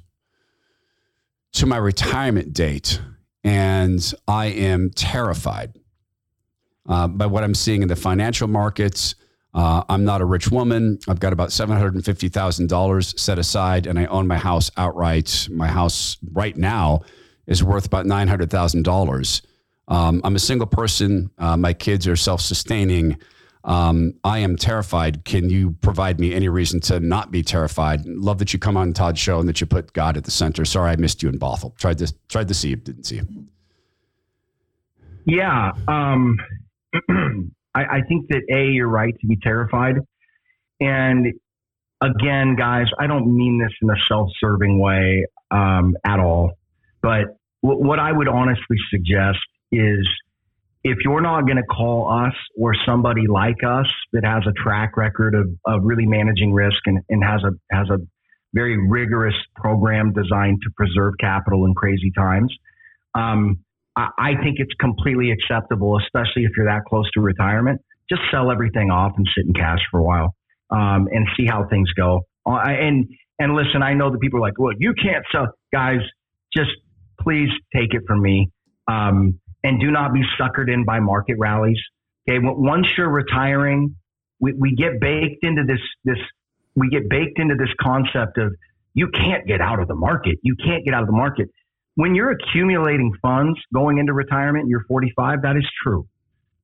to 1.52 1.66
my 1.66 1.76
retirement 1.76 2.52
date, 2.52 3.00
and 3.42 4.14
I 4.26 4.46
am 4.46 4.90
terrified 4.90 5.74
uh, 6.88 7.08
by 7.08 7.26
what 7.26 7.44
I'm 7.44 7.54
seeing 7.54 7.82
in 7.82 7.88
the 7.88 7.96
financial 7.96 8.48
markets. 8.48 9.14
Uh, 9.54 9.82
I'm 9.88 10.04
not 10.04 10.20
a 10.20 10.24
rich 10.24 10.50
woman. 10.50 10.98
I've 11.08 11.20
got 11.20 11.32
about 11.32 11.48
$750,000 11.48 13.18
set 13.18 13.38
aside, 13.38 13.86
and 13.86 13.98
I 13.98 14.06
own 14.06 14.26
my 14.26 14.36
house 14.36 14.70
outright. 14.76 15.48
My 15.50 15.68
house 15.68 16.18
right 16.32 16.56
now 16.56 17.00
is 17.46 17.64
worth 17.64 17.86
about 17.86 18.04
$900,000. 18.04 19.42
Um, 19.88 20.20
I'm 20.22 20.36
a 20.36 20.38
single 20.38 20.66
person. 20.66 21.30
Uh, 21.38 21.56
my 21.56 21.72
kids 21.72 22.06
are 22.06 22.16
self 22.16 22.42
sustaining. 22.42 23.16
Um, 23.68 24.14
I 24.24 24.38
am 24.38 24.56
terrified. 24.56 25.26
Can 25.26 25.50
you 25.50 25.72
provide 25.82 26.18
me 26.18 26.34
any 26.34 26.48
reason 26.48 26.80
to 26.80 27.00
not 27.00 27.30
be 27.30 27.42
terrified? 27.42 28.06
Love 28.06 28.38
that 28.38 28.54
you 28.54 28.58
come 28.58 28.78
on 28.78 28.94
Todd's 28.94 29.20
show 29.20 29.38
and 29.40 29.48
that 29.48 29.60
you 29.60 29.66
put 29.66 29.92
God 29.92 30.16
at 30.16 30.24
the 30.24 30.30
center. 30.30 30.64
Sorry, 30.64 30.90
I 30.90 30.96
missed 30.96 31.22
you 31.22 31.28
in 31.28 31.38
Bothell. 31.38 31.76
Tried 31.76 31.98
to 31.98 32.12
tried 32.28 32.48
to 32.48 32.54
see 32.54 32.70
you, 32.70 32.76
didn't 32.76 33.04
see 33.04 33.16
you. 33.16 33.28
Yeah, 35.26 35.72
um, 35.86 36.38
I, 37.74 37.84
I 37.84 38.00
think 38.08 38.28
that 38.28 38.40
a 38.50 38.68
you're 38.70 38.88
right 38.88 39.14
to 39.20 39.26
be 39.26 39.36
terrified, 39.36 39.96
and 40.80 41.26
again, 42.00 42.56
guys, 42.56 42.86
I 42.98 43.06
don't 43.06 43.36
mean 43.36 43.58
this 43.58 43.72
in 43.82 43.90
a 43.90 43.96
self-serving 44.08 44.80
way 44.80 45.26
um, 45.50 45.94
at 46.06 46.18
all, 46.18 46.52
but 47.02 47.36
w- 47.62 47.86
what 47.86 47.98
I 47.98 48.12
would 48.12 48.28
honestly 48.28 48.78
suggest 48.90 49.44
is 49.70 50.08
if 50.84 50.98
you're 51.04 51.20
not 51.20 51.42
going 51.42 51.56
to 51.56 51.64
call 51.64 52.10
us 52.10 52.34
or 52.56 52.72
somebody 52.86 53.26
like 53.26 53.64
us 53.66 53.86
that 54.12 54.24
has 54.24 54.44
a 54.46 54.52
track 54.52 54.96
record 54.96 55.34
of, 55.34 55.48
of 55.66 55.82
really 55.82 56.06
managing 56.06 56.52
risk 56.52 56.78
and, 56.86 57.00
and 57.08 57.24
has 57.24 57.42
a 57.42 57.50
has 57.74 57.88
a 57.90 57.98
very 58.54 58.78
rigorous 58.88 59.34
program 59.56 60.12
designed 60.12 60.58
to 60.62 60.70
preserve 60.76 61.14
capital 61.20 61.66
in 61.66 61.74
crazy 61.74 62.10
times, 62.16 62.54
um, 63.14 63.58
I, 63.96 64.08
I 64.18 64.30
think 64.42 64.56
it's 64.58 64.72
completely 64.80 65.32
acceptable, 65.32 65.98
especially 65.98 66.44
if 66.44 66.52
you're 66.56 66.66
that 66.66 66.84
close 66.88 67.10
to 67.12 67.20
retirement. 67.20 67.80
Just 68.08 68.22
sell 68.30 68.50
everything 68.50 68.90
off 68.90 69.12
and 69.16 69.26
sit 69.36 69.46
in 69.46 69.52
cash 69.52 69.80
for 69.90 70.00
a 70.00 70.02
while 70.02 70.34
um, 70.70 71.08
and 71.10 71.26
see 71.36 71.46
how 71.46 71.66
things 71.68 71.92
go. 71.92 72.22
Uh, 72.46 72.60
and 72.64 73.06
and 73.38 73.54
listen, 73.54 73.82
I 73.82 73.94
know 73.94 74.10
that 74.10 74.20
people 74.20 74.38
are 74.38 74.42
like, 74.42 74.58
"Well, 74.58 74.72
you 74.78 74.94
can't 74.94 75.24
sell." 75.30 75.48
Guys, 75.72 76.00
just 76.56 76.70
please 77.20 77.50
take 77.74 77.92
it 77.92 78.02
from 78.06 78.22
me. 78.22 78.50
Um, 78.86 79.40
and 79.68 79.78
do 79.78 79.90
not 79.90 80.14
be 80.14 80.22
suckered 80.40 80.72
in 80.72 80.86
by 80.86 80.98
market 80.98 81.36
rallies. 81.38 81.78
Okay. 82.26 82.38
Once 82.42 82.86
you're 82.96 83.10
retiring, 83.10 83.94
we, 84.40 84.54
we 84.54 84.74
get 84.74 84.98
baked 84.98 85.44
into 85.44 85.62
this, 85.66 85.80
this, 86.04 86.16
we 86.74 86.88
get 86.88 87.10
baked 87.10 87.38
into 87.38 87.54
this 87.54 87.68
concept 87.78 88.38
of 88.38 88.54
you 88.94 89.08
can't 89.12 89.46
get 89.46 89.60
out 89.60 89.78
of 89.78 89.86
the 89.86 89.94
market. 89.94 90.38
You 90.42 90.56
can't 90.56 90.86
get 90.86 90.94
out 90.94 91.02
of 91.02 91.06
the 91.06 91.16
market. 91.16 91.50
When 91.96 92.14
you're 92.14 92.30
accumulating 92.30 93.12
funds 93.20 93.58
going 93.74 93.98
into 93.98 94.14
retirement, 94.14 94.68
you're 94.68 94.84
45, 94.88 95.42
that 95.42 95.56
is 95.56 95.68
true. 95.82 96.06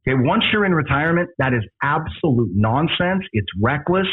Okay. 0.08 0.16
Once 0.18 0.44
you're 0.50 0.64
in 0.64 0.72
retirement, 0.72 1.28
that 1.36 1.52
is 1.52 1.62
absolute 1.82 2.52
nonsense. 2.54 3.24
It's 3.32 3.48
reckless 3.62 4.06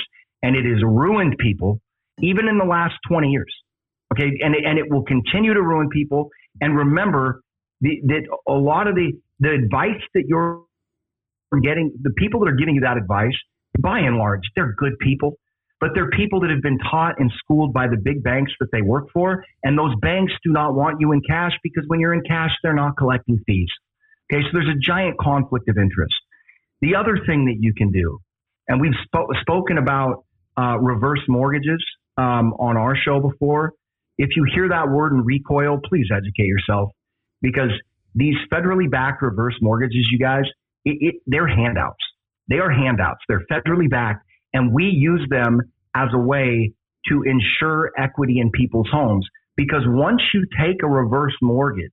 and 0.43 0.57
it 0.57 0.65
has 0.65 0.83
ruined 0.83 1.37
people 1.37 1.79
even 2.19 2.49
in 2.49 2.57
the 2.57 2.65
last 2.65 2.95
20 3.07 3.29
years. 3.29 3.53
Okay. 4.13 4.31
And, 4.41 4.53
and 4.53 4.77
it 4.77 4.85
will 4.89 5.03
continue 5.03 5.53
to 5.53 5.61
ruin 5.61 5.87
people. 5.87 6.29
And 6.59 6.75
remember, 6.75 7.41
the, 7.81 8.01
that 8.07 8.21
a 8.47 8.53
lot 8.53 8.87
of 8.87 8.95
the, 8.95 9.13
the 9.39 9.51
advice 9.51 10.01
that 10.13 10.23
you're 10.27 10.63
getting, 11.61 11.91
the 12.01 12.11
people 12.11 12.39
that 12.41 12.49
are 12.49 12.55
giving 12.55 12.75
you 12.75 12.81
that 12.81 12.97
advice, 12.97 13.35
by 13.79 13.99
and 13.99 14.17
large, 14.17 14.41
they're 14.55 14.73
good 14.77 14.93
people, 14.99 15.33
but 15.79 15.91
they're 15.95 16.09
people 16.11 16.39
that 16.41 16.49
have 16.49 16.61
been 16.61 16.77
taught 16.89 17.15
and 17.19 17.31
schooled 17.39 17.73
by 17.73 17.87
the 17.87 17.97
big 17.97 18.23
banks 18.23 18.51
that 18.59 18.67
they 18.71 18.81
work 18.81 19.07
for. 19.13 19.43
And 19.63 19.77
those 19.77 19.93
banks 20.01 20.31
do 20.43 20.51
not 20.51 20.75
want 20.75 20.97
you 20.99 21.11
in 21.11 21.21
cash 21.27 21.51
because 21.63 21.83
when 21.87 21.99
you're 21.99 22.13
in 22.13 22.21
cash, 22.27 22.51
they're 22.63 22.75
not 22.75 22.95
collecting 22.97 23.39
fees. 23.47 23.69
Okay, 24.31 24.43
so 24.43 24.49
there's 24.53 24.69
a 24.69 24.79
giant 24.79 25.17
conflict 25.19 25.67
of 25.69 25.77
interest. 25.77 26.13
The 26.81 26.95
other 26.95 27.17
thing 27.25 27.45
that 27.45 27.57
you 27.59 27.73
can 27.73 27.91
do 27.91 28.19
And 28.67 28.79
we've 28.79 28.95
sp- 29.05 29.33
spoken 29.41 29.77
about 29.77 30.25
uh, 30.57 30.77
reverse 30.79 31.21
mortgages 31.27 31.83
um, 32.17 32.53
on 32.59 32.77
our 32.77 32.95
show 32.95 33.19
before. 33.19 33.73
If 34.17 34.29
you 34.35 34.45
hear 34.53 34.69
that 34.69 34.89
word 34.89 35.13
and 35.13 35.25
recoil, 35.25 35.79
please 35.83 36.07
educate 36.15 36.45
yourself 36.45 36.91
because 37.41 37.71
these 38.15 38.35
federally 38.51 38.89
backed 38.89 39.21
reverse 39.21 39.55
mortgages, 39.61 40.07
you 40.11 40.19
guys, 40.19 40.43
it, 40.85 40.97
it, 41.01 41.15
they're 41.27 41.47
handouts. 41.47 42.03
They 42.49 42.57
are 42.57 42.71
handouts. 42.71 43.21
They're 43.27 43.45
federally 43.51 43.89
backed, 43.89 44.25
and 44.53 44.73
we 44.73 44.85
use 44.85 45.25
them 45.29 45.61
as 45.95 46.09
a 46.13 46.19
way 46.19 46.73
to 47.07 47.23
ensure 47.23 47.91
equity 47.97 48.39
in 48.39 48.51
people's 48.51 48.87
homes. 48.91 49.27
Because 49.55 49.81
once 49.85 50.21
you 50.33 50.45
take 50.59 50.83
a 50.83 50.87
reverse 50.87 51.35
mortgage, 51.41 51.91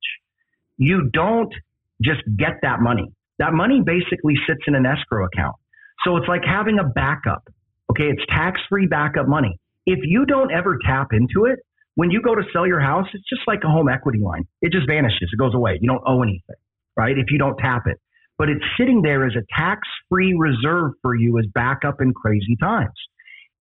you 0.77 1.11
don't 1.13 1.53
just 2.01 2.21
get 2.37 2.61
that 2.63 2.81
money. 2.81 3.13
That 3.39 3.53
money 3.53 3.83
basically 3.85 4.35
sits 4.47 4.61
in 4.67 4.75
an 4.75 4.87
escrow 4.87 5.27
account. 5.27 5.57
So 6.05 6.17
it's 6.17 6.29
like 6.29 6.43
having 6.45 6.79
a 6.79 6.85
backup. 6.85 7.49
Okay, 7.91 8.05
it's 8.05 8.23
tax 8.29 8.61
free 8.69 8.87
backup 8.87 9.29
money. 9.29 9.59
If 9.87 10.01
you 10.03 10.27
don't 10.27 10.53
ever 10.53 10.79
tap 10.85 11.09
into 11.13 11.47
it, 11.47 11.59
when 11.99 12.13
you 12.13 12.23
go 12.23 12.37
to 12.37 12.43
sell 12.53 12.65
your 12.65 12.79
house, 12.79 13.07
it's 13.13 13.29
just 13.29 13.43
like 13.49 13.59
a 13.65 13.67
home 13.67 13.89
equity 13.89 14.21
line. 14.23 14.47
It 14.63 14.71
just 14.71 14.87
vanishes, 14.87 15.31
it 15.33 15.37
goes 15.37 15.53
away. 15.53 15.79
You 15.81 15.89
don't 15.89 16.03
owe 16.07 16.23
anything, 16.23 16.55
right? 16.97 17.19
If 17.19 17.27
you 17.33 17.39
don't 17.39 17.57
tap 17.59 17.83
it. 17.87 17.99
But 18.39 18.49
it's 18.49 18.65
sitting 18.79 19.03
there 19.03 19.27
as 19.27 19.33
a 19.35 19.43
tax 19.59 19.81
free 20.09 20.33
reserve 20.39 20.93
for 21.03 21.17
you 21.17 21.37
as 21.41 21.47
backup 21.53 22.01
in 22.01 22.15
crazy 22.15 22.55
times. 22.63 22.95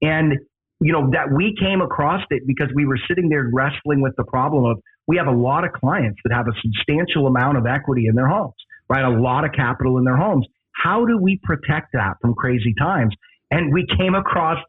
And 0.03 0.33
you 0.79 0.93
know, 0.93 1.09
that 1.13 1.33
we 1.35 1.55
came 1.59 1.81
across 1.81 2.21
it 2.29 2.43
because 2.45 2.67
we 2.75 2.85
were 2.85 2.99
sitting 3.07 3.27
there 3.29 3.49
wrestling 3.51 4.01
with 4.01 4.13
the 4.17 4.23
problem 4.25 4.65
of 4.65 4.77
we 5.07 5.17
have 5.17 5.25
a 5.25 5.35
lot 5.35 5.63
of 5.63 5.71
clients 5.71 6.19
that 6.23 6.31
have 6.31 6.45
a 6.45 6.53
substantial 6.61 7.25
amount 7.25 7.57
of 7.57 7.65
equity 7.65 8.05
in 8.07 8.13
their 8.13 8.27
homes, 8.27 8.53
right? 8.87 9.03
A 9.03 9.09
lot 9.09 9.45
of 9.45 9.51
capital 9.53 9.97
in 9.97 10.03
their 10.03 10.17
homes. 10.17 10.45
How 10.75 11.07
do 11.07 11.17
we 11.19 11.39
protect 11.43 11.93
that 11.93 12.17
from 12.21 12.35
crazy 12.35 12.75
times? 12.77 13.15
And 13.49 13.73
we 13.73 13.87
came 13.97 14.13
across 14.13 14.59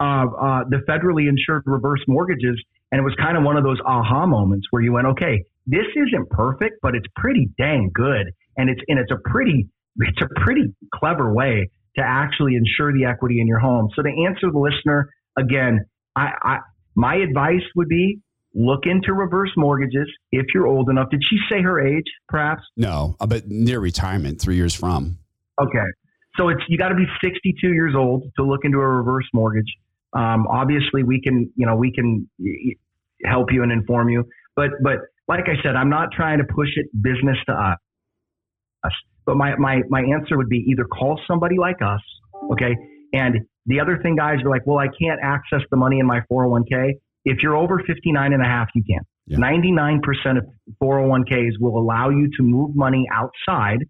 uh, 0.00 0.24
uh, 0.24 0.64
the 0.70 0.80
federally 0.88 1.28
insured 1.28 1.64
reverse 1.66 2.00
mortgages, 2.08 2.56
and 2.90 2.98
it 3.00 3.04
was 3.04 3.14
kind 3.20 3.36
of 3.36 3.44
one 3.44 3.56
of 3.56 3.64
those 3.64 3.78
aha 3.84 4.26
moments 4.26 4.66
where 4.70 4.82
you 4.82 4.92
went, 4.92 5.06
okay, 5.06 5.44
this 5.66 5.86
isn't 5.94 6.30
perfect, 6.30 6.76
but 6.82 6.94
it's 6.94 7.06
pretty 7.16 7.48
dang 7.58 7.90
good, 7.92 8.32
and 8.56 8.70
it's 8.70 8.80
and 8.88 8.98
it's 8.98 9.12
a 9.12 9.28
pretty 9.28 9.68
it's 9.96 10.20
a 10.22 10.40
pretty 10.40 10.74
clever 10.94 11.32
way 11.32 11.70
to 11.96 12.02
actually 12.04 12.54
insure 12.54 12.92
the 12.92 13.04
equity 13.04 13.40
in 13.40 13.46
your 13.46 13.58
home. 13.58 13.88
So 13.94 14.02
to 14.02 14.08
answer 14.08 14.50
the 14.52 14.58
listener, 14.58 15.10
again, 15.36 15.80
I, 16.16 16.30
I 16.42 16.58
my 16.94 17.16
advice 17.16 17.62
would 17.76 17.88
be 17.88 18.20
look 18.54 18.86
into 18.86 19.12
reverse 19.12 19.50
mortgages 19.56 20.08
if 20.32 20.46
you're 20.54 20.66
old 20.66 20.88
enough. 20.88 21.10
Did 21.10 21.22
she 21.22 21.36
say 21.50 21.62
her 21.62 21.80
age, 21.80 22.06
perhaps? 22.28 22.62
No, 22.76 23.16
but 23.26 23.48
near 23.48 23.80
retirement, 23.80 24.40
three 24.40 24.56
years 24.56 24.74
from. 24.74 25.18
Okay, 25.60 25.86
so 26.36 26.48
it's 26.48 26.62
you 26.68 26.78
got 26.78 26.88
to 26.88 26.94
be 26.94 27.06
62 27.22 27.68
years 27.68 27.94
old 27.94 28.24
to 28.36 28.44
look 28.44 28.60
into 28.64 28.78
a 28.78 28.86
reverse 28.88 29.26
mortgage. 29.34 29.72
Um, 30.12 30.46
obviously, 30.48 31.02
we 31.02 31.20
can 31.20 31.50
you 31.56 31.66
know 31.66 31.76
we 31.76 31.92
can 31.92 32.28
help 33.24 33.52
you 33.52 33.62
and 33.62 33.72
inform 33.72 34.08
you, 34.08 34.24
but 34.56 34.70
but 34.82 34.98
like 35.26 35.44
I 35.44 35.62
said, 35.62 35.76
I'm 35.76 35.90
not 35.90 36.08
trying 36.12 36.38
to 36.38 36.44
push 36.44 36.68
it 36.76 36.86
business 37.00 37.36
to 37.46 37.52
us. 37.52 37.78
But 39.26 39.36
my 39.36 39.56
my 39.56 39.82
my 39.88 40.00
answer 40.00 40.36
would 40.36 40.48
be 40.48 40.64
either 40.68 40.84
call 40.84 41.20
somebody 41.26 41.56
like 41.58 41.82
us, 41.82 42.00
okay, 42.52 42.74
and 43.12 43.46
the 43.68 43.80
other 43.80 43.98
thing, 44.02 44.16
guys, 44.16 44.38
are 44.44 44.50
like, 44.50 44.66
well, 44.66 44.78
I 44.78 44.88
can't 44.88 45.20
access 45.22 45.60
the 45.70 45.76
money 45.76 45.98
in 45.98 46.06
my 46.06 46.20
401k. 46.32 46.92
If 47.26 47.42
you're 47.42 47.56
over 47.56 47.82
59 47.86 48.32
and 48.32 48.42
a 48.42 48.46
half, 48.46 48.68
you 48.74 48.82
can. 48.82 49.00
Yeah. 49.26 49.36
99% 49.38 50.00
of 50.38 50.46
401ks 50.82 51.60
will 51.60 51.78
allow 51.78 52.08
you 52.08 52.30
to 52.38 52.42
move 52.42 52.74
money 52.74 53.06
outside 53.12 53.80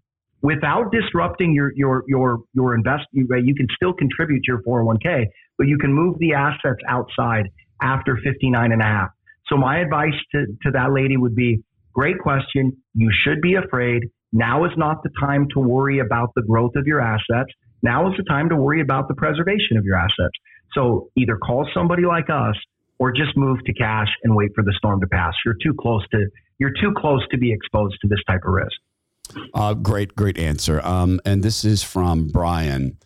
without 0.41 0.91
disrupting 0.91 1.53
your 1.53 1.71
your 1.75 2.03
your 2.07 2.39
your 2.53 2.75
invest. 2.75 3.05
You, 3.11 3.25
you 3.41 3.55
can 3.55 3.67
still 3.73 3.93
contribute 3.93 4.43
to 4.43 4.51
your 4.51 4.61
401k, 4.63 5.27
but 5.59 5.67
you 5.67 5.77
can 5.77 5.93
move 5.93 6.17
the 6.17 6.33
assets 6.33 6.79
outside 6.87 7.49
after 7.81 8.17
59 8.23 8.71
and 8.71 8.81
a 8.81 8.85
half. 8.85 9.09
So 9.47 9.57
my 9.57 9.79
advice 9.79 10.13
to, 10.31 10.45
to 10.63 10.71
that 10.71 10.93
lady 10.93 11.17
would 11.17 11.35
be, 11.35 11.61
great 11.93 12.17
question. 12.19 12.77
You 12.95 13.11
should 13.23 13.41
be 13.41 13.55
afraid. 13.55 14.03
Now 14.31 14.65
is 14.65 14.71
not 14.77 15.03
the 15.03 15.09
time 15.19 15.47
to 15.53 15.59
worry 15.59 15.99
about 15.99 16.29
the 16.35 16.41
growth 16.41 16.75
of 16.75 16.87
your 16.87 17.01
assets. 17.01 17.51
Now 17.83 18.09
is 18.09 18.17
the 18.17 18.23
time 18.23 18.49
to 18.49 18.55
worry 18.55 18.81
about 18.81 19.07
the 19.07 19.15
preservation 19.15 19.77
of 19.77 19.85
your 19.85 19.95
assets. 19.95 20.33
So 20.73 21.09
either 21.15 21.37
call 21.37 21.67
somebody 21.73 22.05
like 22.05 22.29
us 22.29 22.55
or 22.99 23.11
just 23.11 23.35
move 23.35 23.59
to 23.65 23.73
cash 23.73 24.09
and 24.23 24.35
wait 24.35 24.51
for 24.55 24.63
the 24.63 24.73
storm 24.77 25.01
to 25.01 25.07
pass. 25.07 25.33
You're 25.45 25.57
too 25.61 25.73
close 25.79 26.07
to 26.11 26.27
you're 26.59 26.73
too 26.81 26.93
close 26.97 27.25
to 27.31 27.37
be 27.37 27.53
exposed 27.53 27.95
to 28.01 28.07
this 28.07 28.19
type 28.27 28.41
of 28.45 28.51
risk. 28.51 29.47
Uh, 29.53 29.73
great, 29.73 30.13
great 30.15 30.37
answer. 30.37 30.85
Um, 30.85 31.21
and 31.25 31.41
this 31.41 31.63
is 31.63 31.83
from 31.83 32.27
Brian. 32.27 32.97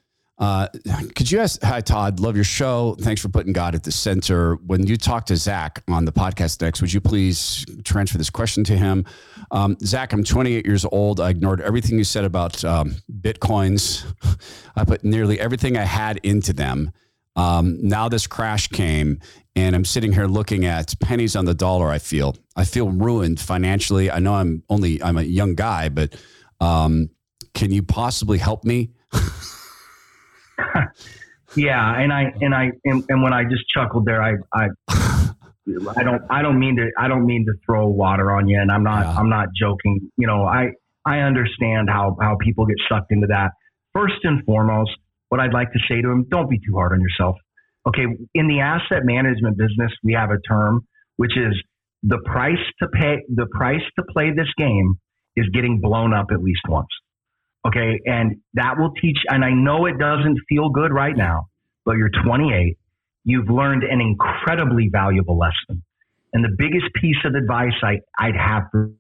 Uh, 0.44 0.68
could 1.16 1.32
you 1.32 1.40
ask, 1.40 1.64
hi, 1.64 1.80
Todd, 1.80 2.20
love 2.20 2.36
your 2.36 2.44
show. 2.44 2.98
Thanks 3.00 3.22
for 3.22 3.30
putting 3.30 3.54
God 3.54 3.76
at 3.76 3.84
the 3.84 3.94
center. 3.94 4.56
When 4.56 4.86
you 4.86 4.98
talk 4.98 5.26
to 5.28 5.38
Zach 5.38 5.82
on 5.88 6.04
the 6.04 6.12
podcast 6.12 6.62
next, 6.62 6.82
would 6.82 6.92
you 6.92 7.00
please 7.00 7.66
transfer 7.86 8.18
this 8.18 8.30
question 8.30 8.66
to 8.66 8.76
him? 8.76 9.06
Um, 9.52 9.78
Zach, 9.80 10.12
I'm 10.12 10.22
28 10.22 10.66
years 10.66 10.84
old. 10.84 11.22
I 11.22 11.30
ignored 11.30 11.62
everything 11.62 11.98
you 11.98 12.04
said 12.04 12.26
about 12.26 12.62
um, 12.66 12.98
Bitcoins. 13.22 14.04
I 14.76 14.84
put 14.84 15.06
nearly 15.06 15.40
everything 15.40 15.78
I 15.78 15.86
had 15.86 16.18
into 16.24 16.52
them. 16.52 16.92
Um, 17.38 17.78
now 17.82 18.10
this 18.10 18.28
crash 18.28 18.68
came 18.68 19.22
and 19.56 19.74
I'm 19.74 19.86
sitting 19.86 20.12
here 20.12 20.28
looking 20.28 20.66
at 20.66 20.94
pennies 21.00 21.38
on 21.38 21.46
the 21.46 21.54
dollar. 21.54 21.88
I 21.88 22.00
feel, 22.00 22.36
I 22.58 22.66
feel 22.66 22.90
ruined 22.90 23.40
financially. 23.40 24.12
I 24.12 24.20
know 24.20 24.34
I'm 24.34 24.62
only, 24.68 25.02
I'm 25.02 25.18
a 25.18 25.24
young 25.24 25.56
guy, 25.56 25.88
but 25.88 26.18
um, 26.60 27.12
can 27.54 27.72
you 27.72 27.82
possibly 27.82 28.40
help 28.40 28.66
me? 28.66 28.90
yeah, 31.56 32.02
and 32.02 32.12
I 32.12 32.34
and 32.42 32.54
I 32.54 32.72
and, 32.86 33.04
and, 33.10 33.24
when 33.24 33.34
I 33.34 33.44
just 33.44 33.64
chuckled 33.70 34.06
there, 34.06 34.22
I 34.22 34.34
I 34.54 34.70
I 35.96 36.04
don't 36.04 36.22
I 36.30 36.42
don't 36.42 36.60
mean 36.60 36.76
to 36.78 36.90
I 36.98 37.08
don't 37.08 37.26
mean 37.26 37.46
to 37.46 37.54
throw 37.66 37.88
water 37.88 38.32
on 38.32 38.48
you, 38.48 38.60
and 38.60 38.72
I'm 38.72 38.84
not 38.84 39.06
yeah. 39.06 39.16
I'm 39.20 39.30
not 39.30 39.50
joking. 39.60 40.12
You 40.18 40.28
know, 40.28 40.44
I 40.44 40.72
I 41.06 41.20
understand 41.20 41.90
how 41.90 42.18
how 42.22 42.38
people 42.42 42.66
get 42.66 42.78
sucked 42.90 43.12
into 43.12 43.28
that. 43.28 43.52
First 43.94 44.24
and 44.24 44.44
foremost, 44.46 44.92
what 45.30 45.40
I'd 45.40 45.54
like 45.54 45.72
to 45.74 45.80
say 45.90 46.02
to 46.02 46.08
them: 46.08 46.26
don't 46.30 46.50
be 46.50 46.60
too 46.60 46.76
hard 46.76 46.92
on 46.94 47.02
yourself. 47.02 47.36
Okay, 47.88 48.06
in 48.34 48.48
the 48.48 48.62
asset 48.62 49.04
management 49.04 49.58
business, 49.58 49.92
we 50.04 50.14
have 50.14 50.30
a 50.30 50.40
term 50.48 50.88
which 51.18 51.38
is 51.38 51.54
the 52.04 52.18
price 52.26 52.58
to 52.80 52.88
pay 52.90 53.18
the 53.34 53.48
price 53.56 53.82
to 53.98 54.04
play 54.12 54.32
this 54.36 54.48
game 54.58 54.96
is 55.36 55.46
getting 55.54 55.80
blown 55.82 56.14
up 56.14 56.28
at 56.32 56.42
least 56.42 56.62
once. 56.68 56.88
Okay. 57.66 58.00
And 58.06 58.42
that 58.56 58.78
will 58.78 58.92
teach, 59.02 59.18
and 59.30 59.44
I 59.44 59.52
know 59.52 59.86
it 59.86 59.98
doesn't 59.98 60.38
feel 60.50 60.70
good 60.70 60.92
right 60.92 61.16
now, 61.16 61.48
but 61.86 61.96
you're 61.98 62.10
28. 62.26 62.78
You've 63.26 63.50
learned 63.50 63.84
an 63.84 64.02
incredibly 64.02 64.90
valuable 64.92 65.38
lesson. 65.38 65.84
And 66.34 66.44
the 66.44 66.54
biggest 66.58 66.86
piece 66.96 67.18
of 67.26 67.36
advice 67.36 67.74
I, 67.84 68.00
I'd 68.20 68.36
have 68.36 68.64
for, 68.72 68.92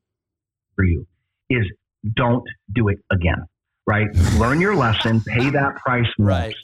for 0.76 0.86
you 0.86 1.06
is 1.50 1.66
don't 2.16 2.44
do 2.74 2.88
it 2.90 3.00
again. 3.12 3.46
Right. 3.86 4.08
Learn 4.38 4.62
your 4.62 4.76
lesson, 4.76 5.22
pay 5.22 5.50
that 5.50 5.76
price. 5.76 6.06
Once, 6.18 6.30
Right. 6.30 6.56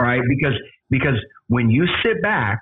All 0.00 0.06
right. 0.06 0.22
Because, 0.28 0.58
because 0.88 1.16
when 1.48 1.70
you 1.70 1.86
sit 2.02 2.22
back, 2.22 2.60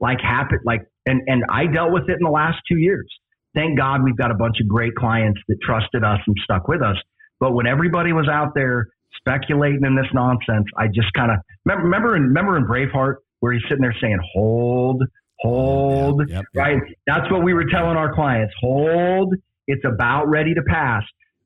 like 0.00 0.20
happen, 0.20 0.58
like, 0.64 0.82
and, 1.06 1.22
and 1.26 1.44
I 1.48 1.66
dealt 1.66 1.92
with 1.92 2.08
it 2.08 2.16
in 2.18 2.24
the 2.24 2.30
last 2.30 2.58
two 2.68 2.78
years. 2.78 3.06
Thank 3.54 3.78
God 3.78 4.02
we've 4.02 4.16
got 4.16 4.30
a 4.30 4.34
bunch 4.34 4.56
of 4.60 4.68
great 4.68 4.94
clients 4.96 5.40
that 5.48 5.56
trusted 5.62 6.04
us 6.04 6.18
and 6.26 6.36
stuck 6.44 6.68
with 6.68 6.82
us. 6.82 6.96
But 7.40 7.52
when 7.52 7.66
everybody 7.66 8.12
was 8.12 8.28
out 8.28 8.52
there 8.54 8.88
speculating 9.16 9.84
in 9.84 9.96
this 9.96 10.06
nonsense, 10.12 10.66
I 10.76 10.86
just 10.88 11.12
kind 11.14 11.30
of 11.30 11.38
remember, 11.64 11.84
remember 11.84 12.16
in, 12.16 12.22
remember 12.22 12.56
in 12.56 12.64
Braveheart 12.64 13.16
where 13.40 13.52
he's 13.52 13.62
sitting 13.68 13.82
there 13.82 13.94
saying, 14.00 14.18
hold, 14.34 15.02
hold, 15.38 16.20
yep, 16.28 16.30
yep, 16.30 16.44
right? 16.54 16.78
Yep. 16.86 16.98
That's 17.06 17.30
what 17.30 17.42
we 17.42 17.54
were 17.54 17.66
telling 17.70 17.96
our 17.96 18.14
clients. 18.14 18.54
Hold. 18.60 19.34
It's 19.66 19.84
about 19.84 20.28
ready 20.28 20.54
to 20.54 20.62
pass. 20.62 21.02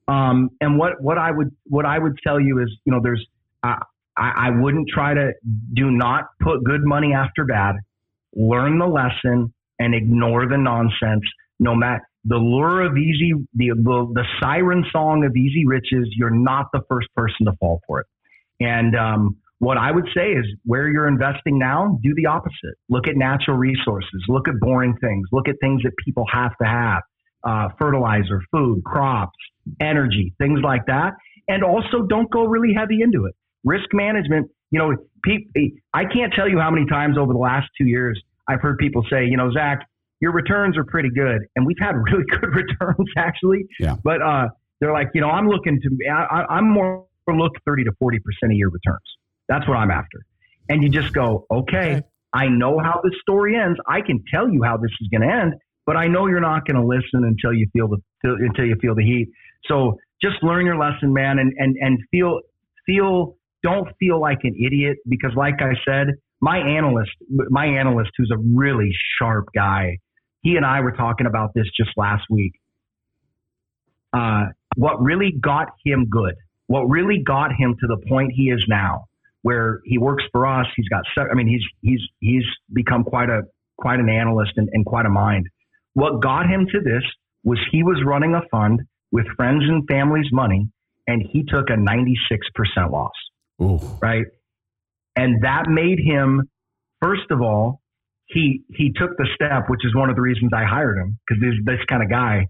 Um, 0.07 0.51
and 0.61 0.78
what, 0.78 1.01
what 1.01 1.18
I 1.18 1.30
would, 1.30 1.51
what 1.64 1.86
I 1.86 1.99
would 1.99 2.18
tell 2.24 2.41
you 2.41 2.61
is, 2.61 2.70
you 2.84 2.93
know, 2.93 3.01
there's, 3.03 3.24
uh, 3.62 3.76
I, 4.16 4.49
I 4.49 4.51
wouldn't 4.51 4.88
try 4.93 5.14
to 5.14 5.32
do 5.74 5.91
not 5.91 6.24
put 6.41 6.62
good 6.64 6.84
money 6.84 7.14
after 7.14 7.45
bad. 7.45 7.76
Learn 8.34 8.78
the 8.78 8.86
lesson 8.86 9.53
and 9.78 9.95
ignore 9.95 10.47
the 10.47 10.59
nonsense. 10.59 11.24
No 11.59 11.74
matter 11.74 12.03
the 12.25 12.37
lure 12.37 12.83
of 12.83 12.97
easy, 12.97 13.33
the, 13.55 13.71
the, 13.71 14.12
the 14.12 14.25
siren 14.41 14.85
song 14.93 15.25
of 15.25 15.35
easy 15.37 15.66
riches, 15.66 16.09
you're 16.16 16.31
not 16.31 16.66
the 16.73 16.81
first 16.89 17.09
person 17.16 17.47
to 17.47 17.53
fall 17.59 17.81
for 17.87 18.01
it. 18.01 18.07
And 18.61 18.95
um, 18.95 19.37
what 19.59 19.79
I 19.79 19.91
would 19.91 20.09
say 20.14 20.33
is 20.33 20.45
where 20.64 20.89
you're 20.89 21.09
investing 21.09 21.59
now, 21.59 21.99
do 22.03 22.14
the 22.14 22.27
opposite. 22.27 22.77
Look 22.89 23.09
at 23.09 23.16
natural 23.16 23.57
resources, 23.57 24.25
look 24.29 24.49
at 24.49 24.55
boring 24.61 24.97
things, 25.01 25.29
look 25.33 25.49
at 25.49 25.57
things 25.61 25.83
that 25.83 25.93
people 26.05 26.25
have 26.33 26.53
to 26.61 26.66
have 26.66 27.03
uh, 27.45 27.68
fertilizer, 27.79 28.43
food, 28.51 28.83
crops, 28.85 29.39
energy, 29.81 30.35
things 30.39 30.61
like 30.62 30.87
that. 30.87 31.12
And 31.49 31.64
also 31.64 32.03
don't 32.09 32.31
go 32.31 32.45
really 32.45 32.75
heavy 32.75 33.01
into 33.03 33.25
it. 33.27 33.35
Risk 33.64 33.87
management, 33.93 34.51
you 34.71 34.79
know, 34.79 34.95
I 35.93 36.05
can't 36.05 36.33
tell 36.35 36.49
you 36.49 36.59
how 36.59 36.71
many 36.71 36.87
times 36.87 37.18
over 37.18 37.33
the 37.33 37.39
last 37.39 37.68
two 37.79 37.87
years 37.87 38.21
I've 38.49 38.61
heard 38.61 38.79
people 38.79 39.05
say, 39.11 39.25
you 39.27 39.37
know, 39.37 39.51
Zach, 39.53 39.87
your 40.21 40.33
returns 40.33 40.77
are 40.77 40.85
pretty 40.85 41.11
good. 41.11 41.41
And 41.57 41.66
we've 41.66 41.79
had 41.81 41.95
really 42.11 42.25
good 42.31 42.55
returns 42.55 43.09
actually. 43.16 43.66
Yeah. 43.79 43.97
But 44.03 44.23
uh, 44.23 44.49
they're 44.81 44.93
like, 44.93 45.09
you 45.14 45.21
know, 45.21 45.31
I'm 45.31 45.49
looking 45.49 45.81
to, 45.81 46.11
I, 46.11 46.59
am 46.59 46.71
more 46.71 47.07
look 47.29 47.53
30 47.64 47.85
to 47.85 47.93
40% 48.03 48.16
of 48.16 48.53
your 48.53 48.71
returns. 48.71 48.99
That's 49.49 49.66
what 49.68 49.77
I'm 49.77 49.91
after. 49.91 50.25
And 50.68 50.83
you 50.83 50.89
just 50.89 51.12
go, 51.12 51.47
okay, 51.51 51.97
okay. 51.97 52.03
I 52.33 52.47
know 52.47 52.79
how 52.79 53.01
this 53.03 53.12
story 53.21 53.57
ends. 53.57 53.79
I 53.89 54.01
can 54.01 54.23
tell 54.33 54.49
you 54.49 54.62
how 54.64 54.77
this 54.77 54.91
is 55.01 55.09
going 55.09 55.29
to 55.29 55.35
end, 55.35 55.55
but 55.85 55.97
I 55.97 56.07
know 56.07 56.27
you're 56.27 56.41
not 56.41 56.66
going 56.66 56.81
to 56.81 56.87
listen 56.87 57.25
until 57.25 57.53
you 57.53 57.66
feel 57.73 57.89
the 57.89 57.99
until 58.23 58.64
you 58.64 58.77
feel 58.81 58.95
the 58.95 59.05
heat. 59.05 59.29
So 59.66 59.99
just 60.23 60.37
learn 60.43 60.64
your 60.64 60.79
lesson, 60.79 61.12
man, 61.12 61.41
and 61.41 61.53
and 61.59 61.77
and 61.81 61.99
feel 62.12 62.41
feel 62.87 63.37
don't 63.64 63.89
feel 63.99 64.21
like 64.21 64.39
an 64.45 64.55
idiot 64.64 64.99
because, 65.09 65.33
like 65.37 65.61
I 65.61 65.73
said, 65.85 66.14
my 66.41 66.59
analyst, 66.59 67.11
my 67.29 67.66
analyst, 67.66 68.11
who's 68.16 68.31
a 68.33 68.39
really 68.39 68.91
sharp 69.18 69.49
guy, 69.55 69.99
he 70.43 70.57
and 70.57 70.64
I 70.64 70.80
were 70.80 70.93
talking 70.93 71.26
about 71.26 71.53
this 71.55 71.66
just 71.76 71.91
last 71.97 72.24
week. 72.30 72.53
Uh, 74.12 74.47
what 74.76 75.01
really 75.01 75.32
got 75.32 75.68
him 75.84 76.07
good, 76.11 76.34
what 76.66 76.82
really 76.88 77.22
got 77.24 77.51
him 77.57 77.76
to 77.80 77.86
the 77.86 77.99
point 78.09 78.32
he 78.34 78.45
is 78.51 78.64
now, 78.68 79.07
where 79.43 79.80
he 79.84 79.99
works 79.99 80.24
for 80.32 80.47
us, 80.47 80.66
he's 80.76 80.88
got, 80.88 81.03
I 81.30 81.34
mean, 81.34 81.49
he's 81.49 81.62
he's 81.80 82.01
he's 82.20 82.45
become 82.72 83.05
quite 83.05 83.28
a 83.28 83.43
quite 83.78 84.01
an 84.01 84.09
analyst 84.09 84.53
and, 84.57 84.68
and 84.72 84.84
quite 84.84 85.07
a 85.07 85.11
mind. 85.11 85.49
What 85.95 86.20
got 86.22 86.47
him 86.47 86.66
to 86.72 86.80
this 86.80 87.03
was 87.43 87.59
he 87.72 87.82
was 87.82 88.03
running 88.05 88.34
a 88.34 88.43
fund 88.51 88.82
with 89.12 89.26
friends 89.36 89.64
and 89.66 89.84
family's 89.88 90.30
money, 90.32 90.68
and 91.07 91.22
he 91.32 91.43
took 91.43 91.70
a 91.70 91.74
96% 91.74 92.91
loss. 92.91 93.12
Ooh. 93.61 93.80
Right. 94.01 94.26
And 95.16 95.43
that 95.43 95.64
made 95.68 95.99
him, 95.99 96.49
first 97.03 97.30
of 97.30 97.41
all, 97.41 97.80
he 98.33 98.62
he 98.70 98.93
took 98.93 99.16
the 99.16 99.28
step, 99.35 99.64
which 99.68 99.85
is 99.85 99.95
one 99.95 100.11
of 100.11 100.16
the 100.16 100.22
reasons 100.22 100.51
I 100.55 100.64
hired 100.64 100.99
him, 100.99 101.18
because 101.26 101.41
this 101.43 101.55
this 101.64 101.85
kind 101.87 102.03
of 102.03 102.11
guy. 102.11 102.47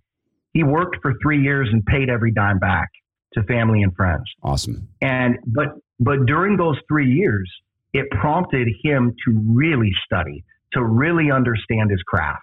He 0.52 0.64
worked 0.64 0.96
for 1.00 1.14
three 1.22 1.40
years 1.40 1.68
and 1.72 1.86
paid 1.86 2.10
every 2.10 2.32
dime 2.32 2.58
back 2.58 2.88
to 3.34 3.42
family 3.44 3.82
and 3.82 3.94
friends. 3.94 4.24
Awesome. 4.42 4.88
And 5.00 5.38
but 5.46 5.68
but 6.00 6.26
during 6.26 6.56
those 6.56 6.76
three 6.88 7.12
years, 7.12 7.50
it 7.92 8.10
prompted 8.10 8.68
him 8.82 9.14
to 9.24 9.40
really 9.46 9.92
study, 10.04 10.44
to 10.72 10.82
really 10.82 11.30
understand 11.30 11.90
his 11.90 12.02
craft. 12.02 12.42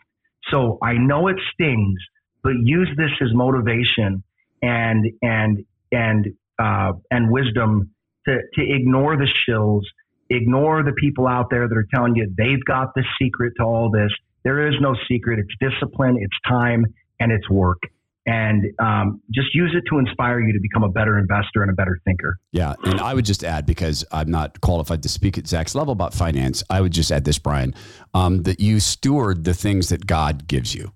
So 0.50 0.78
I 0.82 0.94
know 0.94 1.28
it 1.28 1.36
stings, 1.54 2.00
but 2.44 2.54
use 2.64 2.90
this 2.96 3.12
as 3.22 3.34
motivation 3.34 4.24
and 4.62 5.06
and 5.22 5.66
and 5.92 6.28
uh, 6.58 6.94
and 7.12 7.30
wisdom 7.30 7.92
to 8.26 8.40
to 8.54 8.62
ignore 8.62 9.18
the 9.18 9.28
shills, 9.28 9.84
ignore 10.30 10.84
the 10.84 10.94
people 10.94 11.28
out 11.28 11.50
there 11.50 11.68
that 11.68 11.78
are 11.78 11.88
telling 11.94 12.16
you 12.16 12.32
they've 12.38 12.64
got 12.66 12.94
the 12.96 13.04
secret 13.22 13.54
to 13.58 13.64
all 13.64 13.90
this. 13.90 14.12
There 14.44 14.68
is 14.68 14.76
no 14.80 14.96
secret. 15.10 15.40
It's 15.40 15.54
discipline, 15.60 16.18
it's 16.20 16.36
time, 16.48 16.86
and 17.20 17.32
it's 17.32 17.50
work. 17.50 17.82
And 18.26 18.66
um, 18.80 19.22
just 19.34 19.56
use 19.56 19.74
it 19.74 19.84
to 19.90 20.00
inspire 20.00 20.42
you 20.42 20.52
to 20.52 20.60
become 20.62 20.84
a 20.84 20.90
better 20.90 21.18
investor 21.18 21.62
and 21.62 21.72
a 21.72 21.74
better 21.74 21.98
thinker. 22.04 22.38
Yeah. 22.52 22.76
And 22.84 23.00
I 23.00 23.14
would 23.14 23.24
just 23.24 23.42
add, 23.42 23.66
because 23.66 24.04
I'm 24.12 24.30
not 24.30 24.60
qualified 24.60 25.02
to 25.04 25.10
speak 25.10 25.38
at 25.38 25.48
Zach's 25.48 25.76
level 25.76 25.94
about 25.94 26.14
finance, 26.14 26.62
I 26.70 26.82
would 26.82 26.92
just 26.92 27.10
add 27.10 27.24
this, 27.24 27.40
Brian, 27.40 27.74
um, 28.14 28.44
that 28.44 28.60
you 28.60 28.82
steward 28.82 29.46
the 29.46 29.54
things 29.54 29.88
that 29.90 30.08
God 30.08 30.46
gives 30.46 30.76
you. 30.76 30.92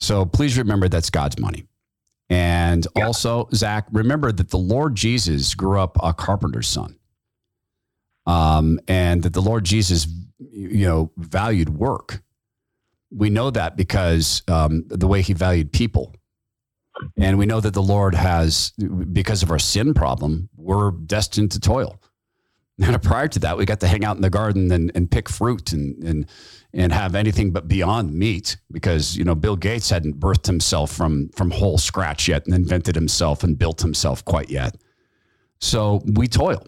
So 0.00 0.24
please 0.24 0.56
remember 0.56 0.88
that's 0.88 1.10
God's 1.10 1.38
money. 1.38 1.66
And 2.30 2.86
yeah. 2.96 3.06
also, 3.06 3.48
Zach, 3.52 3.86
remember 3.92 4.32
that 4.32 4.48
the 4.48 4.56
Lord 4.56 4.94
Jesus 4.94 5.54
grew 5.54 5.78
up 5.78 5.98
a 6.02 6.14
carpenter's 6.14 6.68
son. 6.68 6.96
Um, 8.26 8.80
and 8.88 9.22
that 9.22 9.32
the 9.32 9.42
Lord 9.42 9.64
Jesus, 9.64 10.06
you 10.38 10.86
know, 10.86 11.10
valued 11.16 11.70
work. 11.70 12.22
We 13.10 13.30
know 13.30 13.50
that 13.50 13.76
because 13.76 14.42
um, 14.48 14.84
the 14.88 15.06
way 15.06 15.22
he 15.22 15.34
valued 15.34 15.72
people. 15.72 16.14
And 17.16 17.38
we 17.38 17.46
know 17.46 17.60
that 17.60 17.74
the 17.74 17.82
Lord 17.82 18.14
has, 18.14 18.72
because 19.12 19.42
of 19.42 19.50
our 19.50 19.58
sin 19.58 19.94
problem, 19.94 20.48
we're 20.56 20.90
destined 20.92 21.52
to 21.52 21.60
toil. 21.60 22.00
And 22.82 23.00
prior 23.00 23.28
to 23.28 23.38
that, 23.38 23.56
we 23.56 23.66
got 23.66 23.78
to 23.80 23.86
hang 23.86 24.04
out 24.04 24.16
in 24.16 24.22
the 24.22 24.30
garden 24.30 24.72
and, 24.72 24.90
and 24.96 25.08
pick 25.08 25.28
fruit 25.28 25.72
and, 25.72 26.02
and, 26.02 26.26
and 26.72 26.92
have 26.92 27.14
anything 27.14 27.52
but 27.52 27.68
beyond 27.68 28.12
meat 28.12 28.56
because, 28.72 29.16
you 29.16 29.22
know, 29.22 29.36
Bill 29.36 29.54
Gates 29.54 29.90
hadn't 29.90 30.18
birthed 30.18 30.46
himself 30.46 30.90
from, 30.90 31.28
from 31.36 31.52
whole 31.52 31.78
scratch 31.78 32.26
yet 32.26 32.46
and 32.46 32.54
invented 32.54 32.96
himself 32.96 33.44
and 33.44 33.56
built 33.56 33.80
himself 33.80 34.24
quite 34.24 34.50
yet. 34.50 34.76
So 35.60 36.02
we 36.04 36.26
toil. 36.26 36.66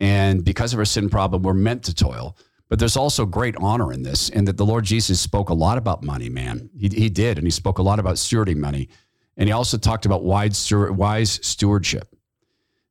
And 0.00 0.44
because 0.44 0.72
of 0.72 0.78
our 0.78 0.84
sin 0.84 1.08
problem, 1.08 1.42
we're 1.42 1.54
meant 1.54 1.82
to 1.84 1.94
toil. 1.94 2.36
But 2.68 2.78
there's 2.78 2.96
also 2.96 3.26
great 3.26 3.54
honor 3.56 3.92
in 3.92 4.02
this, 4.02 4.30
and 4.30 4.48
that 4.48 4.56
the 4.56 4.66
Lord 4.66 4.84
Jesus 4.84 5.20
spoke 5.20 5.50
a 5.50 5.54
lot 5.54 5.78
about 5.78 6.02
money, 6.02 6.28
man. 6.28 6.70
He, 6.78 6.88
he 6.88 7.08
did. 7.08 7.38
And 7.38 7.46
he 7.46 7.50
spoke 7.50 7.78
a 7.78 7.82
lot 7.82 7.98
about 7.98 8.14
stewarding 8.14 8.56
money. 8.56 8.88
And 9.36 9.48
he 9.48 9.52
also 9.52 9.76
talked 9.76 10.06
about 10.06 10.24
wise, 10.24 10.72
wise 10.72 11.38
stewardship. 11.46 12.14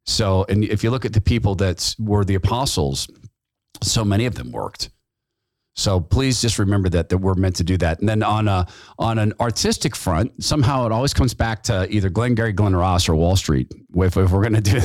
So, 0.05 0.45
and 0.49 0.63
if 0.63 0.83
you 0.83 0.91
look 0.91 1.05
at 1.05 1.13
the 1.13 1.21
people 1.21 1.55
that 1.55 1.95
were 1.97 2.25
the 2.25 2.35
apostles, 2.35 3.07
so 3.81 4.03
many 4.03 4.25
of 4.25 4.35
them 4.35 4.51
worked. 4.51 4.89
So 5.75 5.99
please 5.99 6.39
just 6.39 6.59
remember 6.59 6.87
that 6.89 7.09
that 7.09 7.17
we're 7.17 7.33
meant 7.33 7.55
to 7.55 7.63
do 7.63 7.77
that. 7.77 7.99
And 7.99 8.07
then 8.07 8.21
on 8.21 8.47
a 8.47 8.67
on 8.99 9.17
an 9.17 9.33
artistic 9.39 9.95
front, 9.95 10.43
somehow 10.43 10.85
it 10.85 10.91
always 10.91 11.13
comes 11.13 11.33
back 11.33 11.63
to 11.63 11.87
either 11.89 12.09
Glengarry 12.09 12.53
Glen 12.53 12.75
Ross 12.75 13.09
or 13.09 13.15
Wall 13.15 13.35
Street. 13.35 13.71
If, 13.95 14.15
if 14.17 14.31
we're 14.31 14.41
going 14.41 14.61
to 14.61 14.61
do, 14.61 14.81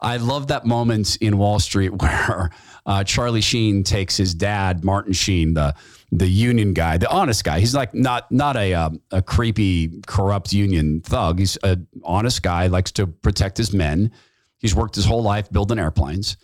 I 0.00 0.18
love 0.18 0.48
that 0.48 0.64
moment 0.64 1.16
in 1.16 1.38
Wall 1.38 1.58
Street 1.58 1.90
where 2.02 2.50
uh, 2.86 3.02
Charlie 3.04 3.40
Sheen 3.40 3.82
takes 3.82 4.16
his 4.16 4.32
dad, 4.32 4.84
Martin 4.84 5.12
Sheen, 5.12 5.54
the 5.54 5.74
the 6.12 6.28
union 6.28 6.72
guy, 6.72 6.98
the 6.98 7.10
honest 7.10 7.42
guy. 7.42 7.58
He's 7.58 7.74
like 7.74 7.92
not 7.92 8.30
not 8.30 8.56
a 8.56 8.74
um, 8.74 9.00
a 9.10 9.20
creepy, 9.20 10.00
corrupt 10.06 10.52
union 10.52 11.00
thug. 11.00 11.40
He's 11.40 11.56
an 11.64 11.88
honest 12.04 12.42
guy, 12.42 12.68
likes 12.68 12.92
to 12.92 13.08
protect 13.08 13.56
his 13.56 13.72
men 13.72 14.12
He's 14.58 14.74
worked 14.74 14.96
his 14.96 15.04
whole 15.04 15.22
life 15.22 15.50
building 15.50 15.78
airplanes. 15.78 16.36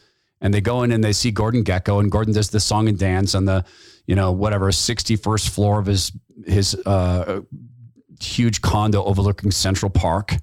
And 0.45 0.55
they 0.55 0.61
go 0.61 0.85
in 0.85 0.93
and 0.93 1.03
they 1.03 1.13
see 1.13 1.33
Gordon 1.33 1.65
Gekko 1.65 1.99
and 1.99 2.13
Gordon 2.13 2.35
does 2.35 2.51
the 2.51 2.61
song 2.61 2.89
and 2.89 2.97
dance 2.97 3.35
on 3.35 3.47
the, 3.47 3.65
you 4.07 4.15
know, 4.15 4.31
whatever, 4.31 4.71
61st 4.71 5.49
floor 5.49 5.81
of 5.81 5.87
his 5.87 6.13
his 6.47 6.75
uh, 6.87 7.41
huge 8.21 8.61
condo 8.61 9.03
overlooking 9.03 9.51
Central 9.51 9.91
Park. 9.91 10.37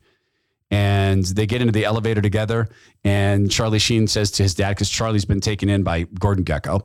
And 0.72 1.24
they 1.24 1.45
get 1.45 1.62
into 1.62 1.72
the 1.72 1.86
elevator 1.86 2.22
together. 2.22 2.70
And 3.04 3.52
Charlie 3.52 3.80
Sheen 3.80 4.08
says 4.08 4.32
to 4.32 4.43
his 4.43 4.56
dad, 4.56 4.72
because 4.72 4.89
Charlie's 4.89 5.26
been 5.26 5.41
taken 5.41 5.70
in 5.70 5.84
by 5.84 6.04
Gordon 6.04 6.45
Gekko, 6.45 6.84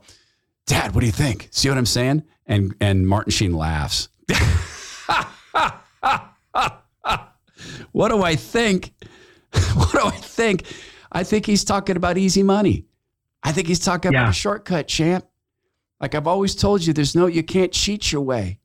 Dad, 0.66 0.94
what 0.94 1.00
do 1.00 1.06
you 1.06 1.12
think? 1.12 1.48
See 1.52 1.68
what 1.68 1.78
I'm 1.78 1.86
saying? 1.86 2.24
And 2.46 2.74
and 2.80 3.06
Martin 3.08 3.30
Sheen 3.30 3.52
laughs. 3.52 4.08
what 7.92 8.08
do 8.08 8.22
I 8.22 8.34
think? 8.36 8.92
what 9.74 9.92
do 9.92 10.00
I 10.04 10.10
think? 10.10 10.64
I 11.12 11.22
think 11.22 11.46
he's 11.46 11.64
talking 11.64 11.96
about 11.96 12.18
easy 12.18 12.42
money. 12.42 12.86
I 13.47 13.53
think 13.53 13.68
he's 13.68 13.78
talking 13.78 14.12
yeah. 14.12 14.22
about 14.22 14.30
a 14.30 14.34
shortcut, 14.34 14.88
champ. 14.88 15.24
Like 16.01 16.16
I've 16.16 16.26
always 16.26 16.57
told 16.57 16.84
you, 16.84 16.92
there's 16.92 17.14
no 17.14 17.26
you 17.26 17.44
can't 17.44 17.72
cheat 17.72 18.11
your 18.11 18.22
way. 18.22 18.59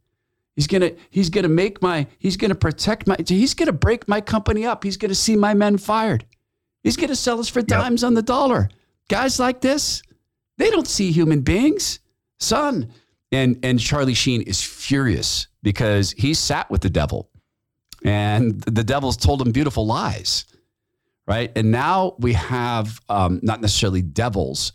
He's 0.55 0.65
gonna 0.65 0.91
he's 1.11 1.29
gonna 1.29 1.49
make 1.49 1.81
my 1.81 2.07
he's 2.17 2.35
gonna 2.35 2.55
protect 2.55 3.05
my 3.05 3.15
he's 3.25 3.53
gonna 3.53 3.71
break 3.71 4.07
my 4.07 4.19
company 4.19 4.65
up. 4.65 4.83
He's 4.83 4.97
gonna 4.97 5.15
see 5.15 5.35
my 5.35 5.53
men 5.53 5.77
fired. 5.77 6.25
He's 6.83 6.97
gonna 6.97 7.15
sell 7.15 7.39
us 7.39 7.47
for 7.47 7.61
dimes 7.61 8.01
yep. 8.01 8.07
on 8.07 8.13
the 8.15 8.23
dollar. 8.23 8.69
Guys 9.07 9.39
like 9.39 9.61
this, 9.61 10.01
they 10.57 10.71
don't 10.71 10.87
see 10.87 11.11
human 11.11 11.41
beings, 11.41 11.99
son. 12.39 12.91
And 13.31 13.59
and 13.63 13.79
Charlie 13.79 14.15
Sheen 14.15 14.41
is 14.41 14.61
furious 14.61 15.47
because 15.61 16.11
he 16.11 16.33
sat 16.33 16.69
with 16.71 16.81
the 16.81 16.89
devil, 16.89 17.29
and 18.03 18.59
the 18.61 18.83
devil's 18.83 19.15
told 19.15 19.41
him 19.41 19.51
beautiful 19.51 19.85
lies 19.85 20.45
right? 21.31 21.49
And 21.55 21.71
now 21.71 22.15
we 22.19 22.33
have 22.33 22.99
um, 23.07 23.39
not 23.41 23.61
necessarily 23.61 24.01
devils, 24.01 24.73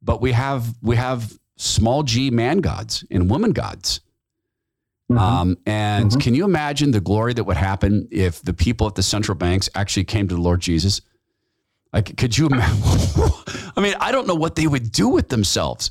but 0.00 0.22
we 0.22 0.32
have 0.32 0.74
we 0.80 0.96
have 0.96 1.38
small 1.58 2.02
g 2.02 2.30
man 2.30 2.58
gods 2.60 3.04
and 3.10 3.28
woman 3.28 3.52
gods. 3.52 4.00
Mm-hmm. 5.10 5.18
Um, 5.18 5.58
and 5.66 6.10
mm-hmm. 6.10 6.20
can 6.20 6.34
you 6.34 6.46
imagine 6.46 6.92
the 6.92 7.02
glory 7.02 7.34
that 7.34 7.44
would 7.44 7.58
happen 7.58 8.08
if 8.10 8.40
the 8.40 8.54
people 8.54 8.86
at 8.86 8.94
the 8.94 9.02
central 9.02 9.36
banks 9.36 9.68
actually 9.74 10.04
came 10.04 10.26
to 10.28 10.34
the 10.36 10.40
Lord 10.40 10.60
Jesus? 10.60 11.02
Like, 11.92 12.16
could 12.16 12.38
you 12.38 12.46
imagine? 12.46 12.82
I 13.76 13.80
mean, 13.82 13.94
I 14.00 14.10
don't 14.10 14.26
know 14.26 14.34
what 14.34 14.54
they 14.54 14.66
would 14.66 14.90
do 14.92 15.06
with 15.06 15.28
themselves. 15.28 15.90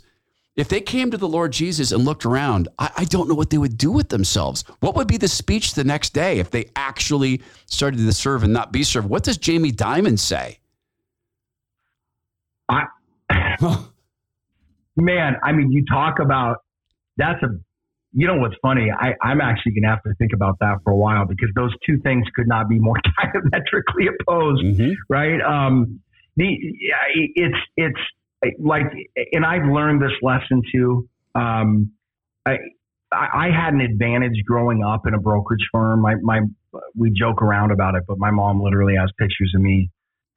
If 0.60 0.68
they 0.68 0.82
came 0.82 1.10
to 1.12 1.18
the 1.18 1.28
Lord 1.28 1.54
Jesus 1.54 1.92
and 1.92 2.04
looked 2.04 2.26
around, 2.26 2.68
I, 2.78 2.92
I, 2.98 3.06
don't 3.06 3.30
know 3.30 3.36
what 3.36 3.50
they 3.50 3.58
would 3.58 3.78
do 3.78 3.92
with 3.92 4.10
themselves. 4.10 4.66
What 4.82 4.96
would 4.96 5.08
be 5.08 5.16
the 5.16 5.30
speech 5.30 5.74
the 5.74 5.86
next 5.86 6.10
day 6.10 6.40
if 6.40 6.52
they 6.52 6.70
actually 6.76 7.42
started 7.66 7.98
to 7.98 8.12
serve 8.12 8.44
and 8.44 8.52
not 8.52 8.74
be 8.74 8.84
served? 8.84 9.10
What 9.10 9.24
does 9.24 9.38
Jamie 9.38 9.72
Dimon 9.72 10.20
say? 10.20 10.60
I, 12.68 12.84
man, 14.98 15.38
I 15.44 15.54
mean, 15.54 15.72
you 15.72 15.86
talk 15.86 16.20
about 16.20 16.58
that's 17.16 17.42
a, 17.44 17.48
you 18.12 18.28
know 18.28 18.38
what's 18.38 18.56
funny? 18.62 18.92
I, 18.92 19.14
I'm 19.22 19.40
actually 19.40 19.74
going 19.74 19.84
to 19.84 19.90
have 19.90 20.04
to 20.04 20.14
think 20.16 20.32
about 20.34 20.58
that 20.60 20.80
for 20.84 20.92
a 20.92 20.98
while 20.98 21.26
because 21.26 21.50
those 21.56 21.74
two 21.86 22.00
things 22.00 22.26
could 22.36 22.48
not 22.48 22.68
be 22.68 22.80
more 22.80 22.98
diametrically 23.22 24.08
opposed, 24.08 24.64
mm-hmm. 24.64 24.92
right? 25.08 25.40
Um, 25.42 26.02
the, 26.36 26.56
it's, 27.36 27.58
it's, 27.78 28.00
like, 28.60 28.86
and 29.32 29.46
I've 29.46 29.66
learned 29.66 30.02
this 30.02 30.12
lesson 30.22 30.62
too. 30.72 31.08
Um, 31.36 31.92
I, 32.46 32.58
I 33.12 33.50
had 33.54 33.74
an 33.74 33.82
advantage 33.82 34.44
growing 34.46 34.84
up 34.84 35.08
in 35.08 35.14
a 35.14 35.20
brokerage 35.20 35.66
firm. 35.72 36.02
My, 36.02 36.16
my, 36.22 36.42
we 36.96 37.12
joke 37.12 37.42
around 37.42 37.72
about 37.72 37.96
it, 37.96 38.04
but 38.08 38.18
my 38.18 38.32
mom 38.32 38.62
literally 38.62 38.96
has 39.00 39.10
pictures 39.18 39.52
of 39.56 39.62
me 39.62 39.90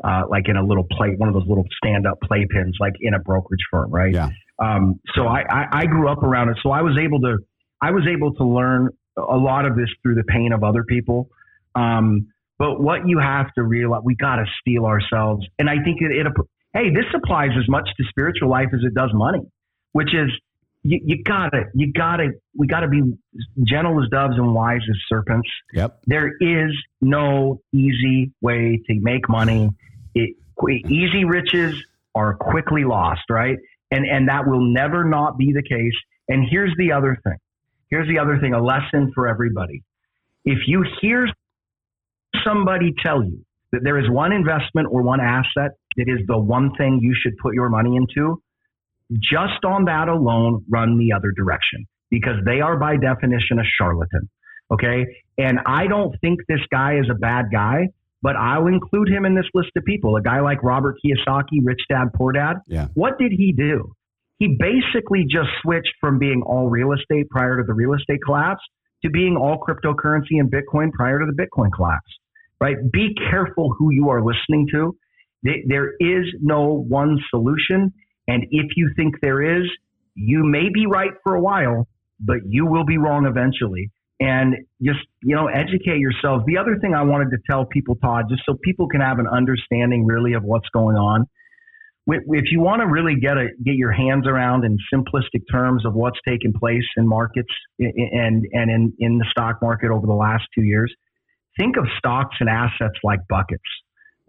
uh, 0.02 0.22
like 0.28 0.48
in 0.48 0.56
a 0.56 0.64
little 0.64 0.86
plate, 0.90 1.18
one 1.18 1.28
of 1.28 1.34
those 1.34 1.46
little 1.46 1.64
stand 1.76 2.06
up 2.06 2.18
playpens, 2.24 2.72
like 2.80 2.94
in 3.00 3.14
a 3.14 3.18
brokerage 3.18 3.60
firm, 3.70 3.90
right? 3.90 4.12
Yeah. 4.12 4.30
Um, 4.58 5.00
so 5.14 5.26
I, 5.26 5.42
I, 5.48 5.66
I 5.72 5.86
grew 5.86 6.08
up 6.08 6.22
around 6.22 6.48
it. 6.48 6.56
So 6.62 6.70
I 6.70 6.82
was 6.82 6.96
able 6.98 7.20
to, 7.20 7.38
I 7.80 7.90
was 7.90 8.04
able 8.10 8.32
to 8.34 8.44
learn 8.44 8.88
a 9.16 9.36
lot 9.36 9.64
of 9.64 9.76
this 9.76 9.88
through 10.02 10.14
the 10.16 10.24
pain 10.24 10.52
of 10.52 10.64
other 10.64 10.84
people. 10.84 11.28
Um, 11.74 12.28
but 12.58 12.80
what 12.80 13.08
you 13.08 13.18
have 13.18 13.52
to 13.54 13.62
realize, 13.62 14.02
we 14.04 14.14
got 14.14 14.36
to 14.36 14.44
steel 14.60 14.84
ourselves. 14.86 15.46
And 15.58 15.68
I 15.68 15.82
think 15.84 16.00
it, 16.00 16.12
it, 16.12 16.26
hey, 16.74 16.90
this 16.90 17.04
applies 17.14 17.50
as 17.58 17.68
much 17.68 17.88
to 17.96 18.04
spiritual 18.08 18.48
life 18.48 18.68
as 18.72 18.80
it 18.84 18.94
does 18.94 19.10
money, 19.12 19.42
which 19.92 20.14
is 20.14 20.30
you, 20.82 21.00
you 21.04 21.22
gotta, 21.22 21.64
you 21.74 21.92
gotta, 21.92 22.30
we 22.56 22.66
gotta 22.66 22.88
be 22.88 23.02
gentle 23.62 24.02
as 24.02 24.08
doves 24.10 24.36
and 24.36 24.54
wise 24.54 24.80
as 24.88 24.96
serpents. 25.08 25.48
Yep. 25.74 26.00
There 26.06 26.32
is 26.40 26.72
no 27.00 27.60
easy 27.72 28.32
way 28.40 28.80
to 28.86 29.00
make 29.00 29.28
money. 29.28 29.70
It, 30.14 30.36
easy 30.88 31.24
riches 31.24 31.74
are 32.14 32.34
quickly 32.34 32.84
lost, 32.84 33.22
right? 33.30 33.58
And 33.90 34.06
and 34.06 34.28
that 34.28 34.46
will 34.46 34.72
never 34.72 35.04
not 35.04 35.38
be 35.38 35.52
the 35.52 35.62
case. 35.62 35.94
And 36.28 36.46
here's 36.48 36.74
the 36.76 36.92
other 36.92 37.18
thing. 37.24 37.36
Here's 37.88 38.08
the 38.08 38.18
other 38.18 38.38
thing, 38.38 38.54
a 38.54 38.62
lesson 38.62 39.12
for 39.14 39.28
everybody. 39.28 39.82
If 40.44 40.60
you 40.66 40.84
hear 41.00 41.28
somebody 42.44 42.94
tell 43.02 43.22
you 43.22 43.44
that 43.72 43.82
there 43.84 43.98
is 43.98 44.08
one 44.10 44.32
investment 44.32 44.88
or 44.90 45.02
one 45.02 45.20
asset 45.20 45.72
that 45.96 46.08
is 46.08 46.26
the 46.26 46.38
one 46.38 46.72
thing 46.76 47.00
you 47.02 47.14
should 47.20 47.36
put 47.38 47.54
your 47.54 47.68
money 47.68 47.96
into, 47.96 48.42
just 49.20 49.64
on 49.64 49.84
that 49.86 50.08
alone, 50.08 50.64
run 50.70 50.98
the 50.98 51.12
other 51.12 51.32
direction 51.36 51.86
because 52.10 52.36
they 52.44 52.60
are 52.60 52.76
by 52.76 52.96
definition 52.96 53.58
a 53.58 53.64
charlatan. 53.78 54.28
Okay. 54.70 55.06
And 55.38 55.58
I 55.66 55.86
don't 55.86 56.14
think 56.20 56.40
this 56.48 56.60
guy 56.70 56.98
is 56.98 57.06
a 57.10 57.14
bad 57.14 57.46
guy, 57.52 57.88
but 58.22 58.36
I'll 58.36 58.66
include 58.66 59.08
him 59.08 59.24
in 59.24 59.34
this 59.34 59.46
list 59.54 59.70
of 59.76 59.84
people. 59.84 60.16
A 60.16 60.22
guy 60.22 60.40
like 60.40 60.62
Robert 60.62 60.96
Kiyosaki, 61.04 61.60
Rich 61.62 61.82
Dad, 61.88 62.08
Poor 62.14 62.32
Dad. 62.32 62.56
Yeah. 62.66 62.88
What 62.94 63.18
did 63.18 63.32
he 63.32 63.52
do? 63.52 63.94
He 64.38 64.56
basically 64.58 65.24
just 65.24 65.48
switched 65.62 65.92
from 66.00 66.18
being 66.18 66.42
all 66.44 66.68
real 66.68 66.92
estate 66.92 67.28
prior 67.30 67.58
to 67.58 67.64
the 67.66 67.74
real 67.74 67.94
estate 67.94 68.20
collapse 68.24 68.62
to 69.04 69.10
being 69.10 69.36
all 69.36 69.58
cryptocurrency 69.58 70.38
and 70.38 70.50
Bitcoin 70.50 70.92
prior 70.92 71.18
to 71.18 71.26
the 71.26 71.32
Bitcoin 71.32 71.70
collapse, 71.74 72.10
right? 72.60 72.76
Be 72.92 73.14
careful 73.30 73.74
who 73.78 73.92
you 73.92 74.08
are 74.10 74.22
listening 74.24 74.68
to. 74.72 74.96
There 75.42 75.92
is 75.98 76.26
no 76.40 76.84
one 76.88 77.18
solution. 77.30 77.92
And 78.28 78.44
if 78.50 78.72
you 78.76 78.90
think 78.96 79.16
there 79.20 79.60
is, 79.60 79.68
you 80.14 80.44
may 80.44 80.68
be 80.72 80.86
right 80.86 81.12
for 81.22 81.34
a 81.34 81.40
while, 81.40 81.88
but 82.20 82.38
you 82.46 82.66
will 82.66 82.84
be 82.84 82.98
wrong 82.98 83.26
eventually. 83.26 83.90
And 84.20 84.54
just, 84.80 85.00
you 85.22 85.34
know, 85.34 85.48
educate 85.48 85.98
yourselves. 85.98 86.44
The 86.46 86.58
other 86.58 86.78
thing 86.80 86.94
I 86.94 87.02
wanted 87.02 87.30
to 87.30 87.38
tell 87.50 87.64
people, 87.64 87.96
Todd, 87.96 88.26
just 88.30 88.42
so 88.46 88.56
people 88.62 88.86
can 88.86 89.00
have 89.00 89.18
an 89.18 89.26
understanding 89.26 90.06
really 90.06 90.34
of 90.34 90.44
what's 90.44 90.68
going 90.72 90.96
on. 90.96 91.26
If 92.06 92.44
you 92.50 92.60
want 92.60 92.82
to 92.82 92.86
really 92.86 93.16
get 93.20 93.36
a, 93.36 93.48
get 93.64 93.74
your 93.74 93.90
hands 93.90 94.26
around 94.28 94.64
in 94.64 94.76
simplistic 94.94 95.42
terms 95.50 95.84
of 95.84 95.94
what's 95.94 96.18
taken 96.26 96.52
place 96.52 96.84
in 96.96 97.08
markets 97.08 97.52
and, 97.80 98.46
and 98.52 98.70
in, 98.70 98.92
in 98.98 99.18
the 99.18 99.26
stock 99.30 99.58
market 99.60 99.90
over 99.90 100.06
the 100.06 100.12
last 100.12 100.44
two 100.54 100.62
years, 100.62 100.92
think 101.58 101.76
of 101.76 101.86
stocks 101.98 102.36
and 102.38 102.48
assets 102.48 102.98
like 103.02 103.20
buckets 103.28 103.62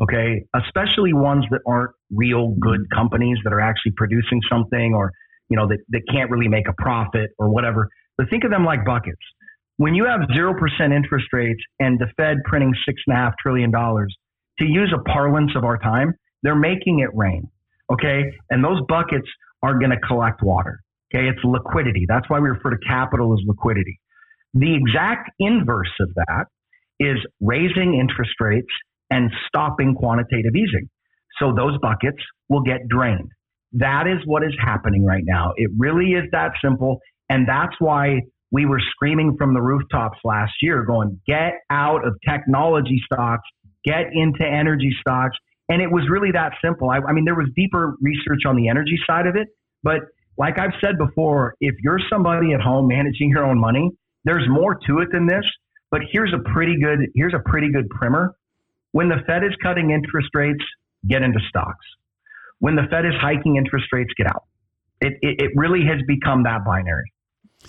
okay? 0.01 0.43
Especially 0.55 1.13
ones 1.13 1.45
that 1.51 1.61
aren't 1.67 1.91
real 2.11 2.55
good 2.59 2.81
mm-hmm. 2.81 2.97
companies 2.97 3.37
that 3.43 3.53
are 3.53 3.61
actually 3.61 3.93
producing 3.95 4.41
something 4.49 4.93
or, 4.93 5.11
you 5.49 5.57
know, 5.57 5.67
that, 5.67 5.79
that 5.89 6.01
can't 6.11 6.29
really 6.29 6.47
make 6.47 6.67
a 6.67 6.73
profit 6.81 7.31
or 7.37 7.49
whatever. 7.49 7.89
But 8.17 8.29
think 8.29 8.43
of 8.43 8.51
them 8.51 8.65
like 8.65 8.85
buckets. 8.85 9.21
When 9.77 9.95
you 9.95 10.05
have 10.05 10.21
0% 10.29 10.53
interest 10.95 11.27
rates 11.33 11.61
and 11.79 11.99
the 11.99 12.07
Fed 12.15 12.37
printing 12.45 12.73
$6.5 12.87 13.33
trillion, 13.41 13.71
to 13.71 14.65
use 14.65 14.93
a 14.95 15.01
parlance 15.09 15.51
of 15.55 15.63
our 15.63 15.77
time, 15.79 16.13
they're 16.43 16.55
making 16.55 16.99
it 16.99 17.09
rain, 17.15 17.49
okay? 17.91 18.21
And 18.51 18.63
those 18.63 18.79
buckets 18.87 19.27
are 19.63 19.79
going 19.79 19.89
to 19.89 19.99
collect 20.07 20.43
water, 20.43 20.79
okay? 21.13 21.27
It's 21.27 21.43
liquidity. 21.43 22.05
That's 22.07 22.29
why 22.29 22.39
we 22.39 22.49
refer 22.49 22.69
to 22.69 22.77
capital 22.87 23.33
as 23.33 23.39
liquidity. 23.47 23.99
The 24.53 24.75
exact 24.75 25.31
inverse 25.39 25.91
of 25.99 26.13
that 26.15 26.45
is 26.99 27.17
raising 27.41 27.95
interest 27.99 28.33
rates 28.39 28.67
and 29.13 29.31
stopping 29.47 29.93
quantitative 29.93 30.55
easing. 30.55 30.89
So 31.39 31.53
those 31.55 31.77
buckets 31.81 32.17
will 32.49 32.61
get 32.61 32.87
drained. 32.89 33.29
That 33.73 34.07
is 34.07 34.19
what 34.25 34.43
is 34.43 34.53
happening 34.59 35.05
right 35.05 35.23
now. 35.25 35.53
It 35.55 35.69
really 35.77 36.13
is 36.13 36.23
that 36.31 36.51
simple. 36.63 36.99
And 37.29 37.47
that's 37.47 37.75
why 37.79 38.21
we 38.51 38.65
were 38.65 38.81
screaming 38.91 39.35
from 39.37 39.53
the 39.53 39.61
rooftops 39.61 40.17
last 40.23 40.53
year, 40.61 40.83
going, 40.83 41.19
get 41.27 41.53
out 41.69 42.05
of 42.05 42.15
technology 42.27 43.01
stocks, 43.05 43.47
get 43.85 44.05
into 44.13 44.43
energy 44.45 44.91
stocks. 44.99 45.37
And 45.69 45.81
it 45.81 45.91
was 45.91 46.03
really 46.09 46.31
that 46.31 46.53
simple. 46.63 46.89
I, 46.89 46.97
I 47.07 47.13
mean, 47.13 47.25
there 47.25 47.35
was 47.35 47.49
deeper 47.55 47.95
research 48.01 48.41
on 48.47 48.55
the 48.55 48.67
energy 48.67 48.97
side 49.07 49.27
of 49.27 49.35
it. 49.35 49.47
But 49.83 50.01
like 50.37 50.57
I've 50.57 50.73
said 50.83 50.97
before, 50.97 51.53
if 51.61 51.75
you're 51.83 51.99
somebody 52.11 52.53
at 52.53 52.61
home 52.61 52.87
managing 52.87 53.29
your 53.29 53.45
own 53.45 53.59
money, 53.59 53.91
there's 54.23 54.47
more 54.49 54.75
to 54.87 54.99
it 54.99 55.09
than 55.11 55.27
this. 55.27 55.45
But 55.91 56.01
here's 56.11 56.33
a 56.33 56.49
pretty 56.51 56.75
good 56.81 56.99
here's 57.13 57.35
a 57.35 57.49
pretty 57.49 57.71
good 57.71 57.87
primer. 57.89 58.33
When 58.93 59.09
the 59.09 59.17
Fed 59.27 59.43
is 59.43 59.51
cutting 59.61 59.89
interest 59.89 60.29
rates, 60.33 60.63
get 61.07 61.23
into 61.23 61.39
stocks. 61.49 61.85
When 62.59 62.75
the 62.75 62.83
Fed 62.89 63.05
is 63.05 63.13
hiking 63.19 63.57
interest 63.57 63.87
rates, 63.91 64.11
get 64.15 64.27
out. 64.27 64.45
It, 65.01 65.13
it, 65.21 65.41
it 65.41 65.51
really 65.55 65.81
has 65.85 65.99
become 66.07 66.43
that 66.43 66.63
binary. 66.63 67.11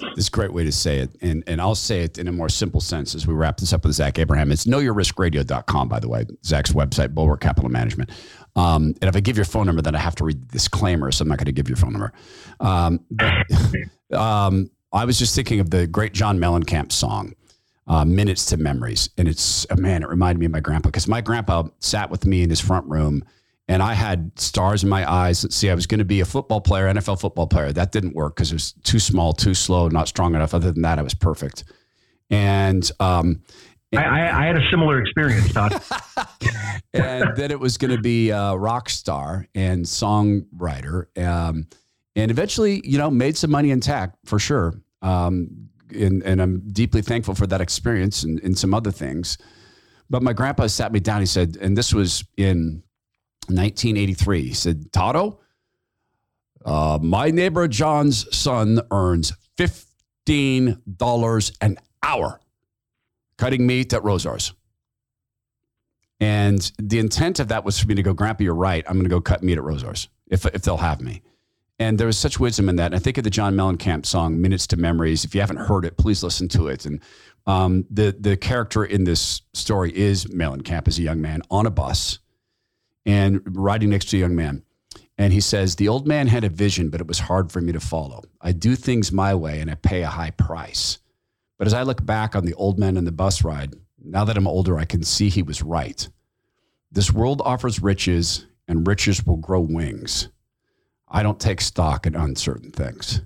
This 0.01 0.25
is 0.25 0.29
a 0.29 0.31
great 0.31 0.53
way 0.53 0.64
to 0.64 0.72
say 0.72 0.99
it. 0.99 1.16
And, 1.22 1.43
and 1.47 1.61
I'll 1.61 1.75
say 1.75 2.03
it 2.03 2.18
in 2.18 2.29
a 2.29 2.33
more 2.33 2.49
simple 2.49 2.81
sense 2.81 3.14
as 3.14 3.27
we 3.27 3.33
wrap 3.33 3.57
this 3.57 3.72
up 3.72 3.85
with 3.85 3.95
Zach 3.95 4.18
Abraham. 4.18 4.53
It's 4.53 4.66
knowyourriskradio.com, 4.66 5.89
by 5.89 5.99
the 5.99 6.09
way, 6.09 6.27
Zach's 6.45 6.72
website, 6.72 7.14
Bulwark 7.14 7.41
Capital 7.41 7.70
Management. 7.70 8.11
Um, 8.55 8.95
and 9.01 9.05
if 9.05 9.16
I 9.16 9.20
give 9.20 9.37
your 9.37 9.47
phone 9.47 9.66
number, 9.66 9.83
then 9.83 9.95
I 9.95 10.01
have 10.01 10.14
to 10.16 10.25
read 10.25 10.43
the 10.43 10.53
disclaimer, 10.53 11.11
so 11.11 11.22
I'm 11.22 11.29
not 11.29 11.39
going 11.39 11.47
to 11.47 11.53
give 11.53 11.68
your 11.68 11.77
phone 11.77 11.93
number. 11.93 12.12
Um, 12.61 13.01
but 13.11 13.33
um, 14.18 14.70
I 14.93 15.07
was 15.07 15.18
just 15.18 15.35
thinking 15.35 15.61
of 15.61 15.70
the 15.70 15.87
great 15.87 16.12
John 16.12 16.39
Mellencamp 16.39 16.93
song 16.93 17.35
uh, 17.87 18.05
minutes 18.05 18.47
to 18.47 18.57
memories. 18.57 19.11
And 19.18 19.28
it's, 19.28 19.66
oh, 19.70 19.76
man, 19.76 20.03
it 20.03 20.09
reminded 20.09 20.41
me 20.41 20.47
of 20.47 20.53
my 20.53 20.61
grandpa 20.61 20.89
because 20.89 21.09
my 21.09 21.20
grandpa 21.20 21.64
sat 21.80 22.11
with 22.11 22.26
me 22.26 22.43
in 22.43 22.51
his 22.51 22.61
front 22.61 22.87
room 22.89 23.24
and 23.68 23.82
I 23.82 23.95
had 23.95 24.39
stars 24.39 24.82
in 24.82 24.89
my 24.89 25.11
eyes. 25.11 25.47
See, 25.55 25.70
I 25.70 25.74
was 25.74 25.87
going 25.87 25.99
to 25.99 26.05
be 26.05 26.20
a 26.20 26.24
football 26.24 26.61
player, 26.61 26.87
NFL 26.87 27.20
football 27.20 27.47
player. 27.47 27.72
That 27.72 27.93
didn't 27.93 28.14
work 28.14 28.37
because 28.37 28.53
it 28.53 28.55
was 28.55 28.72
too 28.85 28.99
small, 28.99 29.32
too 29.32 29.55
slow, 29.55 29.89
not 29.89 30.09
strong 30.09 30.35
enough. 30.35 30.55
Other 30.55 30.72
than 30.72 30.82
that, 30.82 30.99
I 30.99 31.03
was 31.03 31.14
perfect. 31.14 31.64
And, 32.30 32.91
um, 33.01 33.43
I, 33.95 34.43
I, 34.43 34.47
had 34.47 34.57
a 34.57 34.70
similar 34.70 35.01
experience, 35.01 35.53
Todd. 35.53 35.80
and 36.93 37.37
then 37.37 37.53
it 37.53 37.61
was 37.61 37.78
going 37.78 37.95
to 37.95 38.03
be 38.03 38.30
a 38.30 38.57
rock 38.57 38.89
star 38.89 39.47
and 39.55 39.85
songwriter. 39.85 41.07
Um, 41.22 41.68
and 42.16 42.30
eventually, 42.30 42.80
you 42.85 42.99
know, 42.99 43.11
made 43.11 43.37
some 43.37 43.51
money 43.51 43.70
in 43.70 43.80
tech 43.80 44.14
for 44.24 44.39
sure. 44.39 44.74
Um, 45.01 45.68
and, 45.91 46.22
and 46.22 46.41
I'm 46.41 46.61
deeply 46.72 47.03
thankful 47.03 47.35
for 47.35 47.47
that 47.47 47.61
experience 47.61 48.22
and, 48.22 48.41
and 48.43 48.59
some 48.59 48.74
other 48.74 48.91
things. 48.91 49.39
But 50.11 50.22
my 50.22 50.32
grandpa 50.32 50.66
sat 50.66 50.93
me 50.93 51.01
down. 51.01 51.20
He 51.20 51.26
said, 51.26 51.57
and 51.61 51.76
this 51.76 51.93
was 51.93 52.24
in 52.37 52.82
1983. 53.49 54.43
He 54.43 54.55
said, 54.55 54.93
Tato, 54.93 55.41
uh, 56.64 56.99
my 57.03 57.30
neighbor 57.30 57.68
John's 57.68 58.26
son 58.37 58.80
earns 58.91 59.32
$15 59.59 61.57
an 61.61 61.78
hour 62.03 62.41
cutting 63.37 63.66
meat 63.66 63.93
at 63.93 64.05
Rosar's. 64.05 64.53
And 66.20 66.70
the 66.78 66.99
intent 67.01 67.41
of 67.41 67.49
that 67.49 67.64
was 67.64 67.78
for 67.78 67.89
me 67.89 67.95
to 67.97 68.03
go, 68.03 68.14
Grandpa, 68.14 68.45
you're 68.45 68.55
right. 68.55 68.85
I'm 68.87 68.95
going 68.95 69.05
to 69.05 69.11
go 69.11 69.20
cut 69.20 69.43
meat 69.43 69.59
at 69.59 69.64
Rosar's 69.64 70.09
if, 70.28 70.47
if 70.47 70.62
they'll 70.62 70.76
have 70.76 71.01
me. 71.01 71.22
And 71.79 71.99
there 71.99 72.07
was 72.07 72.18
such 72.18 72.39
wisdom 72.39 72.68
in 72.68 72.77
that. 72.77 72.87
And 72.87 72.95
I 72.95 72.99
think 72.99 73.18
of 73.18 73.25
the 73.25 73.31
John 73.31 73.55
Mellencamp 73.55 74.07
song, 74.07 74.41
Minutes 74.41 74.66
to 74.68 74.77
Memories. 74.77 75.25
If 75.25 75.35
you 75.35 75.41
haven't 75.41 75.57
heard 75.57 75.85
it, 75.85 75.97
please 75.97 76.22
listen 76.22 76.49
to 76.51 76.68
it. 76.68 76.87
And 76.87 77.01
um, 77.47 77.85
the, 77.91 78.14
the 78.18 78.37
character 78.37 78.85
in 78.85 79.05
this 79.05 79.43
story 79.53 79.97
is 79.97 80.27
Mellencamp 80.27 80.87
as 80.87 80.99
a 80.99 81.03
young 81.03 81.20
man 81.20 81.43
on 81.51 81.66
a 81.66 81.70
bus 81.70 82.20
and 83.05 83.43
riding 83.45 83.91
next 83.91 84.07
to 84.07 84.16
a 84.16 84.20
young 84.20 84.37
man. 84.37 84.62
And 85.18 85.33
he 85.33 85.41
says, 85.41 85.77
The 85.77 85.89
old 85.89 86.07
man 86.07 86.27
had 86.29 86.45
a 86.45 86.49
vision, 86.49 86.91
but 86.91 87.01
it 87.01 87.07
was 87.07 87.18
hard 87.18 87.51
for 87.51 87.61
me 87.61 87.72
to 87.72 87.81
follow. 87.81 88.22
I 88.41 88.53
do 88.53 88.77
things 88.77 89.12
my 89.12 89.35
way 89.35 89.61
and 89.61 89.70
I 89.70 89.75
pay 89.75 90.03
a 90.03 90.09
high 90.09 90.31
price. 90.31 90.99
But 91.59 91.66
as 91.66 91.75
I 91.75 91.83
look 91.83 92.05
back 92.05 92.35
on 92.35 92.45
the 92.45 92.55
old 92.55 92.79
man 92.79 92.97
and 92.97 93.07
the 93.07 93.12
bus 93.12 93.45
ride, 93.45 93.75
now 94.03 94.25
that 94.25 94.37
I'm 94.37 94.49
older, 94.49 94.79
I 94.79 94.85
can 94.85 95.03
see 95.03 95.29
he 95.29 95.43
was 95.43 95.62
right. 95.62 96.09
This 96.91 97.12
world 97.12 97.43
offers 97.45 97.83
riches, 97.83 98.47
and 98.68 98.87
riches 98.87 99.25
will 99.27 99.37
grow 99.37 99.61
wings. 99.61 100.29
I 101.15 101.23
don't 101.23 101.39
take 101.41 101.61
stock 101.61 102.07
in 102.07 102.15
uncertain 102.17 102.73
things. 102.73 103.23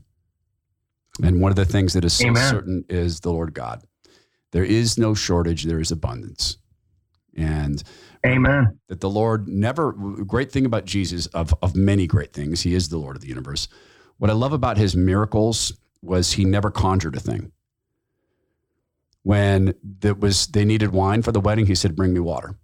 And 1.23 1.41
one 1.41 1.51
of 1.51 1.57
the 1.57 1.65
things 1.65 1.95
that 1.95 2.05
is 2.05 2.13
so 2.13 2.33
certain 2.35 2.85
is 2.89 3.21
the 3.21 3.33
Lord 3.33 3.55
God. 3.55 3.83
There 4.53 4.65
is 4.65 4.99
no 4.99 5.15
shortage, 5.15 5.65
there 5.65 5.81
is 5.81 5.91
abundance. 5.91 6.59
And 7.37 7.83
Amen. 8.27 8.79
That 8.89 9.01
the 9.01 9.11
Lord 9.11 9.49
never, 9.49 9.93
great 9.93 10.53
thing 10.53 10.67
about 10.67 10.85
Jesus, 10.85 11.27
of, 11.29 11.55
of 11.63 11.75
many 11.77 12.07
great 12.07 12.33
things, 12.33 12.61
he 12.63 12.75
is 12.75 12.89
the 12.89 12.99
Lord 12.99 13.17
of 13.17 13.23
the 13.23 13.29
universe. 13.29 13.69
What 14.19 14.31
I 14.31 14.35
love 14.35 14.53
about 14.53 14.77
his 14.77 14.97
miracles 14.97 15.73
was 16.03 16.33
he 16.33 16.45
never 16.45 16.71
conjured 16.71 17.17
a 17.17 17.21
thing. 17.21 17.53
When 19.23 19.75
that 20.01 20.21
was 20.21 20.47
they 20.49 20.65
needed 20.65 20.93
wine 20.93 21.23
for 21.23 21.33
the 21.33 21.41
wedding, 21.41 21.67
he 21.67 21.75
said, 21.75 21.97
Bring 21.97 22.13
me 22.13 22.21
water. 22.21 22.59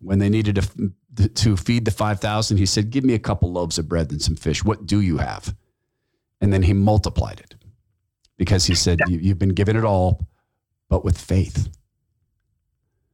when 0.00 0.18
they 0.18 0.28
needed 0.28 0.56
to, 0.56 0.92
to 1.16 1.56
feed 1.56 1.84
the 1.84 1.90
5,000, 1.90 2.56
he 2.56 2.66
said, 2.66 2.90
Give 2.90 3.04
me 3.04 3.14
a 3.14 3.18
couple 3.18 3.52
loaves 3.52 3.78
of 3.78 3.88
bread 3.88 4.10
and 4.10 4.20
some 4.20 4.36
fish. 4.36 4.64
What 4.64 4.86
do 4.86 5.00
you 5.00 5.18
have? 5.18 5.54
And 6.40 6.52
then 6.52 6.62
he 6.62 6.72
multiplied 6.72 7.40
it 7.40 7.54
because 8.36 8.66
he 8.66 8.74
said, 8.74 8.98
You've 9.08 9.38
been 9.38 9.54
given 9.54 9.76
it 9.76 9.84
all, 9.84 10.26
but 10.88 11.04
with 11.04 11.18
faith. 11.18 11.68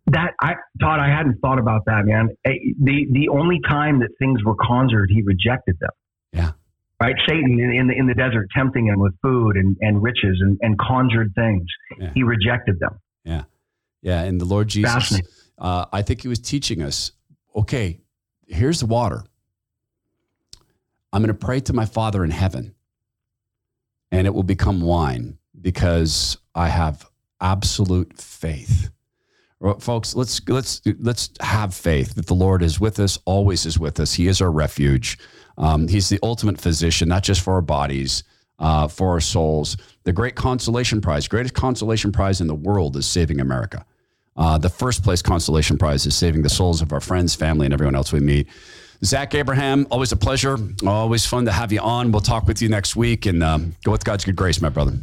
That 0.07 0.33
I 0.41 0.55
thought 0.81 0.99
I 0.99 1.09
hadn't 1.09 1.41
thought 1.41 1.59
about 1.59 1.85
that, 1.87 2.05
man. 2.05 2.31
The 2.45 3.07
the 3.13 3.29
only 3.29 3.61
time 3.69 4.01
that 4.01 4.09
things 4.19 4.43
were 4.45 4.57
conjured, 4.57 5.11
he 5.13 5.23
rejected 5.23 5.77
them. 5.81 5.91
Yeah. 6.33 6.53
Right? 7.01 7.15
Satan 7.29 7.61
in 7.61 7.87
the 7.87 7.97
in 7.97 8.07
the 8.07 8.15
desert 8.15 8.49
tempting 8.57 8.87
him 8.87 8.99
with 8.99 9.15
food 9.23 9.57
and, 9.57 9.77
and 9.81 10.03
riches 10.03 10.39
and, 10.41 10.59
and 10.63 10.77
conjured 10.79 11.33
things. 11.37 11.65
Yeah. 11.99 12.11
He 12.15 12.23
rejected 12.25 12.81
them. 12.81 12.99
Yeah. 13.25 13.45
Yeah. 14.03 14.23
And 14.23 14.41
the 14.41 14.47
Lord 14.47 14.69
Jesus 14.69 15.21
uh, 15.61 15.85
I 15.93 16.03
think 16.03 16.23
he 16.23 16.29
was 16.29 16.41
teaching 16.41 16.83
us 16.83 17.13
okay, 17.55 18.01
here's 18.47 18.81
the 18.81 18.87
water. 18.87 19.25
I'm 21.13 21.23
going 21.23 21.29
to 21.29 21.47
pray 21.47 21.61
to 21.61 21.73
my 21.73 21.87
Father 21.87 22.25
in 22.25 22.31
heaven, 22.31 22.75
and 24.13 24.27
it 24.27 24.35
will 24.35 24.45
become 24.45 24.81
wine 24.81 25.39
because 25.61 26.39
I 26.55 26.69
have 26.69 27.09
absolute 27.41 28.19
faith. 28.19 28.91
Well, 29.59 29.79
folks, 29.79 30.15
let's 30.15 30.41
let's 30.49 30.81
let's 31.01 31.31
have 31.41 31.75
faith 31.75 32.15
that 32.15 32.27
the 32.27 32.35
Lord 32.35 32.63
is 32.63 32.81
with 32.81 32.99
us, 32.99 33.19
always 33.27 33.67
is 33.67 33.79
with 33.79 34.01
us. 34.01 34.15
He 34.15 34.27
is 34.27 34.41
our 34.41 34.51
refuge. 34.51 35.19
Um, 35.59 35.87
he's 35.89 36.09
the 36.09 36.19
ultimate 36.23 36.59
physician, 36.59 37.09
not 37.09 37.23
just 37.23 37.43
for 37.43 37.55
our 37.55 37.61
bodies, 37.61 38.25
uh, 38.59 38.89
for 38.89 39.11
our 39.11 39.21
souls. 39.21 39.77
The 40.05 40.13
great 40.13 40.35
consolation 40.35 41.03
prize, 41.03 41.29
greatest 41.29 41.55
consolation 41.55 42.11
prize 42.11 42.41
in 42.41 42.47
the 42.47 42.55
world, 42.55 42.97
is 42.97 43.07
saving 43.07 43.41
America. 43.41 43.85
Uh, 44.41 44.57
the 44.57 44.70
first 44.70 45.05
place 45.05 45.20
consolation 45.20 45.76
prize 45.76 46.07
is 46.07 46.16
saving 46.16 46.41
the 46.41 46.49
souls 46.49 46.80
of 46.80 46.95
our 46.95 47.01
friends, 47.01 47.34
family, 47.34 47.66
and 47.66 47.74
everyone 47.74 47.95
else 47.95 48.11
we 48.11 48.20
meet. 48.20 48.49
Zach 49.05 49.34
Abraham, 49.34 49.86
always 49.91 50.12
a 50.12 50.16
pleasure. 50.16 50.57
Always 50.86 51.26
fun 51.26 51.45
to 51.45 51.53
have 51.53 51.70
you 51.72 51.80
on. 51.80 52.11
We'll 52.11 52.22
talk 52.22 52.47
with 52.47 52.62
you 52.62 52.70
next 52.70 52.97
week 52.97 53.26
and 53.26 53.43
um, 53.43 53.76
go 53.84 53.93
with 53.93 54.03
God's 54.03 54.24
good 54.24 54.36
grace, 54.36 54.62
my 54.62 54.70
brother. 54.70 54.95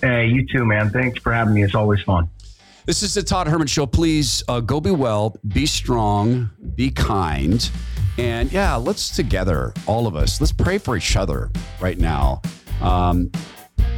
Hey, 0.00 0.28
you 0.28 0.46
too, 0.46 0.64
man. 0.64 0.90
Thanks 0.90 1.18
for 1.18 1.32
having 1.32 1.54
me. 1.54 1.64
It's 1.64 1.74
always 1.74 2.02
fun. 2.02 2.28
This 2.86 3.02
is 3.02 3.14
the 3.14 3.22
Todd 3.22 3.48
Herman 3.48 3.66
Show. 3.66 3.86
Please 3.86 4.44
uh, 4.46 4.60
go 4.60 4.80
be 4.80 4.92
well, 4.92 5.36
be 5.48 5.66
strong, 5.66 6.50
be 6.76 6.90
kind. 6.92 7.68
And 8.16 8.52
yeah, 8.52 8.76
let's 8.76 9.10
together, 9.16 9.74
all 9.86 10.06
of 10.06 10.14
us, 10.14 10.40
let's 10.40 10.52
pray 10.52 10.78
for 10.78 10.96
each 10.96 11.16
other 11.16 11.50
right 11.80 11.98
now. 11.98 12.42
Um, 12.80 13.32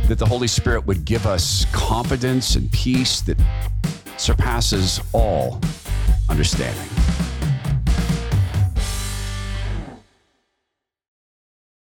that 0.09 0.19
the 0.19 0.27
Holy 0.27 0.47
Spirit 0.47 0.87
would 0.87 1.05
give 1.05 1.27
us 1.27 1.67
confidence 1.73 2.55
and 2.55 2.71
peace 2.71 3.21
that 3.23 3.37
surpasses 4.19 5.01
all 5.13 5.61
understanding. 6.29 6.89